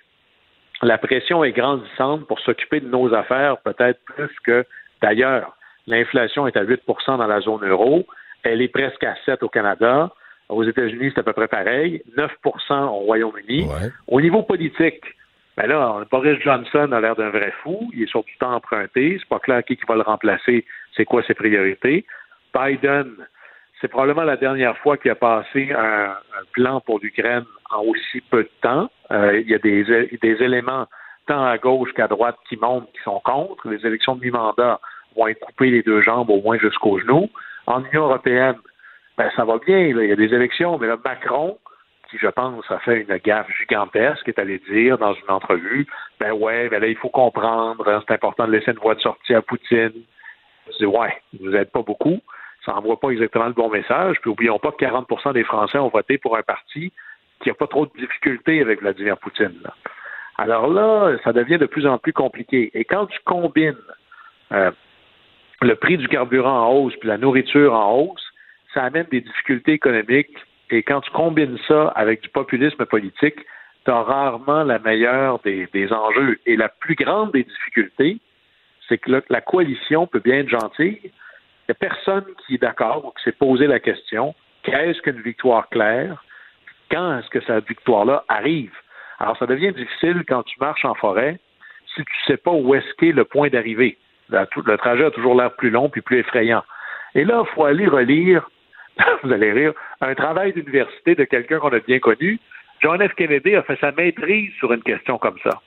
[0.81, 4.65] la pression est grandissante pour s'occuper de nos affaires, peut-être plus que
[5.01, 5.57] d'ailleurs.
[5.88, 8.07] L'inflation est à 8% dans la zone euro.
[8.43, 10.09] Elle est presque à 7 au Canada.
[10.49, 12.01] Aux États-Unis, c'est à peu près pareil.
[12.17, 13.67] 9% au Royaume-Uni.
[14.07, 15.03] Au niveau politique,
[15.57, 17.89] ben là, Boris Johnson a l'air d'un vrai fou.
[17.93, 19.17] Il est sur du temps emprunté.
[19.19, 20.65] C'est pas clair qui qui va le remplacer.
[20.95, 22.05] C'est quoi ses priorités?
[22.53, 23.11] Biden,
[23.81, 28.21] c'est probablement la dernière fois qu'il a passé un, un plan pour l'Ukraine en aussi
[28.21, 28.89] peu de temps.
[29.11, 29.83] Euh, il y a des,
[30.21, 30.87] des éléments
[31.27, 33.69] tant à gauche qu'à droite qui montrent qui sont contre.
[33.69, 34.79] Les élections de mi-mandat
[35.15, 37.29] vont être coupées les deux jambes au moins jusqu'au genou.
[37.65, 38.55] En Union européenne,
[39.18, 39.80] ben, ça va bien.
[39.80, 41.57] Il y a des élections, mais là, Macron,
[42.09, 45.88] qui, je pense, a fait une gaffe gigantesque, est allé dire dans une entrevue,
[46.20, 49.01] ben ouais, ben là, il faut comprendre, hein, c'est important de laisser une voie de
[49.01, 49.93] sortie à Poutine.
[50.72, 52.20] Je dis, ouais, vous n'êtes pas beaucoup.
[52.65, 54.18] Ça n'envoie pas exactement le bon message.
[54.22, 56.91] Puis, oublions pas que 40% des Français ont voté pour un parti
[57.41, 59.61] qui n'a pas trop de difficultés avec Vladimir Poutine.
[60.38, 62.72] Alors là, ça devient de plus en plus compliqué.
[62.74, 63.78] Et quand tu combines
[64.51, 64.72] euh,
[65.61, 68.26] le prix du carburant en hausse puis la nourriture en hausse,
[68.74, 70.36] ça amène des difficultés économiques.
[70.70, 73.39] Et quand tu combines ça avec du populisme politique,
[73.86, 76.39] tu as rarement la meilleure des, enjeux.
[76.45, 78.20] Et la plus grande des difficultés,
[78.88, 80.99] c'est que la coalition peut bien être gentille.
[81.03, 84.36] Il n'y a personne qui est d'accord ou qui s'est posé la question
[84.68, 86.24] qu'est-ce qu'une victoire claire?
[86.91, 88.74] Quand est-ce que cette victoire-là arrive?
[89.20, 91.39] Alors, ça devient difficile quand tu marches en forêt
[91.95, 93.97] si tu ne sais pas où est-ce qu'est le point d'arrivée.
[94.30, 96.63] Le, le trajet a toujours l'air plus long puis plus effrayant.
[97.15, 98.49] Et là, il faut aller relire,
[99.23, 102.39] vous allez rire, un travail d'université de quelqu'un qu'on a bien connu.
[102.81, 103.13] John F.
[103.15, 105.61] Kennedy a fait sa maîtrise sur une question comme ça.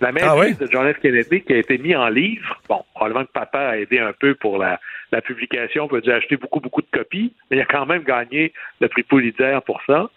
[0.00, 0.98] La maîtrise de John F.
[1.00, 2.60] Kennedy qui a été mis en livre.
[2.68, 4.80] Bon, probablement que papa a aidé un peu pour la,
[5.12, 8.02] la publication, il a dû acheter beaucoup, beaucoup de copies, mais il a quand même
[8.02, 10.10] gagné le prix Pulitzer pour ça.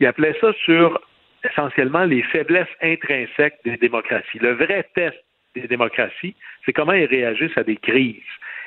[0.00, 1.00] Il appelait ça sur
[1.44, 4.38] essentiellement les faiblesses intrinsèques des démocraties.
[4.38, 5.16] Le vrai test
[5.54, 8.22] des démocraties, c'est comment elles réagissent à des crises.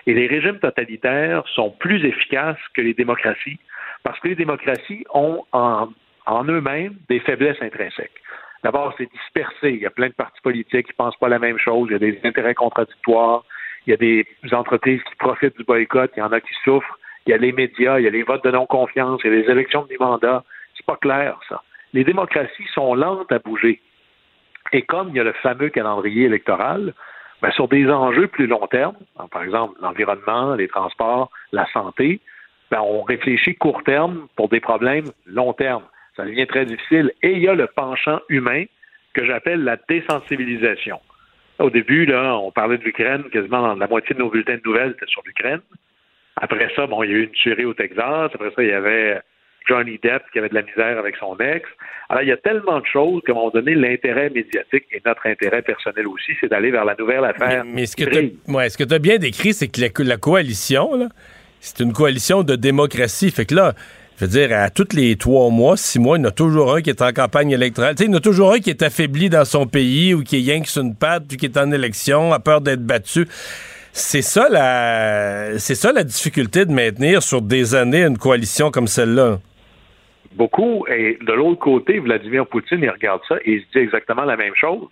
[0.08, 3.60] Et les régimes totalitaires sont plus efficaces que les démocraties
[4.04, 5.90] parce que les démocraties ont en,
[6.46, 8.22] eux-mêmes des faiblesses intrinsèques.
[8.64, 9.72] D'abord, c'est dispersé.
[9.72, 11.88] Il y a plein de partis politiques qui ne pensent pas la même chose.
[11.90, 13.44] Il y a des intérêts contradictoires.
[13.86, 16.12] Il y a des entreprises qui profitent du boycott.
[16.16, 17.00] Il y en a qui souffrent.
[17.26, 18.00] Il y a les médias.
[18.00, 19.22] Il y a les votes de non-confiance.
[19.24, 20.44] Il y a les élections de mi-mandat.
[20.76, 21.64] C'est pas clair, ça.
[21.94, 23.82] Les démocraties sont lentes à bouger.
[24.74, 26.94] Et comme il y a le fameux calendrier électoral,
[27.42, 28.96] ben, sur des enjeux plus long terme,
[29.32, 32.20] par exemple l'environnement, les transports, la santé,
[32.70, 35.84] ben, on réfléchit court terme pour des problèmes long terme.
[36.16, 37.12] Ça devient très difficile.
[37.22, 38.66] Et il y a le penchant humain
[39.14, 41.00] que j'appelle la désensibilisation.
[41.60, 44.94] Au début, là, on parlait de l'Ukraine, quasiment la moitié de nos bulletins de nouvelles,
[44.94, 45.62] c'était sur l'Ukraine.
[46.38, 48.32] Après ça, bon, il y a eu une tuerie au Texas.
[48.34, 49.22] Après ça, il y avait
[49.68, 51.68] Johnny Depp qui avait de la misère avec son ex.
[52.10, 55.26] Alors, il y a tellement de choses qu'à un moment donné, l'intérêt médiatique et notre
[55.28, 57.64] intérêt personnel aussi, c'est d'aller vers la nouvelle affaire.
[57.66, 61.10] Mais, mais ce que tu ouais, as bien décrit, c'est que la, la coalition,
[61.60, 63.32] c'est une coalition de démocratie.
[63.32, 63.74] Fait que là,
[64.18, 66.76] je veux dire, à tous les trois mois, six mois, il y en a toujours
[66.76, 67.96] un qui est en campagne électorale.
[67.96, 70.24] Tu sais, il y en a toujours un qui est affaibli dans son pays ou
[70.24, 73.26] qui est que sur une patte, puis qui est en élection, a peur d'être battu.
[73.94, 78.88] C'est ça la, c'est ça la difficulté de maintenir sur des années une coalition comme
[78.88, 79.40] celle-là.
[80.34, 80.86] Beaucoup.
[80.88, 84.38] Et de l'autre côté, Vladimir Poutine, il regarde ça et il se dit exactement la
[84.38, 84.88] même chose.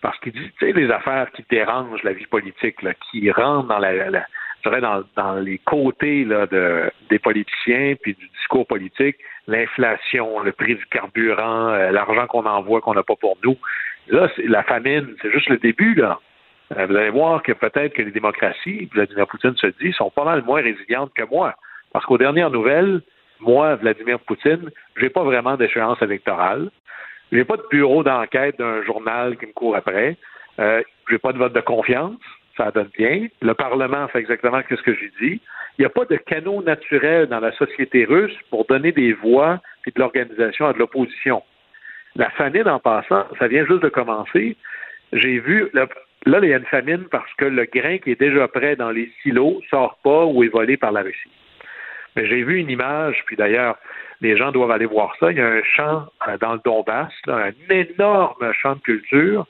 [0.00, 3.68] Parce qu'il dit, tu sais, les affaires qui dérangent la vie politique, là, qui rentrent
[3.68, 4.10] dans la,
[4.64, 9.16] dans, dans, les côtés là, de, des politiciens puis du discours politique,
[9.46, 13.56] l'inflation, le prix du carburant, euh, l'argent qu'on envoie qu'on n'a pas pour nous.
[14.08, 16.18] Là, la famine, c'est juste le début, là.
[16.76, 20.24] Euh, vous allez voir que peut-être que les démocraties, Vladimir Poutine se dit, sont pas
[20.24, 21.54] mal moins résilientes que moi.
[21.92, 23.02] Parce qu'aux dernières nouvelles,
[23.40, 26.70] moi, Vladimir Poutine, j'ai pas vraiment d'échéance électorale.
[27.32, 30.16] J'ai pas de bureau d'enquête d'un journal qui me court après.
[30.58, 32.20] Euh, j'ai pas de vote de confiance.
[32.56, 33.28] Ça donne bien.
[33.40, 35.40] Le Parlement fait exactement ce que j'ai dit.
[35.78, 39.60] Il n'y a pas de canaux naturel dans la société russe pour donner des voix
[39.86, 41.42] et de l'organisation à de l'opposition.
[42.16, 44.56] La famine, en passant, ça vient juste de commencer.
[45.12, 45.70] J'ai vu,
[46.26, 48.90] Là, il y a une famine parce que le grain qui est déjà prêt dans
[48.90, 51.30] les silos sort pas ou est volé par la Russie.
[52.16, 53.76] Mais j'ai vu une image, puis d'ailleurs,
[54.20, 55.30] les gens doivent aller voir ça.
[55.30, 59.46] Il y a un champ euh, dans le Donbass, un énorme champ de culture,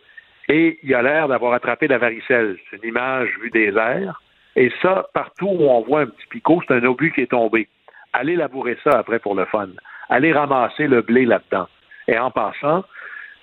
[0.49, 2.57] et il a l'air d'avoir attrapé la varicelle.
[2.71, 4.21] C'est une image vue des airs.
[4.57, 7.69] Et ça, partout où on voit un petit picot, c'est un obus qui est tombé.
[8.13, 9.69] Allez labourer ça après pour le fun.
[10.09, 11.69] Allez ramasser le blé là-dedans.
[12.09, 12.85] Et en passant,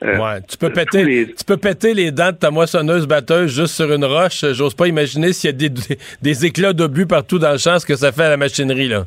[0.03, 1.33] euh, ouais, tu peux, péter, les...
[1.33, 4.45] tu peux péter les dents de ta moissonneuse batteuse juste sur une roche.
[4.53, 5.73] J'ose pas imaginer s'il y a des,
[6.21, 9.05] des éclats d'obus partout dans le champ, ce que ça fait à la machinerie, là.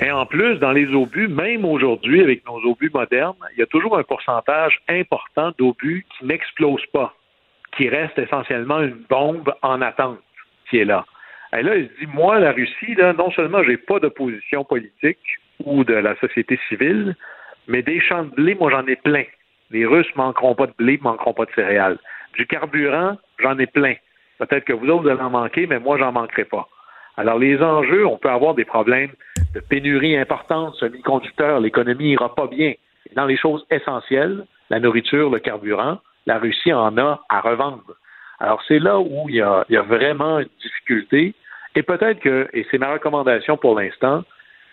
[0.00, 3.66] Et en plus, dans les obus, même aujourd'hui, avec nos obus modernes, il y a
[3.66, 7.14] toujours un pourcentage important d'obus qui n'explosent pas,
[7.76, 10.18] qui reste essentiellement une bombe en attente
[10.68, 11.04] qui est là.
[11.56, 15.20] Et là, il se dit, moi, la Russie, là, non seulement j'ai pas d'opposition politique
[15.64, 17.14] ou de la société civile,
[17.68, 19.24] mais des champs de blé, moi, j'en ai plein.
[19.72, 21.98] Les Russes manqueront pas de blé, manqueront pas de céréales.
[22.34, 23.94] Du carburant, j'en ai plein.
[24.38, 26.68] Peut-être que vous autres, vous allez en manquer, mais moi, j'en manquerai pas.
[27.16, 29.10] Alors, les enjeux, on peut avoir des problèmes
[29.54, 32.74] de pénurie importante, semi-conducteurs, l'économie ira pas bien.
[33.16, 37.96] Dans les choses essentielles, la nourriture, le carburant, la Russie en a à revendre.
[38.40, 41.34] Alors, c'est là où il y, a, il y a vraiment une difficulté.
[41.74, 44.24] Et peut-être que, et c'est ma recommandation pour l'instant,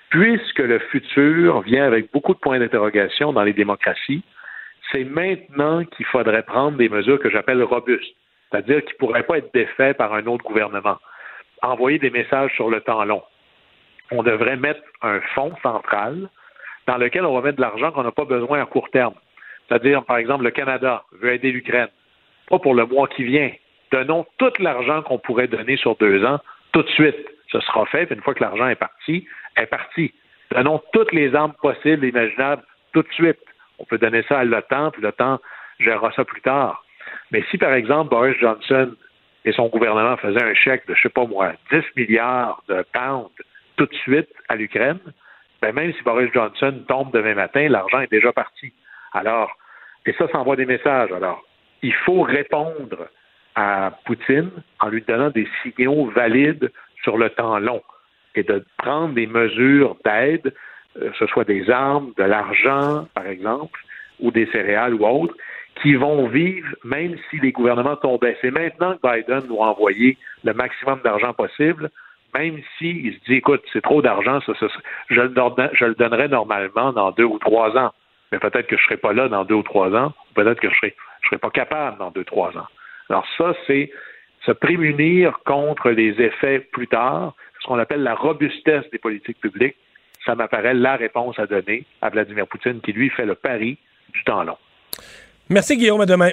[0.09, 4.23] puisque le futur vient avec beaucoup de points d'interrogation dans les démocraties,
[4.91, 8.15] c'est maintenant qu'il faudrait prendre des mesures que j'appelle robustes,
[8.49, 10.97] c'est-à-dire qui ne pourraient pas être défaits par un autre gouvernement.
[11.61, 13.21] Envoyer des messages sur le temps long.
[14.11, 16.29] On devrait mettre un fonds central
[16.87, 19.13] dans lequel on va mettre de l'argent qu'on n'a pas besoin à court terme.
[19.67, 21.89] C'est-à-dire, par exemple, le Canada veut aider l'Ukraine.
[22.49, 23.51] Pas pour le mois qui vient.
[23.91, 26.39] Donnons tout l'argent qu'on pourrait donner sur deux ans
[26.71, 27.17] tout de suite.
[27.51, 30.13] Ce sera fait, puis une fois que l'argent est parti, est parti.
[30.51, 32.63] Donnons toutes les armes possibles et imaginables
[32.93, 33.39] tout de suite.
[33.79, 35.39] On peut donner ça à l'OTAN, puis l'OTAN
[35.79, 36.83] gérera ça plus tard.
[37.31, 38.93] Mais si, par exemple, Boris Johnson
[39.45, 43.29] et son gouvernement faisaient un chèque de, je sais pas moi, 10 milliards de pounds
[43.77, 44.99] tout de suite à l'Ukraine,
[45.61, 48.73] ben même si Boris Johnson tombe demain matin, l'argent est déjà parti.
[49.13, 49.51] Alors,
[50.05, 51.11] et ça, ça envoie des messages.
[51.11, 51.43] Alors,
[51.81, 53.07] il faut répondre
[53.55, 56.71] à Poutine en lui donnant des signaux valides
[57.03, 57.81] sur le temps long
[58.35, 60.53] et de prendre des mesures d'aide
[61.17, 63.79] ce soit des armes, de l'argent, par exemple,
[64.19, 65.35] ou des céréales ou autres,
[65.81, 68.37] qui vont vivre même si les gouvernements tombaient.
[68.41, 71.89] C'est maintenant que Biden doit envoyer le maximum d'argent possible,
[72.33, 74.51] même s'il se dit, écoute, c'est trop d'argent, je,
[75.21, 75.33] le
[75.73, 77.91] je le donnerai normalement dans deux ou trois ans.
[78.31, 80.69] Mais peut-être que je ne serai pas là dans deux ou trois ans, peut-être que
[80.69, 82.67] je ne je serai pas capable dans deux, ou trois ans.
[83.09, 83.91] Alors ça, c'est
[84.45, 89.75] se prémunir contre les effets plus tard, ce qu'on appelle la robustesse des politiques publiques,
[90.25, 93.77] ça m'apparaît la réponse à donner à Vladimir Poutine, qui lui fait le pari
[94.13, 94.57] du temps long.
[95.49, 96.31] Merci Guillaume, à demain.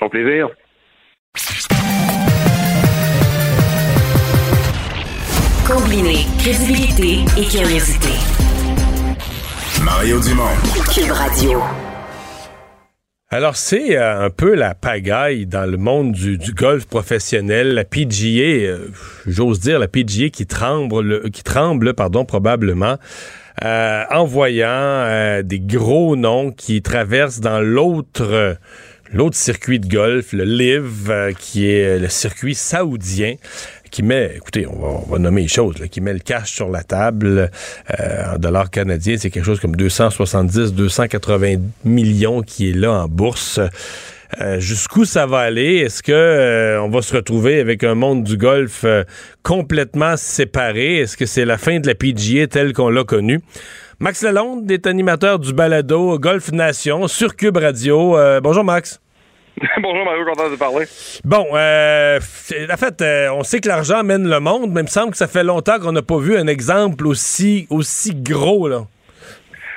[0.00, 0.48] Au plaisir.
[5.66, 8.10] Combiner crédibilité et curiosité.
[9.84, 10.56] Mario Dumont.
[10.92, 11.89] Cube Radio.
[13.32, 17.74] Alors, c'est euh, un peu la pagaille dans le monde du, golf professionnel.
[17.74, 18.88] La PGA, euh,
[19.24, 22.96] j'ose dire, la PGA qui tremble, qui tremble pardon, probablement,
[23.64, 28.56] euh, en voyant des gros noms qui traversent dans l'autre
[29.12, 33.34] l'autre circuit de golf, le LIV, qui est le circuit saoudien
[33.90, 37.50] qui met, écoutez, on va, nommer les choses, qui met le cash sur la table
[37.98, 43.08] euh, en dollars canadiens, c'est quelque chose comme 270, 280 millions qui est là en
[43.08, 43.60] bourse.
[44.40, 45.78] Euh, jusqu'où ça va aller?
[45.78, 48.84] Est-ce que euh, on va se retrouver avec un monde du golf
[49.42, 50.98] complètement séparé?
[50.98, 53.40] Est-ce que c'est la fin de la PGA telle qu'on l'a connue?
[53.98, 58.16] Max Lalonde est animateur du balado Golf Nation sur Cube Radio.
[58.40, 59.00] bonjour Max.
[59.82, 60.86] Bonjour Mario, content de parler.
[61.24, 65.18] Bon, en fait, on sait que l'argent mène le monde, mais il me semble que
[65.18, 68.68] ça fait longtemps qu'on n'a pas vu un exemple aussi, aussi gros.
[68.68, 68.86] Là.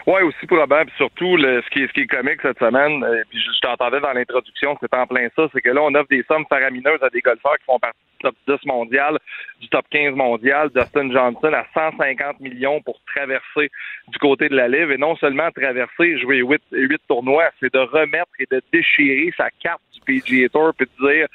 [0.05, 0.89] Oui, aussi probable.
[0.89, 3.59] Puis surtout, le, ce, qui est, ce qui est comique cette semaine, euh, puis je,
[3.61, 7.01] t'entendais dans l'introduction, c'est en plein ça, c'est que là, on offre des sommes faramineuses
[7.01, 9.17] à des golfeurs qui font partie du top 10 mondial,
[9.61, 13.71] du top 15 mondial, Dustin Johnson à 150 millions pour traverser
[14.09, 17.79] du côté de la Live, et non seulement traverser, jouer 8, 8 tournois, c'est de
[17.79, 21.27] remettre et de déchirer sa carte du PGA Tour, puis de dire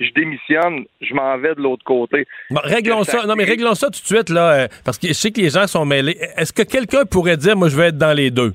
[0.00, 2.26] je démissionne, je m'en vais de l'autre côté.
[2.50, 5.30] réglons ça, Non, mais réglons ça tout de suite, là, euh, parce que je sais
[5.30, 6.16] que les gens sont mêlés.
[6.36, 8.52] Est-ce que quelqu'un pourrait dire, moi, je vais être dans les deux?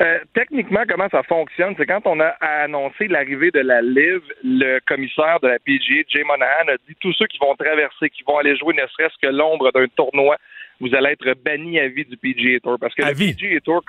[0.00, 4.78] Euh, techniquement, comment ça fonctionne, c'est quand on a annoncé l'arrivée de la Live, le
[4.86, 8.38] commissaire de la PGA, Jay Monahan, a dit tous ceux qui vont traverser, qui vont
[8.38, 10.38] aller jouer ne serait-ce que l'ombre d'un tournoi,
[10.80, 12.78] vous allez être banni à vie du PGA Tour.
[12.80, 13.34] Parce que à le vie.
[13.34, 13.82] PGA Tour,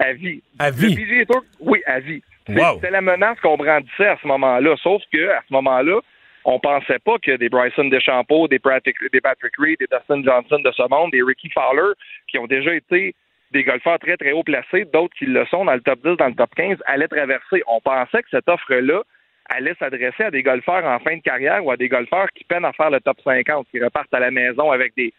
[0.00, 0.42] à vie.
[0.58, 0.94] À vie.
[0.94, 2.22] Le PGA Tour, oui, à vie.
[2.46, 4.76] C'était la menace qu'on brandissait à ce moment-là.
[4.82, 6.00] Sauf que à ce moment-là,
[6.44, 10.60] on pensait pas que des Bryson DeChambeau, des Patrick, des Patrick Reed, des Dustin Johnson
[10.60, 11.92] de ce monde, des Ricky Fowler,
[12.28, 13.14] qui ont déjà été
[13.50, 16.28] des golfeurs très, très haut placés, d'autres qui le sont dans le top 10, dans
[16.28, 17.62] le top 15, allaient traverser.
[17.66, 19.02] On pensait que cette offre-là
[19.48, 22.64] allait s'adresser à des golfeurs en fin de carrière ou à des golfeurs qui peinent
[22.64, 25.12] à faire le top 50, qui repartent à la maison avec des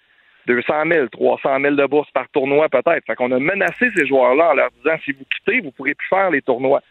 [0.47, 3.05] 200 000, 300 000 de bourse par tournoi peut-être.
[3.05, 6.07] Fait qu'on a menacé ces joueurs-là en leur disant si vous quittez, vous pourrez plus
[6.07, 6.81] faire les tournois.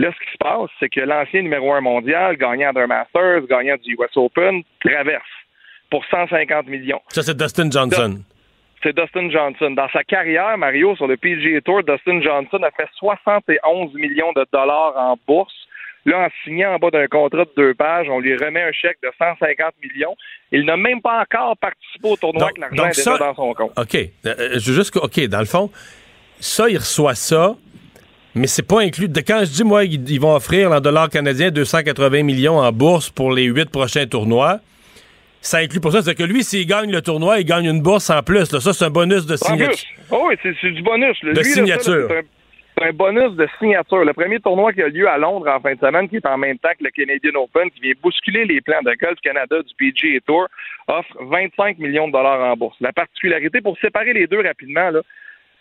[0.00, 3.76] Là, ce qui se passe, c'est que l'ancien numéro un mondial, gagnant d'un Masters, gagnant
[3.84, 5.22] du US Open, traverse
[5.90, 7.02] pour 150 millions.
[7.08, 8.16] Ça, c'est Dustin Johnson.
[8.82, 9.72] C'est Dustin Johnson.
[9.72, 14.46] Dans sa carrière, Mario, sur le PGA Tour, Dustin Johnson a fait 71 millions de
[14.50, 15.52] dollars en bourse.
[16.06, 18.96] Là, en signant en bas d'un contrat de deux pages, on lui remet un chèque
[19.02, 20.16] de 150 millions.
[20.50, 23.78] Il n'a même pas encore participé au tournoi avec l'argent est dans son compte.
[23.78, 23.96] OK.
[24.24, 25.70] Euh, je juste, OK, dans le fond,
[26.38, 27.54] ça, il reçoit ça
[28.34, 29.08] mais c'est pas inclus.
[29.08, 33.10] De, quand je dis, moi, ils, vont offrir en dollars canadiens 280 millions en bourse
[33.10, 34.60] pour les huit prochains tournois,
[35.40, 36.02] ça inclut pour ça.
[36.02, 38.44] C'est que lui, s'il gagne le tournoi, il gagne une bourse en plus.
[38.46, 39.88] Ça, c'est un bonus de signature.
[40.10, 41.16] Oh oui, c'est du bonus.
[41.22, 42.08] De signature.
[42.78, 44.04] C'est un, bonus de signature.
[44.04, 46.38] Le premier tournoi qui a lieu à Londres en fin de semaine, qui est en
[46.38, 49.74] même temps que le Canadian Open, qui vient bousculer les plans de Golf Canada du
[49.76, 50.46] PGA Tour,
[50.88, 52.76] offre 25 millions de dollars en bourse.
[52.80, 55.00] La particularité, pour séparer les deux rapidement, là,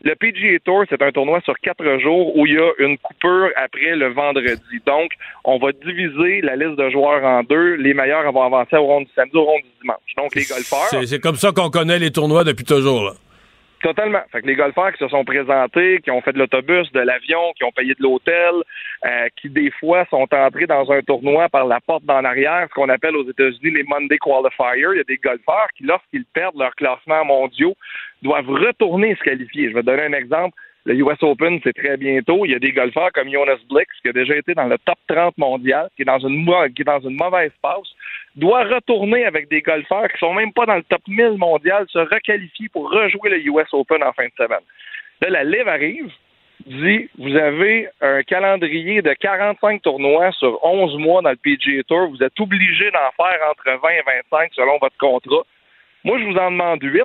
[0.01, 3.49] le PGA Tour, c'est un tournoi sur quatre jours où il y a une coupure
[3.57, 4.79] après le vendredi.
[4.85, 5.11] Donc,
[5.43, 7.75] on va diviser la liste de joueurs en deux.
[7.75, 9.97] Les meilleurs vont avancer au rond du samedi, au rond du dimanche.
[10.15, 11.05] Donc, les golfeurs.
[11.05, 13.13] C'est comme ça qu'on connaît les tournois depuis toujours, là.
[13.81, 14.21] Totalement.
[14.31, 17.53] Fait que les golfeurs qui se sont présentés, qui ont fait de l'autobus, de l'avion,
[17.55, 18.51] qui ont payé de l'hôtel,
[19.05, 22.73] euh, qui des fois sont entrés dans un tournoi par la porte d'en arrière, ce
[22.73, 24.93] qu'on appelle aux États-Unis les Monday Qualifiers.
[24.93, 27.75] Il y a des golfeurs qui, lorsqu'ils perdent leur classement mondiaux,
[28.21, 29.69] doivent retourner se qualifier.
[29.69, 30.57] Je vais donner un exemple.
[30.89, 32.45] Le US Open, c'est très bientôt.
[32.45, 34.97] Il y a des golfeurs comme Jonas Blix, qui a déjà été dans le top
[35.07, 37.87] 30 mondial, qui est dans une, mauvaise passe,
[38.35, 41.99] doit retourner avec des golfeurs qui sont même pas dans le top 1000 mondial, se
[41.99, 44.65] requalifier pour rejouer le US Open en fin de semaine.
[45.21, 46.11] Là, la Live arrive,
[46.65, 52.09] dit, vous avez un calendrier de 45 tournois sur 11 mois dans le PGA Tour,
[52.09, 55.45] vous êtes obligé d'en faire entre 20 et 25 selon votre contrat.
[56.03, 57.03] Moi, je vous en demande 8.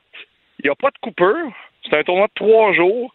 [0.61, 1.52] Il n'y a pas de coupure.
[1.82, 3.12] C'est un tournoi de trois jours.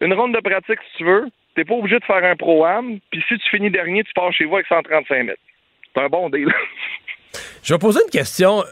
[0.00, 1.28] Une ronde de pratique, si tu veux.
[1.54, 2.98] T'es pas obligé de faire un pro-am.
[3.10, 5.36] Puis si tu finis dernier, tu pars chez vous avec 135 000.
[5.94, 6.48] C'est un bon deal.
[7.62, 8.64] Je vais poser une question.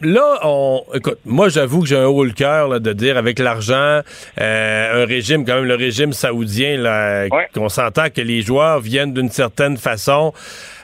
[0.00, 4.00] Là, on, écoute, moi, j'avoue que j'ai un haut le cœur de dire avec l'argent,
[4.40, 9.12] euh, un régime, quand même, le régime saoudien, là, qu'on s'entend que les joueurs viennent
[9.12, 10.32] d'une certaine façon,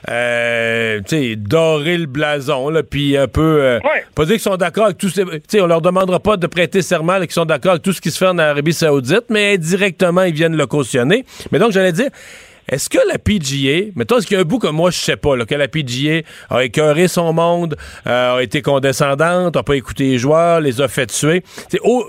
[0.09, 3.79] euh, tu sais, dorer le blason, là, puis un peu, euh,
[4.15, 6.47] pas dire qu'ils sont d'accord avec tout ce, tu sais, on leur demandera pas de
[6.47, 9.53] prêter serment, qu'ils sont d'accord avec tout ce qui se fait en Arabie Saoudite, mais
[9.53, 11.23] indirectement, ils viennent le cautionner.
[11.53, 12.09] Mais donc, j'allais dire,
[12.69, 15.17] est-ce que la PGA, mettons, est-ce qu'il y a un bout que moi je sais
[15.17, 17.75] pas, que la PGA a écœuré son monde,
[18.07, 21.43] euh, a été condescendante, a pas écouté les joueurs, les a fait tuer?
[21.83, 22.05] Au,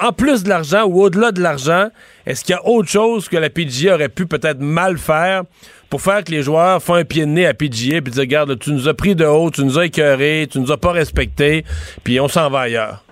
[0.00, 1.88] en plus de l'argent ou au-delà de l'argent,
[2.26, 5.44] est-ce qu'il y a autre chose que la PGA aurait pu peut-être mal faire
[5.88, 8.58] pour faire que les joueurs font un pied de nez à PGA et dire, regarde,
[8.58, 11.64] tu nous as pris de haut, tu nous as écœuré, tu nous as pas respecté,
[12.02, 13.04] puis on s'en va ailleurs?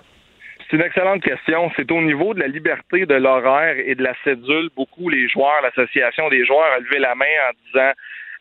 [0.69, 1.71] C'est une excellente question.
[1.75, 4.69] C'est au niveau de la liberté de l'horaire et de la cédule.
[4.75, 7.93] Beaucoup les joueurs, l'association des joueurs a levé la main en disant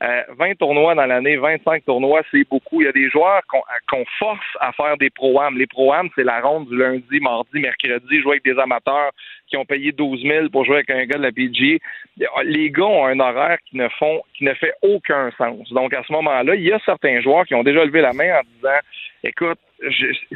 [0.02, 2.82] Euh, 20 tournois dans l'année, 25 tournois, c'est beaucoup.
[2.82, 3.40] Il y a des joueurs
[3.88, 5.56] qu'on force à faire des pro-am.
[5.56, 9.12] Les pro-am, c'est la ronde du lundi, mardi, mercredi, jouer avec des amateurs
[9.46, 11.78] qui ont payé 12 000 pour jouer avec un gars de la PGA.
[12.44, 15.72] Les gars ont un horaire qui ne font, qui ne fait aucun sens.
[15.72, 18.38] Donc, à ce moment-là, il y a certains joueurs qui ont déjà levé la main
[18.38, 18.78] en disant,
[19.24, 19.58] écoute,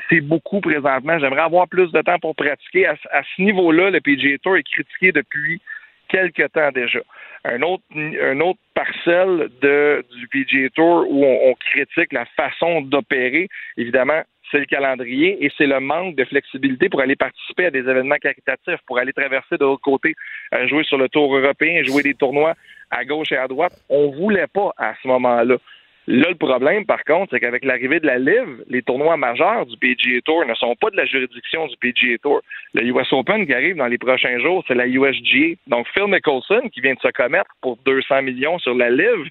[0.09, 1.19] c'est beaucoup présentement.
[1.19, 2.87] J'aimerais avoir plus de temps pour pratiquer.
[2.87, 5.61] À, ce niveau-là, le PGA Tour est critiqué depuis
[6.09, 7.01] quelque temps déjà.
[7.45, 14.59] Un autre, parcelle du PGA Tour où on, on critique la façon d'opérer, évidemment, c'est
[14.59, 18.81] le calendrier et c'est le manque de flexibilité pour aller participer à des événements caritatifs,
[18.87, 20.15] pour aller traverser de l'autre côté,
[20.55, 22.55] euh, jouer sur le tour européen, jouer des tournois
[22.91, 23.73] à gauche et à droite.
[23.89, 25.57] On voulait pas à ce moment-là.
[26.11, 29.77] Là, le problème, par contre, c'est qu'avec l'arrivée de la LIV, les tournois majeurs du
[29.77, 32.41] PGA Tour ne sont pas de la juridiction du PGA Tour.
[32.75, 35.55] Le US Open qui arrive dans les prochains jours, c'est la USGA.
[35.69, 39.29] Donc, Phil Mickelson, qui vient de se commettre pour 200 millions sur la LIV,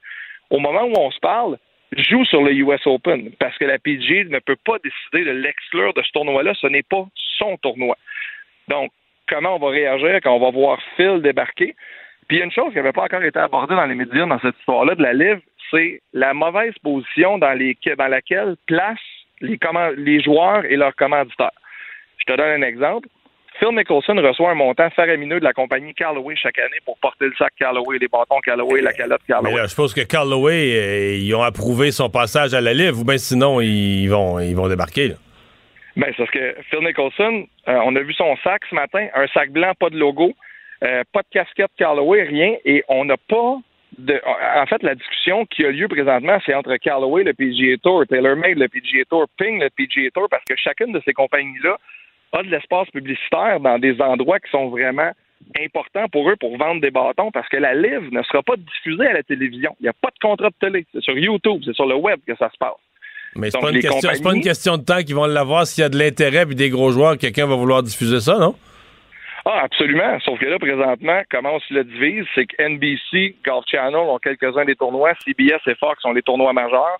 [0.51, 1.57] au moment où on se parle,
[1.97, 5.93] joue sur le US Open parce que la PGA ne peut pas décider de l'exclure
[5.93, 6.53] de ce tournoi-là.
[6.61, 7.05] Ce n'est pas
[7.39, 7.97] son tournoi.
[8.69, 8.91] Donc,
[9.27, 11.75] comment on va réagir quand on va voir Phil débarquer?
[12.29, 14.27] Puis il y a une chose qui n'avait pas encore été abordée dans les médias
[14.27, 18.97] dans cette histoire-là de la LIV, c'est la mauvaise position dans, les, dans laquelle placent
[19.41, 21.51] les, joueurs et leurs commanditaires.
[22.17, 23.07] Je te donne un exemple.
[23.59, 27.33] Phil Mickelson reçoit un montant faramineux de la compagnie Callaway chaque année pour porter le
[27.37, 29.55] sac Callaway, les bâtons Callaway, la calotte Mais Callaway.
[29.55, 33.03] là, je suppose que Callaway, euh, ils ont approuvé son passage à la livre, ou
[33.03, 35.09] bien sinon, ils vont, ils vont débarquer.
[35.09, 35.15] là?
[35.97, 39.27] Ben, c'est parce que Phil Nicholson, euh, on a vu son sac ce matin, un
[39.27, 40.33] sac blanc, pas de logo,
[40.83, 43.57] euh, pas de casquette Callaway, rien, et on n'a pas
[43.99, 44.19] de.
[44.59, 48.57] En fait, la discussion qui a lieu présentement, c'est entre Callaway, le PGA Tour, TaylorMade,
[48.57, 51.77] le PGA Tour, Ping, le PGA Tour, parce que chacune de ces compagnies-là
[52.33, 55.11] a de l'espace publicitaire dans des endroits qui sont vraiment
[55.59, 59.07] importants pour eux pour vendre des bâtons, parce que la livre ne sera pas diffusée
[59.07, 59.75] à la télévision.
[59.79, 60.85] Il n'y a pas de contrat de télé.
[60.93, 62.73] C'est sur YouTube, c'est sur le web que ça se passe.
[63.35, 65.85] Mais c'est pas, une question- pas une question de temps qu'ils vont l'avoir s'il y
[65.85, 68.55] a de l'intérêt puis des gros joueurs, quelqu'un va vouloir diffuser ça, non?
[69.45, 70.19] Ah, absolument.
[70.21, 74.17] Sauf que là, présentement, comment on se le divise, c'est que NBC, Golf Channel ont
[74.19, 76.97] quelques-uns des tournois, CBS et Fox ont les tournois majeurs.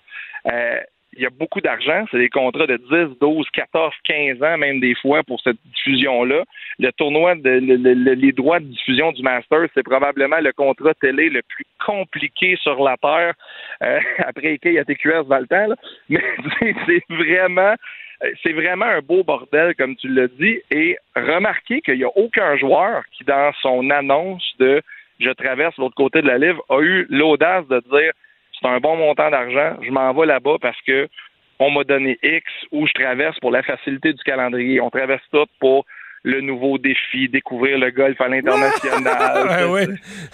[0.51, 0.79] Euh,
[1.13, 2.05] il y a beaucoup d'argent.
[2.11, 6.43] C'est des contrats de 10, 12, 14, 15 ans, même des fois, pour cette diffusion-là.
[6.77, 10.53] Le tournoi, de, le- le- le- les droits de diffusion du Masters, c'est probablement le
[10.53, 13.33] contrat télé le plus compliqué sur la Terre,
[13.83, 15.67] euh, après IKEA TQS dans le temps.
[15.67, 15.75] là.
[16.09, 16.23] Mais
[16.85, 17.73] c'est vraiment
[18.43, 20.59] c'est vraiment un beau bordel, comme tu l'as dit.
[20.71, 24.81] Et remarquez qu'il n'y a aucun joueur qui, dans son annonce de
[25.19, 28.11] je traverse l'autre côté de la livre, a eu l'audace de dire
[28.61, 31.07] c'est un bon montant d'argent, je m'en vais là-bas parce que
[31.59, 34.79] on m'a donné X ou je traverse pour la facilité du calendrier.
[34.79, 35.85] On traverse tout pour
[36.23, 39.69] le nouveau défi, découvrir le golf à l'international.
[39.69, 39.87] Ouais, ouais.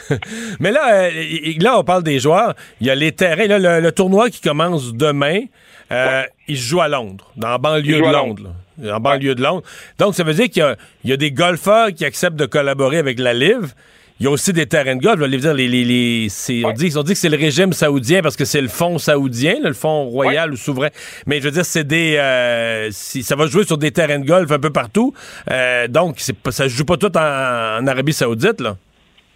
[0.59, 1.11] Mais là, euh,
[1.59, 2.53] là, on parle des joueurs.
[2.79, 3.47] Il y a les terrains.
[3.47, 5.41] Là, le, le tournoi qui commence demain,
[5.91, 8.43] euh, il se joue à Londres, dans la banlieue de Londres.
[8.79, 8.95] là.
[8.97, 9.63] En banlieue de Londres.
[9.99, 10.75] Donc, ça veut dire qu'il
[11.05, 13.73] y y a des golfeurs qui acceptent de collaborer avec la LIV.
[14.19, 15.19] Il y a aussi des terrains de golf.
[15.19, 18.21] là, les, les, les, les- c'est- on, dit, on dit que c'est le régime saoudien
[18.21, 20.87] parce que c'est le fonds saoudien, là, le fonds royal ou souverain.
[21.25, 22.15] Mais je veux dire, c'est des.
[22.17, 25.13] euh, si- ça va jouer sur des terrains de golf un peu partout.
[25.51, 28.61] Euh, donc, c'est pas- ça ne joue pas tout en, en Arabie Saoudite.
[28.61, 28.77] Là.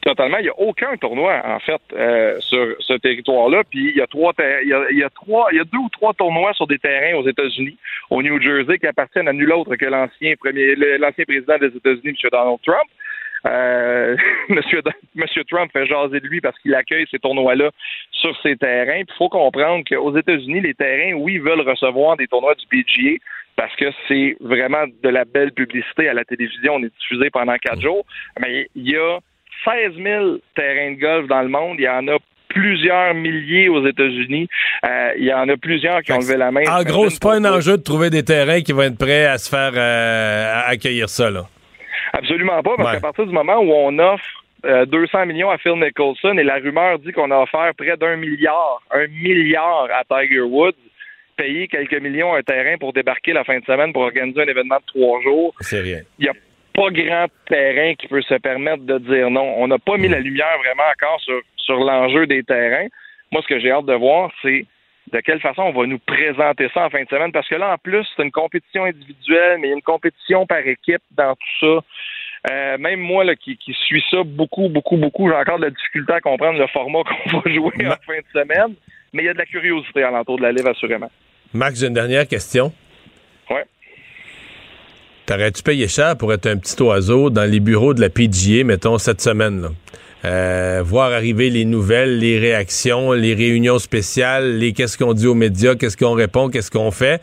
[0.02, 0.38] Totalement.
[0.38, 3.64] Il n'y a aucun tournoi, en fait, euh, sur ce territoire-là.
[3.70, 5.66] Puis il y a trois il y a, il y a trois, il y a
[5.66, 7.78] deux ou trois tournois sur des terrains aux États-Unis,
[8.10, 12.16] au New Jersey, qui appartiennent à nul autre que l'ancien premier, l'ancien président des États-Unis,
[12.24, 12.30] M.
[12.32, 12.90] Donald Trump.
[13.46, 14.16] Euh,
[14.50, 17.72] Monsieur Trump fait jaser de lui parce qu'il accueille ces tournois-là
[18.12, 19.00] sur ses terrains.
[19.00, 23.18] Il faut comprendre qu'aux États-Unis, les terrains, oui, veulent recevoir des tournois du PGA
[23.56, 26.76] parce que c'est vraiment de la belle publicité à la télévision.
[26.76, 28.06] On est diffusé pendant quatre jours.
[28.40, 29.20] Mais il y a
[29.64, 31.78] 16 000 terrains de golf dans le monde.
[31.80, 32.18] Il y en a
[32.48, 34.48] plusieurs milliers aux États-Unis.
[34.86, 36.64] Euh, il y en a plusieurs qui ont levé la main.
[36.70, 39.38] En gros, c'est pas un enjeu de trouver des terrains qui vont être prêts à
[39.38, 41.30] se faire euh, à accueillir ça.
[41.30, 41.44] Là.
[42.14, 42.96] Absolument pas, parce Ouais.
[42.96, 44.26] qu'à partir du moment où on offre
[44.66, 48.16] euh, 200 millions à Phil Nicholson et la rumeur dit qu'on a offert près d'un
[48.16, 50.74] milliard, un milliard à Tiger Woods,
[51.38, 54.78] payer quelques millions un terrain pour débarquer la fin de semaine pour organiser un événement
[54.78, 56.00] de trois jours, C'est rien.
[56.18, 56.34] il n'y a
[56.80, 59.56] pas grand terrain qui peut se permettre de dire non.
[59.58, 62.88] On n'a pas mis la lumière vraiment encore sur, sur l'enjeu des terrains.
[63.32, 64.66] Moi, ce que j'ai hâte de voir, c'est
[65.12, 67.34] de quelle façon on va nous présenter ça en fin de semaine.
[67.34, 70.46] Parce que là, en plus, c'est une compétition individuelle, mais il y a une compétition
[70.46, 72.52] par équipe dans tout ça.
[72.52, 75.72] Euh, même moi là, qui, qui suis ça beaucoup, beaucoup, beaucoup, j'ai encore de la
[75.72, 78.76] difficulté à comprendre le format qu'on va jouer en fin de semaine.
[79.12, 81.12] Mais il y a de la curiosité alentour de la livre, assurément.
[81.54, 82.72] Max, j'ai une dernière question.
[83.50, 83.66] Ouais.
[85.30, 88.98] T'aurais-tu payé cher pour être un petit oiseau dans les bureaux de la PGA, mettons,
[88.98, 89.62] cette semaine?
[89.62, 89.70] Là?
[90.26, 95.36] euh, voir arriver les nouvelles, les réactions, les réunions spéciales, les qu'est-ce qu'on dit aux
[95.36, 97.22] médias, qu'est-ce qu'on répond, qu'est-ce qu'on fait?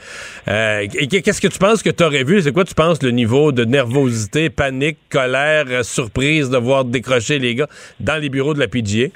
[0.48, 2.40] Euh, qu'est-ce que tu penses que tu aurais vu?
[2.42, 7.54] C'est quoi tu penses le niveau de nervosité, panique, colère, surprise de voir décrocher les
[7.54, 7.68] gars
[8.00, 9.08] dans les bureaux de la PGA?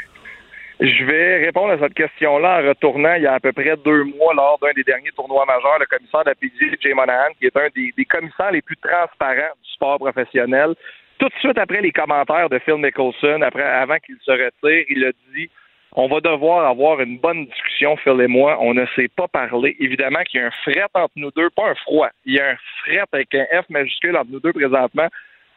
[0.81, 4.02] Je vais répondre à cette question-là en retournant il y a à peu près deux
[4.05, 7.44] mois lors d'un des derniers tournois majeurs, le commissaire de la PGA, Jay Monahan, qui
[7.44, 10.74] est un des, commissaires les plus transparents du sport professionnel,
[11.19, 15.05] tout de suite après les commentaires de Phil Mickelson, après, avant qu'il se retire, il
[15.05, 15.51] a dit
[15.97, 18.57] on va devoir avoir une bonne discussion, Phil et moi.
[18.61, 19.77] On ne sait pas parler.
[19.81, 22.09] Évidemment qu'il y a un fret entre nous deux, pas un froid.
[22.24, 25.09] Il y a un fret avec un F majuscule entre nous deux présentement.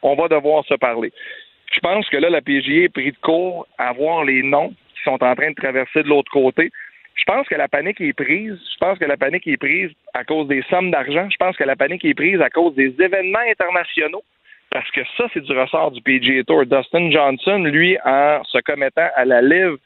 [0.02, 1.12] On va devoir se parler.
[1.72, 4.74] Je pense que là, la PGA est pris de court à voir les noms
[5.04, 6.70] sont en train de traverser de l'autre côté.
[7.14, 8.58] Je pense que la panique est prise.
[8.72, 11.28] Je pense que la panique est prise à cause des sommes d'argent.
[11.30, 14.24] Je pense que la panique est prise à cause des événements internationaux
[14.70, 16.66] parce que ça, c'est du ressort du PGA Tour.
[16.66, 19.76] Dustin Johnson, lui, en se commettant à la live,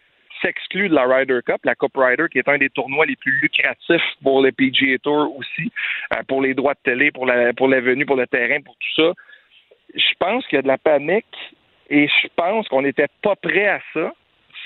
[0.41, 3.39] s'exclut de la Ryder Cup, la Cup Ryder, qui est un des tournois les plus
[3.43, 5.71] lucratifs pour le PGA Tour aussi,
[6.15, 8.77] euh, pour les droits de télé, pour la, pour la venue, pour le terrain, pour
[8.77, 9.13] tout ça.
[9.95, 11.27] Je pense qu'il y a de la panique
[11.91, 14.13] et je pense qu'on n'était pas prêt à ça,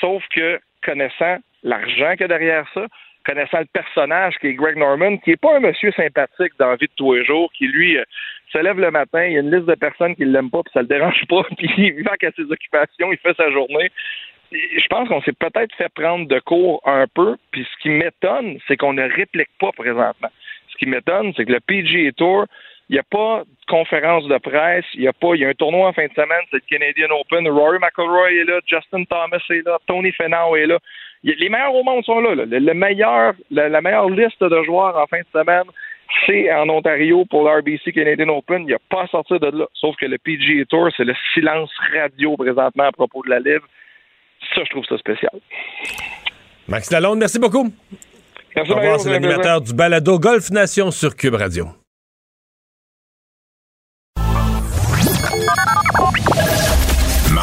[0.03, 2.87] sauf que connaissant l'argent qu'il y a derrière ça,
[3.25, 6.77] connaissant le personnage qui est Greg Norman, qui n'est pas un monsieur sympathique dans la
[6.77, 8.05] vie de tous les jours, qui lui euh,
[8.53, 10.63] se lève le matin, il y a une liste de personnes qui ne l'aiment pas,
[10.63, 13.91] puis ça le dérange pas, puis il va qu'à ses occupations, il fait sa journée.
[14.51, 18.59] Je pense qu'on s'est peut-être fait prendre de cours un peu, puis ce qui m'étonne,
[18.69, 20.29] c'est qu'on ne réplique pas présentement.
[20.69, 22.47] Ce qui m'étonne, c'est que le PGA Tour,
[22.89, 25.49] il n'y a pas de conférence de presse, il y a pas, il y a
[25.49, 29.05] un tournoi en fin de semaine, c'est le Canadian Open, Rory McIlroy est là, Justin
[29.05, 30.79] Thomas est là, Tony Finau est là.
[31.25, 32.35] Les meilleurs au monde sont là.
[32.35, 35.65] Le, meilleur, la, meilleure liste de joueurs en fin de semaine,
[36.27, 38.63] c'est en Ontario pour l'RBC Canadian Open.
[38.63, 39.67] Il n'y a pas à sortir de là.
[39.75, 43.65] Sauf que le PGA Tour, c'est le silence radio présentement à propos de la livre.
[44.55, 45.33] Ça, je trouve ça spécial.
[46.67, 47.73] Max Lalonde, merci beaucoup.
[48.57, 51.69] Merci, Au revoir, c'est l'animateur du balado Golf Nation sur Cube Radio.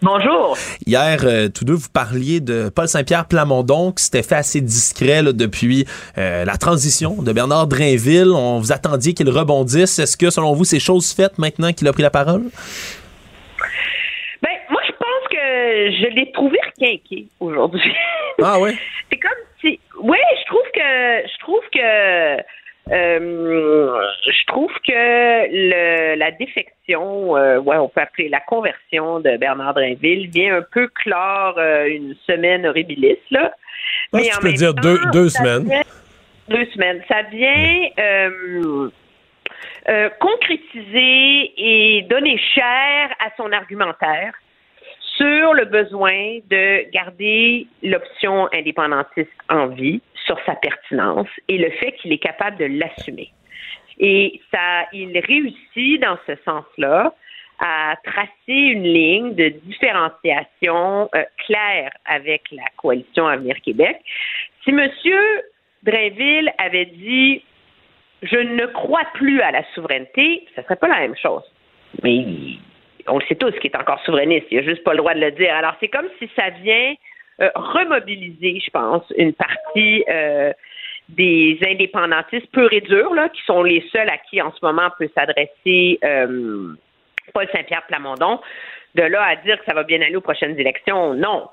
[0.00, 0.56] Bonjour.
[0.86, 5.22] Hier, euh, tous deux, vous parliez de Paul Saint-Pierre Plamondon, qui s'était fait assez discret
[5.22, 5.86] là, depuis
[6.18, 8.30] euh, la transition de Bernard Drainville.
[8.30, 9.98] On vous attendiez qu'il rebondisse.
[9.98, 12.44] Est-ce que, selon vous, c'est chose faite maintenant qu'il a pris la parole?
[14.40, 17.92] Ben, moi, je pense que je l'ai trouvé requinqué aujourd'hui.
[18.40, 18.76] Ah ouais?
[19.10, 19.80] c'est comme si...
[20.00, 21.28] Oui, je trouve que...
[21.28, 22.36] Je trouve que
[22.90, 29.36] euh, je trouve que le, la défection, euh, ouais, on peut appeler la conversion de
[29.36, 33.52] Bernard Drinville vient un peu clore euh, une semaine horribilis, là.
[34.12, 35.68] Mais tu peux dire deux, deux semaines.
[36.48, 37.02] deux semaines.
[37.08, 37.88] Ça vient
[40.20, 44.32] concrétiser et donner chair à son argumentaire
[45.16, 51.92] sur le besoin de garder l'option indépendantiste en vie, sur sa pertinence et le fait
[51.92, 53.32] qu'il est capable de l'assumer.
[53.98, 57.12] Et ça, il réussit dans ce sens-là
[57.58, 63.98] à tracer une ligne de différenciation euh, claire avec la coalition Avenir Québec.
[64.62, 64.88] Si M.
[65.82, 67.42] Drainville avait dit
[68.22, 71.42] je ne crois plus à la souveraineté, ce ne serait pas la même chose.
[72.02, 72.24] Mais
[73.08, 75.20] on le sait tous qu'il est encore souverainiste, il n'a juste pas le droit de
[75.20, 75.54] le dire.
[75.54, 76.94] Alors c'est comme si ça vient
[77.40, 80.52] euh, remobiliser, je pense, une partie euh,
[81.08, 84.88] des indépendantistes purs et durs, là, qui sont les seuls à qui en ce moment
[84.98, 86.74] peut s'adresser euh,
[87.32, 88.40] Paul Saint-Pierre Plamondon.
[88.96, 91.48] De là à dire que ça va bien aller aux prochaines élections, non.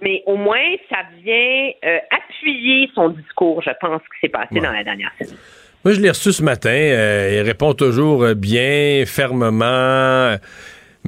[0.00, 1.72] Mais au moins, ça vient
[2.10, 5.36] appuyer son discours, je pense, qui s'est passé dans la dernière semaine.
[5.84, 6.70] Moi, je l'ai reçu ce matin.
[6.72, 10.36] il répond toujours bien, fermement.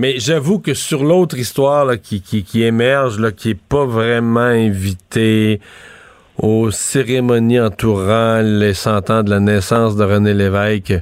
[0.00, 5.60] Mais j'avoue que sur l'autre histoire qui, qui, émerge, là, qui est pas vraiment invité
[6.38, 10.94] aux cérémonies entourant les cent ans de la naissance de René Lévesque,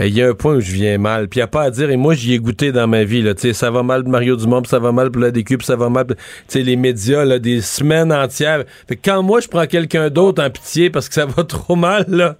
[0.00, 1.28] il y a un point où je viens mal.
[1.28, 3.22] Puis il n'y a pas à dire, et moi j'y ai goûté dans ma vie,
[3.22, 5.76] là, ça va mal de Mario Dumont, ça va mal pour la DQ, puis ça
[5.76, 6.08] va mal,
[6.46, 8.64] sais les médias, là, des semaines entières.
[8.86, 12.04] Fait quand moi je prends quelqu'un d'autre en pitié parce que ça va trop mal,
[12.08, 12.36] là,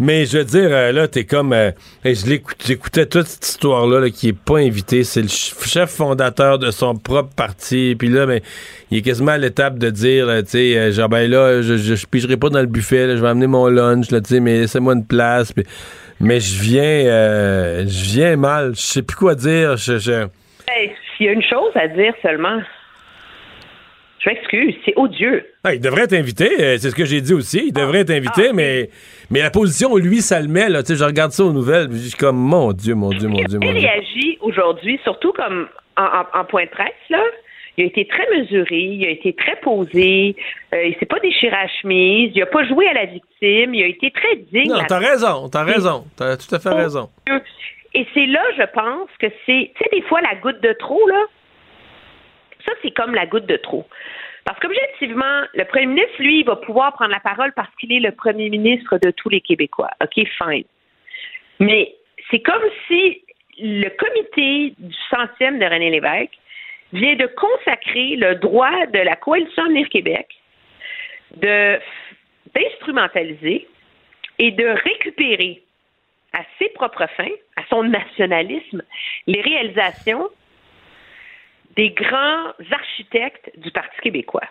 [0.00, 1.52] Mais je veux dire, euh, là, t'es comme.
[1.52, 1.70] euh,
[2.04, 5.02] j'écoutais toute cette histoire-là, là, qui est pas invité.
[5.04, 7.96] C'est le ch- chef fondateur de son propre parti.
[7.98, 8.40] Puis là, ben,
[8.90, 11.94] il est quasiment à l'étape de dire, tu sais, euh, genre, ben là, je, je,
[11.96, 14.60] je pigerai pas dans le buffet, là, je vais amener mon lunch, tu sais, mais
[14.60, 15.52] laissez-moi une place.
[15.52, 15.64] Puis-
[16.20, 18.74] mais je viens, euh, je viens mal.
[18.76, 19.76] Je sais plus quoi dire.
[19.76, 20.26] Je, je-
[20.68, 22.60] Hey, S'il y a une chose à dire seulement,
[24.20, 25.46] je m'excuse, c'est odieux.
[25.64, 27.64] Ah, il devrait être invité, euh, c'est ce que j'ai dit aussi.
[27.68, 28.90] Il devrait être Ah, invité, mais,
[29.30, 30.68] mais la position, lui, ça le met.
[30.68, 33.28] Là, tu sais, je regarde ça aux nouvelles, je suis comme, mon Dieu, mon Dieu,
[33.28, 33.88] mon Dieu, mon Il Dieu.
[33.88, 37.22] réagit aujourd'hui, surtout comme en, en- en point de presse, là.
[37.76, 40.34] Il a été très mesuré, il a été très posé,
[40.74, 43.72] euh, il s'est pas déchiré à la chemise, il a pas joué à la victime,
[43.72, 44.68] il a été très digne.
[44.72, 47.08] Non, t'as raison, t'as raison, t'as tout à fait raison.
[47.94, 51.06] Et c'est là, je pense, que c'est, tu sais, des fois, la goutte de trop,
[51.06, 51.24] là,
[52.64, 53.86] ça, c'est comme la goutte de trop.
[54.44, 58.00] Parce qu'objectivement, le premier ministre, lui, il va pouvoir prendre la parole parce qu'il est
[58.00, 59.90] le premier ministre de tous les Québécois.
[60.02, 60.64] OK, fine.
[61.60, 61.94] Mais
[62.30, 63.22] c'est comme si
[63.58, 66.38] le comité du centième de René Lévesque
[66.92, 70.26] vient de consacrer le droit de la coalition Avenir Québec
[72.54, 73.68] d'instrumentaliser
[74.38, 75.62] et de récupérer
[76.32, 78.82] à ses propres fins, à son nationalisme,
[79.26, 80.30] les réalisations
[81.78, 84.42] des grands architectes du Parti québécois.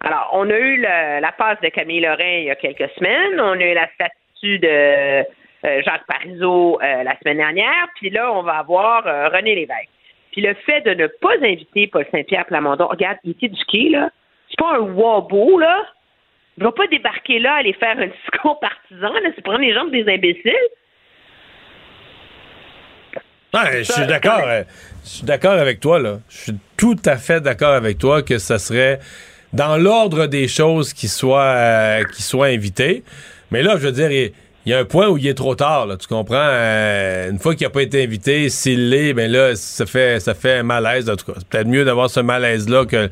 [0.00, 3.40] Alors, on a eu le- la passe de Camille Lorrain il y a quelques semaines,
[3.40, 4.68] on a eu la statue de
[5.64, 9.88] euh, Jacques Parizeau euh, la semaine dernière, puis là, on va avoir euh, René Lévesque.
[10.30, 14.10] Puis le fait de ne pas inviter Paul Saint-Pierre Plamondon, regarde, il est éduqué, là.
[14.48, 15.82] C'est pas un wabo, là.
[16.58, 19.30] Il va pas débarquer là, aller faire un discours partisan, là.
[19.34, 20.52] C'est prendre les jambes des imbéciles.
[23.78, 24.40] Je suis d'accord.
[25.06, 26.18] Je suis d'accord avec toi, là.
[26.28, 28.98] Je suis tout à fait d'accord avec toi que ça serait
[29.52, 33.04] dans l'ordre des choses qui soit, euh, soit invité.
[33.52, 34.32] Mais là, je veux dire, il
[34.66, 36.34] y a un point où il est trop tard, là, tu comprends?
[36.40, 40.34] Euh, une fois qu'il n'a pas été invité, s'il l'est, ben là, ça fait, ça
[40.34, 41.38] fait un malaise, en tout cas.
[41.38, 43.08] C'est peut-être mieux d'avoir ce malaise-là que...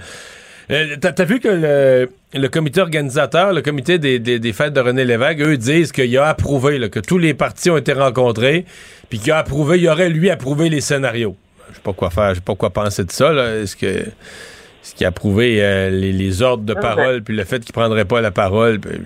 [0.72, 4.80] Euh, T'as vu que le, le comité organisateur, le comité des, des- des fêtes de
[4.80, 8.64] René Lévesque, eux disent qu'il a approuvé, là, que tous les partis ont été rencontrés,
[9.08, 11.36] puis qu'il a approuvé, il aurait lui approuvé les scénarios.
[11.70, 13.32] Je sais pas quoi faire, je sais pas quoi penser de ça.
[13.32, 17.44] Est-ce que est-ce qu'il a approuvé euh, les, les ordres de Ah, parole, puis le
[17.44, 19.02] fait qu'il prendrait pas la parole, ben,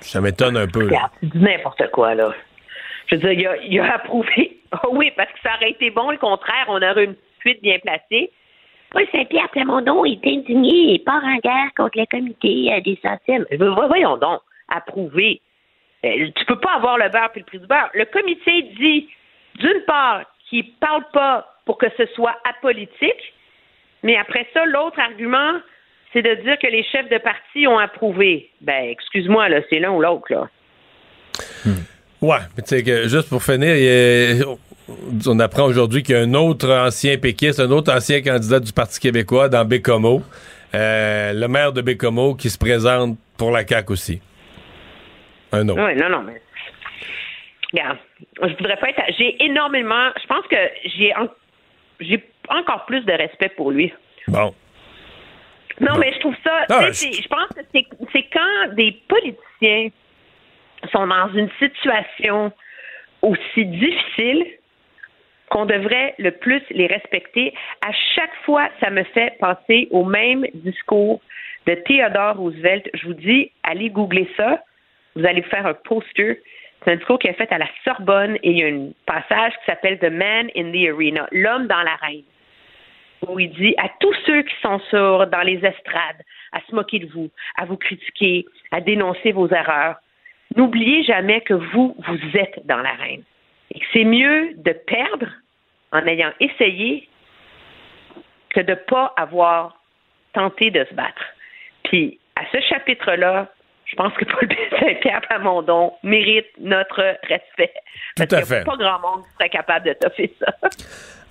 [0.00, 0.80] ça m'étonne un peu.
[0.82, 0.86] là.
[0.86, 2.32] Regarde, tu dis n'importe quoi, là.
[3.08, 4.52] Je veux dire, il a, il a approuvé.
[4.72, 7.78] Ah oui, parce que ça aurait été bon, le contraire, on aurait une suite bien
[7.78, 8.30] placée.
[8.90, 12.98] Paul Saint-Pierre Plamondon est indigné et part en guerre contre le comité euh, des
[13.56, 15.40] veux- Voyons donc, approuvé.
[16.04, 17.90] Euh, Tu peux pas avoir le beurre puis le prix du beurre.
[17.94, 19.08] Le comité dit,
[19.60, 23.34] d'une part, qu'il parle pas pour que ce soit apolitique,
[24.02, 25.52] mais après ça, l'autre argument,
[26.12, 28.50] c'est de dire que les chefs de parti ont approuvé.
[28.62, 30.48] Ben, excuse-moi, là, c'est l'un ou l'autre, là.
[32.22, 34.56] Ouais, mais tu sais que juste pour finir, a-
[35.28, 38.72] on apprend aujourd'hui qu'il y a un autre ancien péquiste, un autre ancien candidat du
[38.72, 40.22] Parti québécois dans Bécomo,
[40.74, 44.22] euh, le maire de Bécomo qui se présente pour la CAQ aussi.
[45.52, 45.82] Un autre.
[45.84, 46.40] Oui, non, non, mais.
[47.72, 47.98] Regarde,
[48.42, 49.02] je voudrais pas être.
[49.18, 50.08] J'ai énormément.
[50.22, 50.56] Je pense que
[50.96, 51.28] j'ai en-
[52.00, 53.92] j'ai encore plus de respect pour lui.
[54.28, 54.54] Bon.
[55.80, 56.64] Non, mais je trouve ça.
[56.70, 59.90] Ah, je pense que c'est c'est quand des politiciens
[60.92, 62.52] sont dans une situation
[63.22, 64.46] aussi difficile
[65.50, 67.54] qu'on devrait le plus les respecter.
[67.86, 71.20] À chaque fois, ça me fait penser au même discours
[71.66, 72.88] de Theodore Roosevelt.
[72.94, 74.62] Je vous dis, allez googler ça.
[75.14, 76.40] Vous allez faire un poster.
[76.86, 79.52] C'est un discours qui est fait à la Sorbonne et il y a un passage
[79.54, 82.22] qui s'appelle The Man in the Arena, l'homme dans l'arène
[83.26, 86.22] où il dit à tous ceux qui sont sur dans les estrades
[86.52, 89.96] à se moquer de vous, à vous critiquer, à dénoncer vos erreurs,
[90.54, 93.22] n'oubliez jamais que vous, vous êtes dans l'arène.
[93.74, 95.26] Et que c'est mieux de perdre
[95.92, 97.08] en ayant essayé
[98.50, 99.80] que de ne pas avoir
[100.32, 101.24] tenté de se battre.
[101.84, 103.48] Puis, à ce chapitre-là,
[103.86, 104.48] je pense que Paul
[104.80, 107.72] Saint-Pierre Plamondon mérite notre respect.
[108.16, 108.64] Parce à fait.
[108.64, 110.52] pas grand monde qui serait capable de toffer ça.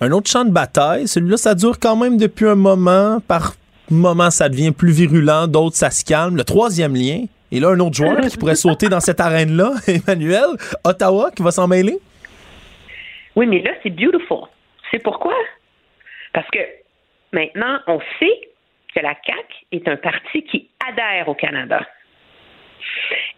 [0.00, 3.18] Un autre champ de bataille, celui-là, ça dure quand même depuis un moment.
[3.26, 3.54] Par
[3.90, 6.36] moment, ça devient plus virulent, d'autres, ça se calme.
[6.36, 10.48] Le troisième lien, et là, un autre joueur qui pourrait sauter dans cette arène-là, Emmanuel,
[10.84, 11.96] Ottawa, qui va s'en mêler?
[13.36, 14.48] Oui, mais là, c'est beautiful.
[14.90, 15.34] C'est pourquoi?
[16.34, 16.58] Parce que
[17.32, 18.50] maintenant, on sait
[18.94, 21.80] que la CAQ est un parti qui adhère au Canada.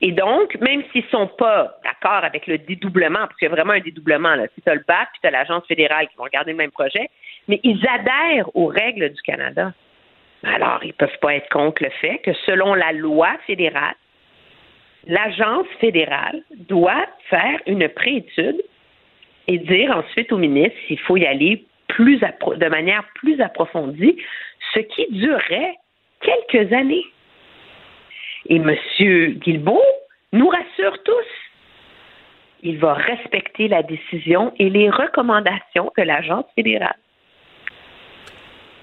[0.00, 3.54] Et donc, même s'ils ne sont pas d'accord avec le dédoublement, parce qu'il y a
[3.54, 4.46] vraiment un dédoublement, là.
[4.54, 6.70] Si tu as le BAC puis tu as l'Agence fédérale qui vont regarder le même
[6.70, 7.08] projet,
[7.48, 9.72] mais ils adhèrent aux règles du Canada.
[10.44, 13.94] Alors, ils ne peuvent pas être contre le fait que selon la loi fédérale,
[15.06, 18.62] l'agence fédérale doit faire une préétude
[19.48, 21.64] et dire ensuite au ministre s'il faut y aller
[21.98, 24.16] de manière plus approfondie,
[24.72, 25.74] ce qui durerait
[26.20, 27.04] quelques années.
[28.48, 28.74] Et M.
[29.40, 29.82] Guilbeault
[30.32, 31.26] nous rassure tous.
[32.62, 36.98] Il va respecter la décision et les recommandations de l'agence fédérale.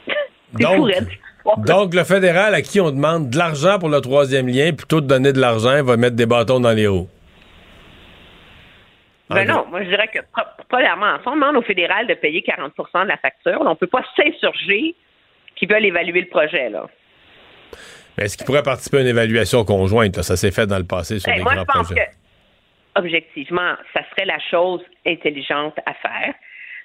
[0.54, 0.90] Donc,
[1.58, 5.06] donc, le fédéral à qui on demande de l'argent pour le troisième lien, plutôt de
[5.06, 7.08] donner de l'argent, va mettre des bâtons dans les roues.
[9.30, 10.20] Ben non, moi je dirais que
[10.70, 14.04] premièrement, on demande au fédéral de payer 40% de la facture, on ne peut pas
[14.16, 14.96] s'insurger
[15.56, 16.70] qu'ils veulent évaluer le projet.
[16.70, 16.86] là.
[18.18, 20.22] Est-ce qu'ils pourraient participer à une évaluation conjointe?
[20.22, 22.06] Ça s'est fait dans le passé sur ben, des moi, grands je pense projets.
[22.06, 26.34] Que, objectivement, ça serait la chose intelligente à faire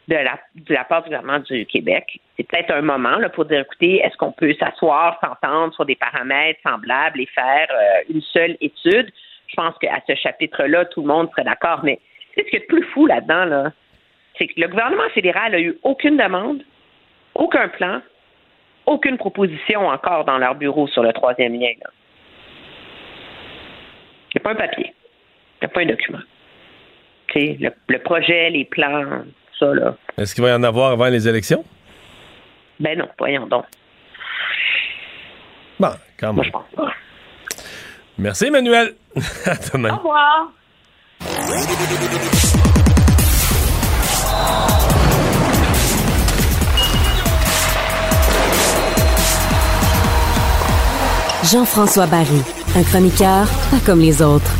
[0.09, 2.20] de la, de la part du gouvernement du Québec.
[2.36, 5.94] C'est peut-être un moment là, pour dire, écoutez, est-ce qu'on peut s'asseoir, s'entendre sur des
[5.94, 9.11] paramètres semblables et faire euh, une seule étude?
[9.47, 11.81] Je pense qu'à ce chapitre-là, tout le monde serait d'accord.
[11.85, 12.01] Mais
[12.36, 13.73] ce qui est plus fou là-dedans, là,
[14.36, 16.62] c'est que le gouvernement fédéral n'a eu aucune demande,
[17.35, 18.01] aucun plan,
[18.91, 21.71] aucune proposition encore dans leur bureau sur le troisième lien.
[24.33, 24.93] Il n'y a pas un papier.
[25.62, 26.19] Il n'y a pas un document.
[27.35, 29.23] Le, le, projet, les plans,
[29.59, 29.95] ça, là.
[30.19, 31.65] Est-ce qu'il va y en avoir avant les élections?
[32.81, 33.65] Ben non, voyons donc.
[35.79, 36.37] Bon, quand même.
[36.37, 36.93] Moi, je pense pas.
[38.19, 38.95] Merci, Emmanuel.
[39.47, 39.95] à demain.
[39.95, 40.51] Au revoir.
[51.43, 52.43] Jean-François Barry,
[52.77, 54.51] un chroniqueur pas comme les autres.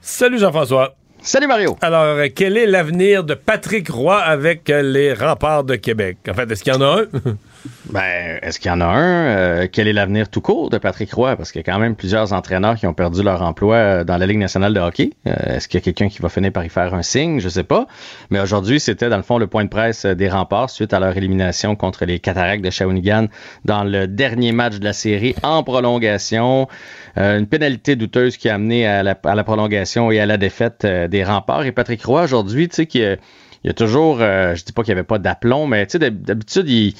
[0.00, 0.94] Salut Jean-François.
[1.22, 1.76] Salut Mario.
[1.80, 6.18] Alors, euh, quel est l'avenir de Patrick Roy avec euh, les remparts de Québec?
[6.30, 7.04] En fait, est-ce qu'il y en a un?
[7.90, 9.26] Ben, est-ce qu'il y en a un?
[9.26, 11.36] Euh, quel est l'avenir tout court de Patrick Roy?
[11.36, 14.16] Parce qu'il y a quand même plusieurs entraîneurs qui ont perdu leur emploi euh, dans
[14.16, 15.10] la Ligue nationale de hockey.
[15.26, 17.38] Euh, est-ce qu'il y a quelqu'un qui va finir par y faire un signe?
[17.38, 17.86] Je sais pas.
[18.30, 21.16] Mais aujourd'hui, c'était dans le fond le point de presse des remparts suite à leur
[21.16, 23.28] élimination contre les Cataractes de Shawinigan
[23.64, 26.68] dans le dernier match de la série en prolongation.
[27.16, 29.14] une pénalité douteuse qui a amené à la,
[29.44, 31.64] prolongation et à la défaite des remparts.
[31.64, 33.18] Et Patrick Roy, aujourd'hui, tu sais, qu'il
[33.64, 36.68] y a toujours, je dis pas qu'il n'y avait pas d'aplomb, mais tu sais, d'habitude,
[36.68, 36.94] il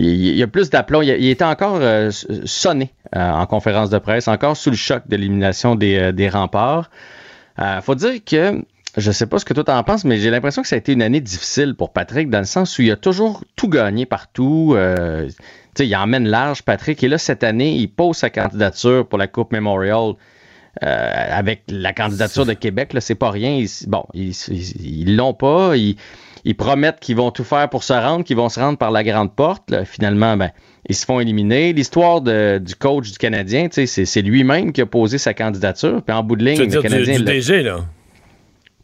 [0.00, 1.02] il, y a plus d'aplomb.
[1.02, 2.10] Il, était encore euh,
[2.44, 6.28] sonné euh, en conférence de presse, encore sous le choc de l'élimination des, euh, des,
[6.28, 6.90] remparts.
[7.82, 8.62] faut dire que
[8.96, 10.92] je sais pas ce que toi t'en penses, mais j'ai l'impression que ça a été
[10.92, 14.74] une année difficile pour Patrick dans le sens où il a toujours tout gagné partout.
[14.76, 15.28] Euh,
[15.78, 17.02] il emmène large, Patrick.
[17.04, 20.14] Et là, cette année, il pose sa candidature pour la Coupe Memorial.
[20.80, 23.64] avec la candidature de Québec, là, c'est pas rien.
[23.86, 25.76] bon, ils l'ont pas.
[25.76, 25.96] Ils,
[26.44, 29.04] ils promettent qu'ils vont tout faire pour se rendre, qu'ils vont se rendre par la
[29.04, 29.84] grande porte.
[29.84, 30.50] Finalement, ben,
[30.88, 31.72] ils se font éliminer.
[31.72, 36.02] L'histoire du coach du Canadien, c'est lui-même qui a posé sa candidature.
[36.02, 37.18] Puis en bout de ligne, le Canadien.
[37.18, 37.80] Du, du DG, là?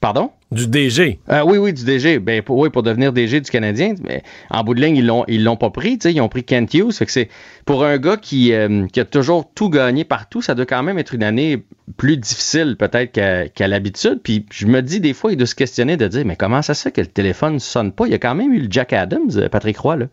[0.01, 0.31] Pardon?
[0.53, 1.19] Du DG.
[1.31, 2.19] Euh, oui, oui, du DG.
[2.19, 3.95] Ben, pour, oui, pour devenir DG du Canadien.
[4.05, 5.99] Mais en bout de ligne, ils l'ont, ils l'ont pas pris.
[6.05, 6.93] Ils ont pris Kent Hughes.
[6.93, 7.29] Fait que c'est,
[7.65, 10.99] pour un gars qui, euh, qui a toujours tout gagné partout, ça doit quand même
[10.99, 11.65] être une année
[11.97, 14.21] plus difficile peut-être qu'à, l'habitude.
[14.23, 16.75] Puis je me dis des fois, il doit se questionner de dire, mais comment ça
[16.75, 18.07] se fait que le téléphone ne sonne pas?
[18.07, 19.97] Il y a quand même eu le Jack Adams, euh, Patrick Roy.
[19.97, 20.07] Là.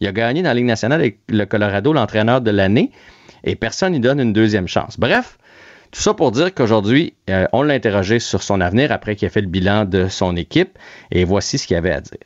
[0.00, 2.90] Il a gagné dans la Ligue nationale avec le Colorado, l'entraîneur de l'année.
[3.42, 4.98] Et personne lui donne une deuxième chance.
[4.98, 5.38] Bref,
[5.90, 9.30] tout ça pour dire qu'aujourd'hui, euh, on l'a interrogé sur son avenir après qu'il a
[9.30, 10.78] fait le bilan de son équipe.
[11.10, 12.18] Et voici ce qu'il avait à dire.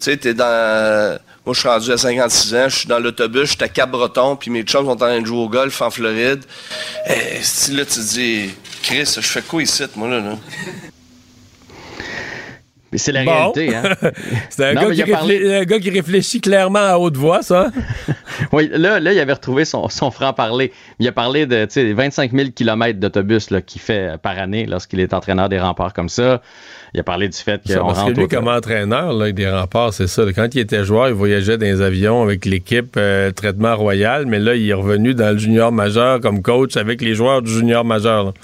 [0.00, 1.18] Tu sais, t'es dans.
[1.44, 4.36] Moi, je suis rendu à 56 ans, je suis dans l'autobus, je suis à Cap-Breton,
[4.36, 6.44] puis mes chums sont en train de jouer au golf en Floride.
[7.08, 8.50] Et eh, si là, tu te dis,
[8.82, 10.20] Chris, je fais quoi ici, moi, là?
[10.20, 10.38] là?
[12.92, 13.82] Mais c'est la réalité, hein?
[14.50, 17.70] c'est un, gars qui réfléchit clairement à haute voix, ça.
[18.52, 20.72] oui, là, là, il avait retrouvé son, franc-parler.
[20.98, 25.48] Il a parlé de 25 000 km d'autobus qu'il fait par année lorsqu'il est entraîneur
[25.48, 26.42] des remparts comme ça.
[26.92, 27.94] Il a parlé du fait qu'on rentre...
[27.94, 30.24] Parce que lui, comme entraîneur là, des remparts, c'est ça.
[30.34, 34.38] Quand il était joueur, il voyageait dans les avions avec l'équipe euh, traitement royal, mais
[34.38, 37.86] là, il est revenu dans le junior majeur comme coach avec les joueurs du junior
[37.86, 38.34] majeur.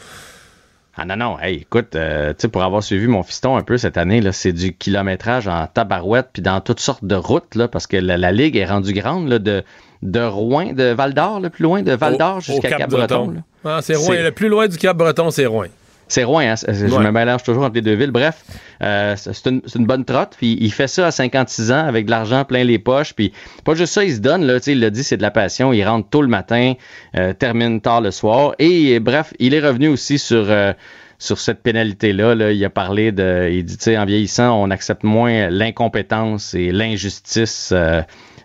[1.01, 3.79] Ah non, non, hey, écoute, euh, tu sais, pour avoir suivi mon fiston un peu
[3.79, 7.69] cette année, là, c'est du kilométrage en tabarouette, puis dans toutes sortes de routes, là,
[7.69, 9.63] parce que la, ligue est rendue grande, là, de,
[10.03, 13.45] de Rouen, de Val d'Or, le plus loin de Val d'Or jusqu'à Cap-Breton.
[13.65, 15.67] ah, c'est Rouen, le plus loin du Cap-Breton, c'est Rouen.
[16.09, 16.55] C'est Rouen, hein?
[16.67, 18.11] je me mélange toujours entre les deux villes.
[18.11, 18.45] Bref,
[18.83, 20.35] euh, c'est une, une, bonne trotte.
[20.39, 23.13] Puis il fait ça à 56 ans avec de l'argent plein les poches.
[23.15, 23.33] Puis
[23.65, 24.45] pas juste ça, il se donne.
[24.47, 25.73] Là, il l'a dit, c'est de la passion.
[25.73, 26.75] Il rentre tôt le matin,
[27.17, 28.55] euh, termine tard le soir.
[28.59, 30.73] Et bref, il est revenu aussi sur euh,
[31.19, 32.35] sur cette pénalité-là.
[32.35, 33.51] Là, il a parlé de.
[33.53, 37.75] Il dit, tu sais, en vieillissant, on accepte moins l'incompétence et l'injustice.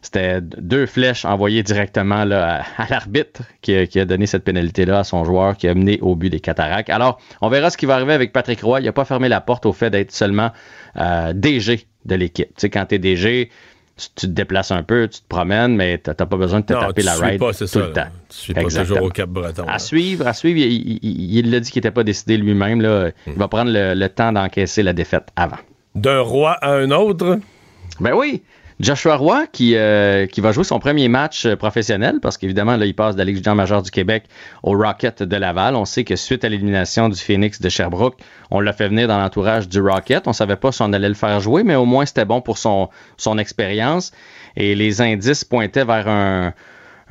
[0.04, 4.44] C'était deux flèches envoyées directement là, à, à l'arbitre qui, a- qui a donné cette
[4.44, 6.90] pénalité-là à son joueur qui a mené au but des Cataractes.
[6.90, 8.82] Alors, on verra ce qui va arriver avec Patrick Roy.
[8.82, 10.52] Il n'a pas fermé la porte au fait d'être seulement
[10.98, 12.50] euh, DG de l'équipe.
[12.50, 13.50] Tu sais, quand tu es DG,
[13.96, 16.74] tu, te déplaces un peu, tu te promènes, mais tu n'as pas besoin de te
[16.74, 18.08] Non, taper tu la ride pas, tout ça, le temps.
[18.30, 19.66] Tu suis pas toujours au Cap-Breton.
[19.68, 20.60] À suivre, à suivre.
[20.60, 22.82] Il, l'a dit qu'il n'était pas décidé lui-même.
[22.82, 23.12] là.
[23.28, 25.60] Il va prendre le, le temps d'encaisser la défaite avant.
[25.96, 27.40] D'un roi à un autre?
[28.00, 28.42] Ben oui.
[28.84, 32.86] Joshua Roy qui, euh, qui va jouer son premier match euh, professionnel parce qu'évidemment, là,
[32.86, 34.26] il passe de la Ligue junior majeure du Québec
[34.62, 35.78] au Rocket de Laval.
[35.78, 38.20] On sait que suite à l'élimination du Phoenix de Sherbrooke,
[38.52, 40.28] on l'a fait venir dans l'entourage du Rocket.
[40.28, 42.58] On savait pas si on allait le faire jouer, mais au moins c'était bon pour
[42.58, 44.12] son, son expérience.
[44.58, 46.54] Et les indices pointaient vers un,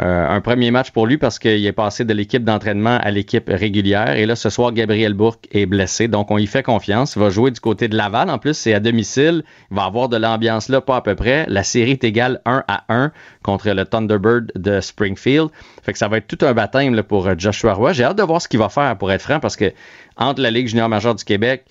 [0.03, 3.49] euh, un premier match pour lui parce qu'il est passé de l'équipe d'entraînement à l'équipe
[3.49, 4.17] régulière.
[4.17, 6.09] Et là, ce soir, Gabriel Bourque est blessé.
[6.09, 7.15] Donc, on y fait confiance.
[7.15, 8.29] Il va jouer du côté de Laval.
[8.29, 9.45] En plus, c'est à domicile.
[9.71, 11.47] Il va avoir de l'ambiance là, pas à peu près.
[11.49, 13.13] La série est égale 1 à 1
[13.43, 15.51] contre le Thunderbird de Springfield.
[15.83, 17.93] Fait que ça va être tout un baptême pour euh, Joshua Roy.
[17.93, 19.73] J'ai hâte de voir ce qu'il va faire, pour être franc, parce que
[20.17, 21.65] entre la Ligue junior majeure du Québec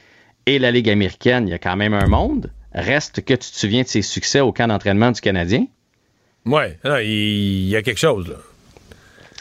[0.46, 2.52] et la Ligue américaine, il y a quand même un monde.
[2.74, 5.66] Reste que tu te souviens de ses succès au camp d'entraînement du Canadien?
[6.46, 6.64] Oui,
[7.04, 8.28] il, y a quelque chose.
[8.28, 8.36] Là.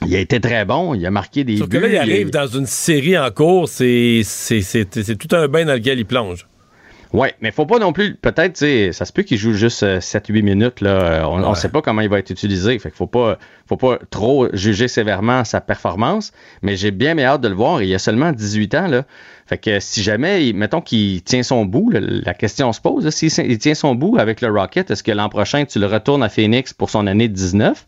[0.07, 1.83] Il a été très bon, il a marqué des Sauf que buts.
[1.83, 4.23] là, il arrive dans une série en cours, c'est
[5.19, 6.47] tout un bain dans lequel il plonge.
[7.13, 8.15] Ouais, mais faut pas non plus.
[8.15, 10.81] Peut-être, tu sais, ça se peut qu'il joue juste euh, 7-8 minutes.
[10.81, 10.91] Là.
[10.91, 12.79] Euh, On ne sait pas comment il va être utilisé.
[12.79, 13.39] Fait qu'il faut pas,
[13.69, 16.33] faut pas trop juger sévèrement sa performance.
[16.63, 17.83] Mais j'ai bien hâte de le voir.
[17.83, 18.87] Il a seulement 18 ans.
[18.87, 19.05] Là.
[19.47, 23.11] Fait que si jamais, mettons qu'il tient son bout, là, la question se pose.
[23.11, 26.23] S'il il tient son bout avec le Rocket, est-ce que l'an prochain, tu le retournes
[26.23, 27.87] à Phoenix pour son année de 19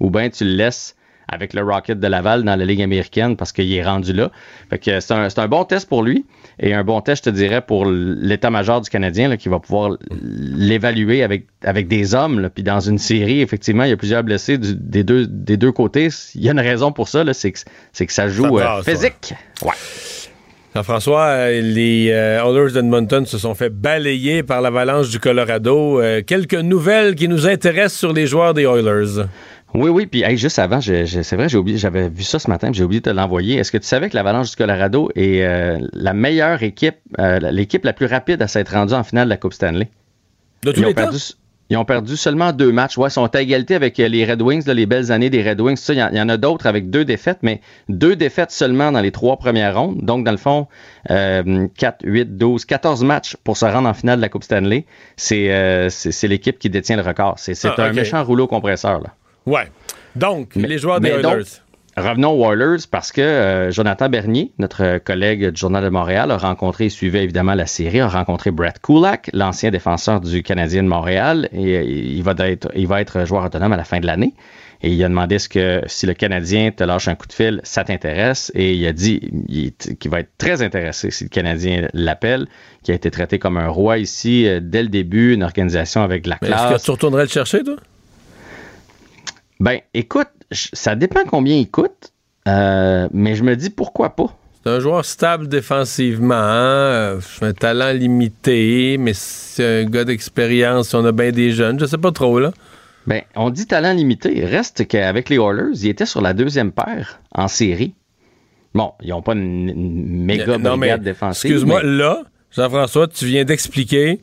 [0.00, 0.96] ou bien tu le laisses
[1.28, 4.30] avec le Rocket de Laval dans la Ligue américaine parce qu'il est rendu là.
[4.70, 6.24] Fait que c'est un, un bon test pour lui
[6.60, 9.96] et un bon test, je te dirais, pour l'état-major du Canadien là, qui va pouvoir
[10.10, 12.40] l'évaluer avec, avec des hommes.
[12.40, 12.50] là.
[12.50, 15.72] Puis dans une série, effectivement, il y a plusieurs blessés du- des, deux, des deux
[15.72, 16.08] côtés.
[16.34, 17.58] Il y a une raison pour ça, c'est que,
[18.04, 19.34] que ça joue Ça euh, physique.
[19.62, 19.72] Ouais.
[20.74, 26.00] Jean-François, euh, les euh, Oilers d'Edmonton se sont fait balayer par l'avalanche du Colorado.
[26.26, 29.22] Quelques nouvelles qui nous intéressent sur les joueurs des Oilers.
[29.74, 32.38] Oui, oui, puis hey, juste avant, je- je- c'est vrai, j'ai oublié, j'avais vu ça
[32.38, 33.56] ce matin, j'ai oublié de te l'envoyer.
[33.56, 37.84] Est-ce que tu savais que l'Avalanche du Colorado est euh, la meilleure équipe, euh, l'équipe
[37.84, 39.88] la plus rapide à s'être rendue en finale de la Coupe Stanley?
[40.62, 41.18] De tous Ils ont les perdu,
[41.70, 42.96] ils ont perdu seulement deux matchs.
[42.98, 45.42] Ouais, ils sont à égalité avec euh, les Red Wings, là, les belles années des
[45.42, 45.84] Red Wings.
[45.88, 48.92] Il y, en- il y en a d'autres avec deux défaites, mais deux défaites seulement
[48.92, 50.02] dans les trois premières rondes.
[50.02, 50.68] Donc, dans le fond,
[51.10, 54.84] euh, 4, 8, 12, 14 matchs pour se rendre en finale de la Coupe Stanley.
[55.16, 57.34] C'est euh, c'est- c'est l'équipe qui détient le record.
[57.38, 59.00] C'est c'est Ah, un méchant rouleau compresseur.
[59.00, 59.08] Là.
[59.46, 59.68] Ouais.
[60.16, 61.22] Donc, Mais- les joueurs des Oilers.
[61.22, 61.46] donc,
[61.96, 66.38] revenons aux Oilers parce que euh, Jonathan Bernier, notre collègue du Journal de Montréal, a
[66.38, 70.88] rencontré et suivait évidemment la série, a rencontré Brett Kulak, l'ancien défenseur du Canadien de
[70.88, 74.06] Montréal, et euh, il va être, il va être joueur autonome à la fin de
[74.06, 74.34] l'année.
[74.82, 77.60] Et il a demandé ce que si le Canadien te lâche un coup de fil,
[77.62, 78.52] ça t'intéresse?
[78.54, 79.20] Et il a dit
[79.98, 82.46] qu'il va être très intéressé si le Canadien l'appelle,
[82.82, 86.24] qui a été traité comme un roi ici euh, dès le début, une organisation avec
[86.24, 86.80] de la Mais Est-ce classe.
[86.82, 87.76] que tu retournerais le chercher, toi?
[89.60, 92.12] Ben, écoute, ça dépend combien il coûte,
[92.48, 94.36] euh, mais je me dis pourquoi pas.
[94.62, 100.94] C'est un joueur stable défensivement, euh, un talent limité, mais c'est un gars d'expérience.
[100.94, 102.52] On a bien des jeunes, je sais pas trop, là.
[103.06, 104.44] Ben, on dit talent limité.
[104.46, 107.94] Reste qu'avec les Oilers, il était sur la deuxième paire en série.
[108.74, 111.50] Bon, ils n'ont pas une, une méga Non, mais défensive.
[111.50, 114.20] Excuse-moi, mais- là, Jean-François, tu viens d'expliquer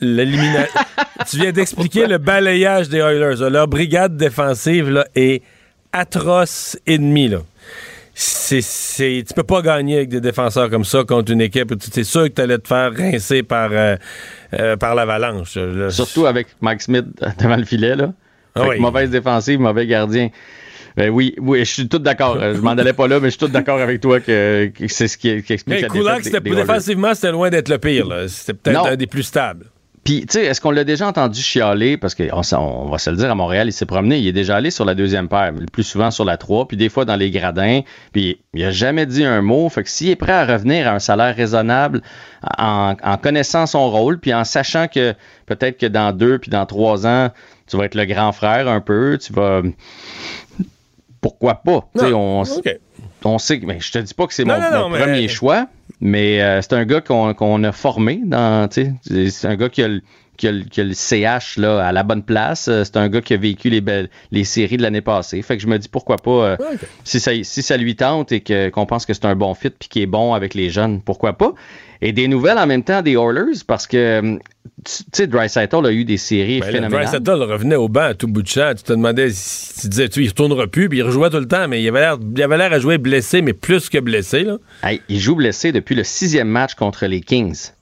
[0.00, 0.80] l'élimination.
[1.30, 3.48] tu viens d'expliquer le balayage des Oilers.
[3.50, 5.42] Leur brigade défensive là, est
[5.92, 7.28] atroce ennemie.
[7.28, 7.38] Là.
[8.14, 11.72] C'est, c'est, tu peux pas gagner avec des défenseurs comme ça contre une équipe.
[11.92, 13.96] C'est sûr que tu allais te faire rincer par, euh,
[14.58, 15.56] euh, par l'avalanche.
[15.56, 15.90] là.
[15.90, 17.06] Surtout avec Mike Smith
[17.38, 18.12] devant le filet, là.
[18.54, 18.78] Ah oui.
[18.80, 20.28] Mauvaise défensive, mauvais gardien.
[20.96, 22.36] Ben oui, oui, je suis tout d'accord.
[22.40, 24.88] Euh, Je m'en allais pas là, mais je suis tout d'accord avec toi que, que
[24.88, 27.48] c'est ce qui, qui explique Mais la Kulak, défaite des- c'était, des défensivement, c'était loin
[27.48, 28.06] d'être le pire.
[28.08, 28.26] là.
[28.26, 28.86] C'était peut-être Non.
[28.86, 29.66] un des plus stables.
[30.02, 31.98] Puis, tu sais, est-ce qu'on l'a déjà entendu chialer?
[31.98, 32.24] Parce qu'on
[32.56, 34.84] on va se le dire, à Montréal, il s'est promené, il est déjà allé sur
[34.86, 37.82] la deuxième paire, le plus souvent sur la 3, puis des fois dans les gradins,
[38.12, 39.68] puis il a jamais dit un mot.
[39.68, 42.00] Fait que s'il est prêt à revenir à un salaire raisonnable,
[42.58, 45.14] en, en connaissant son rôle, puis en sachant que
[45.44, 47.30] peut-être que dans deux, puis dans trois ans,
[47.68, 49.60] tu vas être le grand frère un peu, tu vas...
[51.20, 51.86] Pourquoi pas?
[51.98, 52.42] Tu sais, on,
[53.24, 54.96] on sait que, mais je te dis pas que c'est Non, mon, non, non, mon
[54.96, 55.66] mais- premier choix,
[56.00, 59.68] mais euh, c'est un gars qu'on qu'on a formé dans, tu sais, c'est un gars
[59.68, 60.02] qui a, le-
[60.36, 62.68] qui a le- qui a le CH là, à la bonne place.
[62.68, 65.42] Euh, C'est un gars qui a vécu les, belles, les séries de l'année passée.
[65.42, 66.56] Fait que je me dis pourquoi pas, euh,
[67.04, 68.40] si, ça, si ça lui tente et
[68.70, 71.34] qu'on pense que c'est un bon fit puis qu'il est bon avec les jeunes, pourquoi
[71.34, 71.52] pas?
[72.02, 74.36] Et des nouvelles en même temps des Oilers parce que euh,
[74.84, 77.04] tu sais, Dreisaitl a eu des séries Ben phénoménales.
[77.04, 78.72] Dreisaitl revenait au banc à tout bout de champ.
[78.74, 81.48] Tu te demandais, si- tu disais, tu, il retournera plus, puis il rejouait tout le
[81.48, 84.44] temps, mais il avait l'air, il avait l'air à jouer blessé, mais plus que blessé,
[84.44, 84.56] là.
[84.82, 87.72] Hey, il joue blessé depuis le sixième match contre les Kings.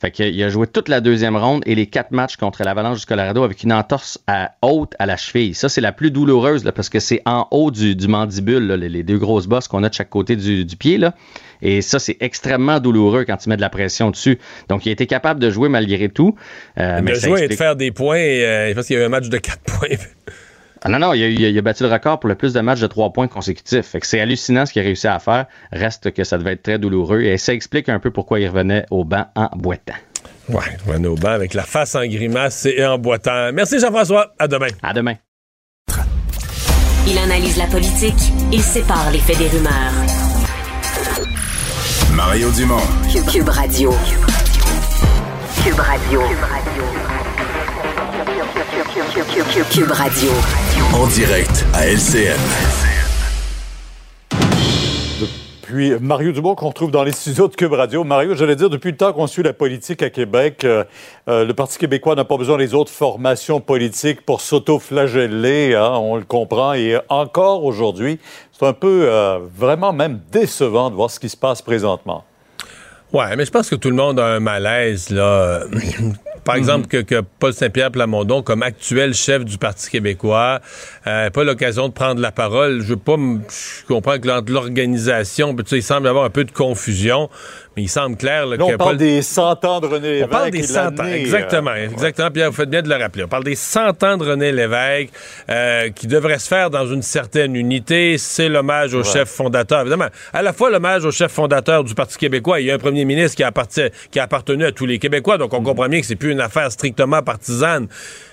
[0.00, 3.06] Fait qu'il a joué toute la deuxième ronde et les quatre matchs contre l'Avalanche du
[3.06, 5.54] Colorado avec une entorse à, haute à la cheville.
[5.54, 8.76] Ça, c'est la plus douloureuse là, parce que c'est en haut du, du mandibule, là,
[8.76, 10.98] les deux grosses bosses qu'on a de chaque côté du, du pied.
[10.98, 11.14] Là.
[11.62, 14.38] Et ça, c'est extrêmement douloureux quand tu mets de la pression dessus.
[14.68, 16.34] Donc, il a été capable de jouer malgré tout.
[16.78, 19.02] Euh, mais de ça jouer et de faire des points, euh, parce qu'il y a
[19.02, 19.88] eu un match de 4 points.
[20.84, 22.60] Ah non, non, il a, eu- il a battu le record pour le plus de
[22.60, 23.86] matchs de trois points consécutifs.
[23.86, 25.46] Fait que c'est hallucinant ce qu'il a réussi à faire.
[25.70, 27.20] Reste que ça devait être très douloureux.
[27.22, 29.94] Et ça explique un peu pourquoi il revenait au banc en boitant.
[30.48, 33.52] Ouais, il revenait au banc avec la face en grimace et en boitant.
[33.52, 34.34] Merci Jean-François.
[34.40, 34.66] À demain.
[34.82, 35.14] À demain.
[37.06, 39.92] Il analyse la politique, il sépare les faits des rumeurs.
[42.24, 42.78] Mario Dumont.
[43.10, 43.90] Cube, Cube Radio.
[45.64, 46.20] Cube Radio.
[49.70, 50.30] Cube Radio.
[50.94, 52.38] En direct à LCN.
[55.72, 58.04] Puis Mario Dumont qu'on retrouve dans les studios de Cube Radio.
[58.04, 60.84] Mario, j'allais dire, depuis le temps qu'on suit la politique à Québec, euh,
[61.28, 66.16] euh, le Parti québécois n'a pas besoin des autres formations politiques pour s'auto-flageller, hein, on
[66.16, 66.74] le comprend.
[66.74, 68.18] Et encore aujourd'hui,
[68.52, 72.22] c'est un peu euh, vraiment même décevant de voir ce qui se passe présentement.
[73.10, 75.60] Ouais, mais je pense que tout le monde a un malaise, là.
[76.44, 80.60] Par exemple, que, que Paul Saint-Pierre Plamondon, comme actuel chef du Parti québécois,
[81.06, 82.80] euh, pas l'occasion de prendre la parole.
[82.80, 86.30] Je veux pas, je comprends que entre l'organisation, tu sais, il semble y avoir un
[86.30, 87.28] peu de confusion,
[87.76, 90.26] mais il semble clair là, on parle Paul- des 100 ans de René Lévesque.
[90.28, 92.30] on parle des et 100 ans, exactement, euh, exactement.
[92.30, 93.24] Pierre, vous faites bien de le rappeler.
[93.24, 95.10] On parle des 100 ans de René Lévesque,
[95.50, 98.16] euh, qui devrait se faire dans une certaine unité.
[98.18, 99.04] C'est l'hommage au Ouais.
[99.04, 99.80] chef fondateur.
[99.80, 102.60] Évidemment, à la fois l'hommage au chef fondateur du Parti québécois.
[102.60, 104.98] Il y a un premier ministre qui a, appartenu, qui a appartenu à tous les
[104.98, 105.64] Québécois, donc on Mm.
[105.64, 107.88] comprend bien que c'est plus une affaire strictement partisane.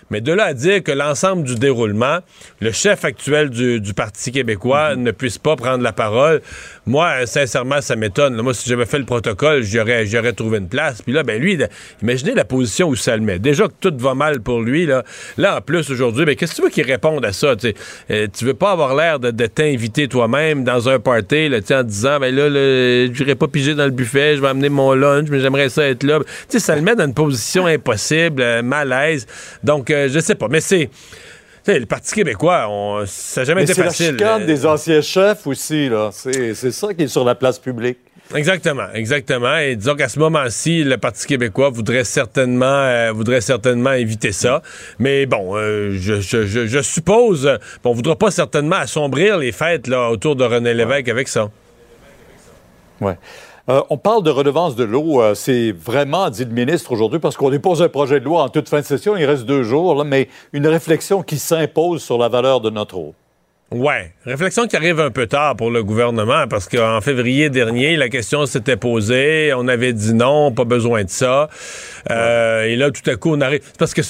[0.10, 2.19] Mais de là à dire que l'ensemble du déroulement,
[2.60, 5.03] le chef actuel du, du Parti québécois Mm-hmm.
[5.03, 6.41] ne puisse pas prendre la parole,
[6.90, 8.36] moi, sincèrement, ça m'étonne.
[8.41, 11.02] Moi, si j'avais fait le protocole, j'aurais, j'aurais trouvé une place.
[11.02, 11.57] Puis là, ben lui,
[12.02, 13.38] imaginez la position où ça le met.
[13.40, 15.03] Déjà que tout va mal pour lui, là.
[15.38, 17.56] Là, en plus, aujourd'hui, ben, qu'est-ce que tu veux qu'il réponde à ça?
[17.56, 17.74] Tu?
[18.10, 22.34] Euh, veux pas avoir l'air de, t'inviter toi-même dans un party, là, en disant, ben
[22.36, 25.70] là, là j'irai pas piger dans le buffet, je vais amener mon lunch, mais j'aimerais
[25.70, 26.20] ça être là.
[26.20, 29.28] Tu sais, ça le met dans une position impossible, euh, malaise.
[29.64, 30.48] Donc, euh, je sais pas.
[30.49, 30.90] Mais c'est.
[31.77, 34.11] Le Parti québécois, on, ça n'a jamais Mais été c'est la facile.
[34.11, 36.09] chicane Euh, des anciens chefs aussi, là.
[36.11, 37.99] C'est ça qui est sur la place publique.
[38.35, 39.57] Exactement, exactement.
[39.57, 44.61] Et disons qu'à ce moment-ci, le Parti québécois voudrait certainement, euh, voudrait certainement éviter ça.
[44.99, 49.51] Mais bon, euh, je, je, je, je suppose, euh, on voudra pas certainement assombrir les
[49.51, 51.49] fêtes là autour de René Lévesque avec ça.
[53.01, 53.17] Ouais.
[53.69, 55.21] Euh, on parle de redevance de l'eau.
[55.21, 58.49] euh, c'est vraiment, dit le ministre aujourd'hui, parce qu'on dépose un projet de loi en
[58.49, 59.15] toute fin de session.
[59.15, 63.13] Il reste deux jours, mais une réflexion qui s'impose sur la valeur de notre eau.
[63.71, 68.09] Ouais, réflexion qui arrive un peu tard pour le gouvernement parce qu'en février dernier, la
[68.09, 71.49] question s'était posée, on avait dit non, pas besoin de ça.
[72.09, 73.61] Euh, Et là, tout à coup, on arrive.
[73.77, 74.01] Parce que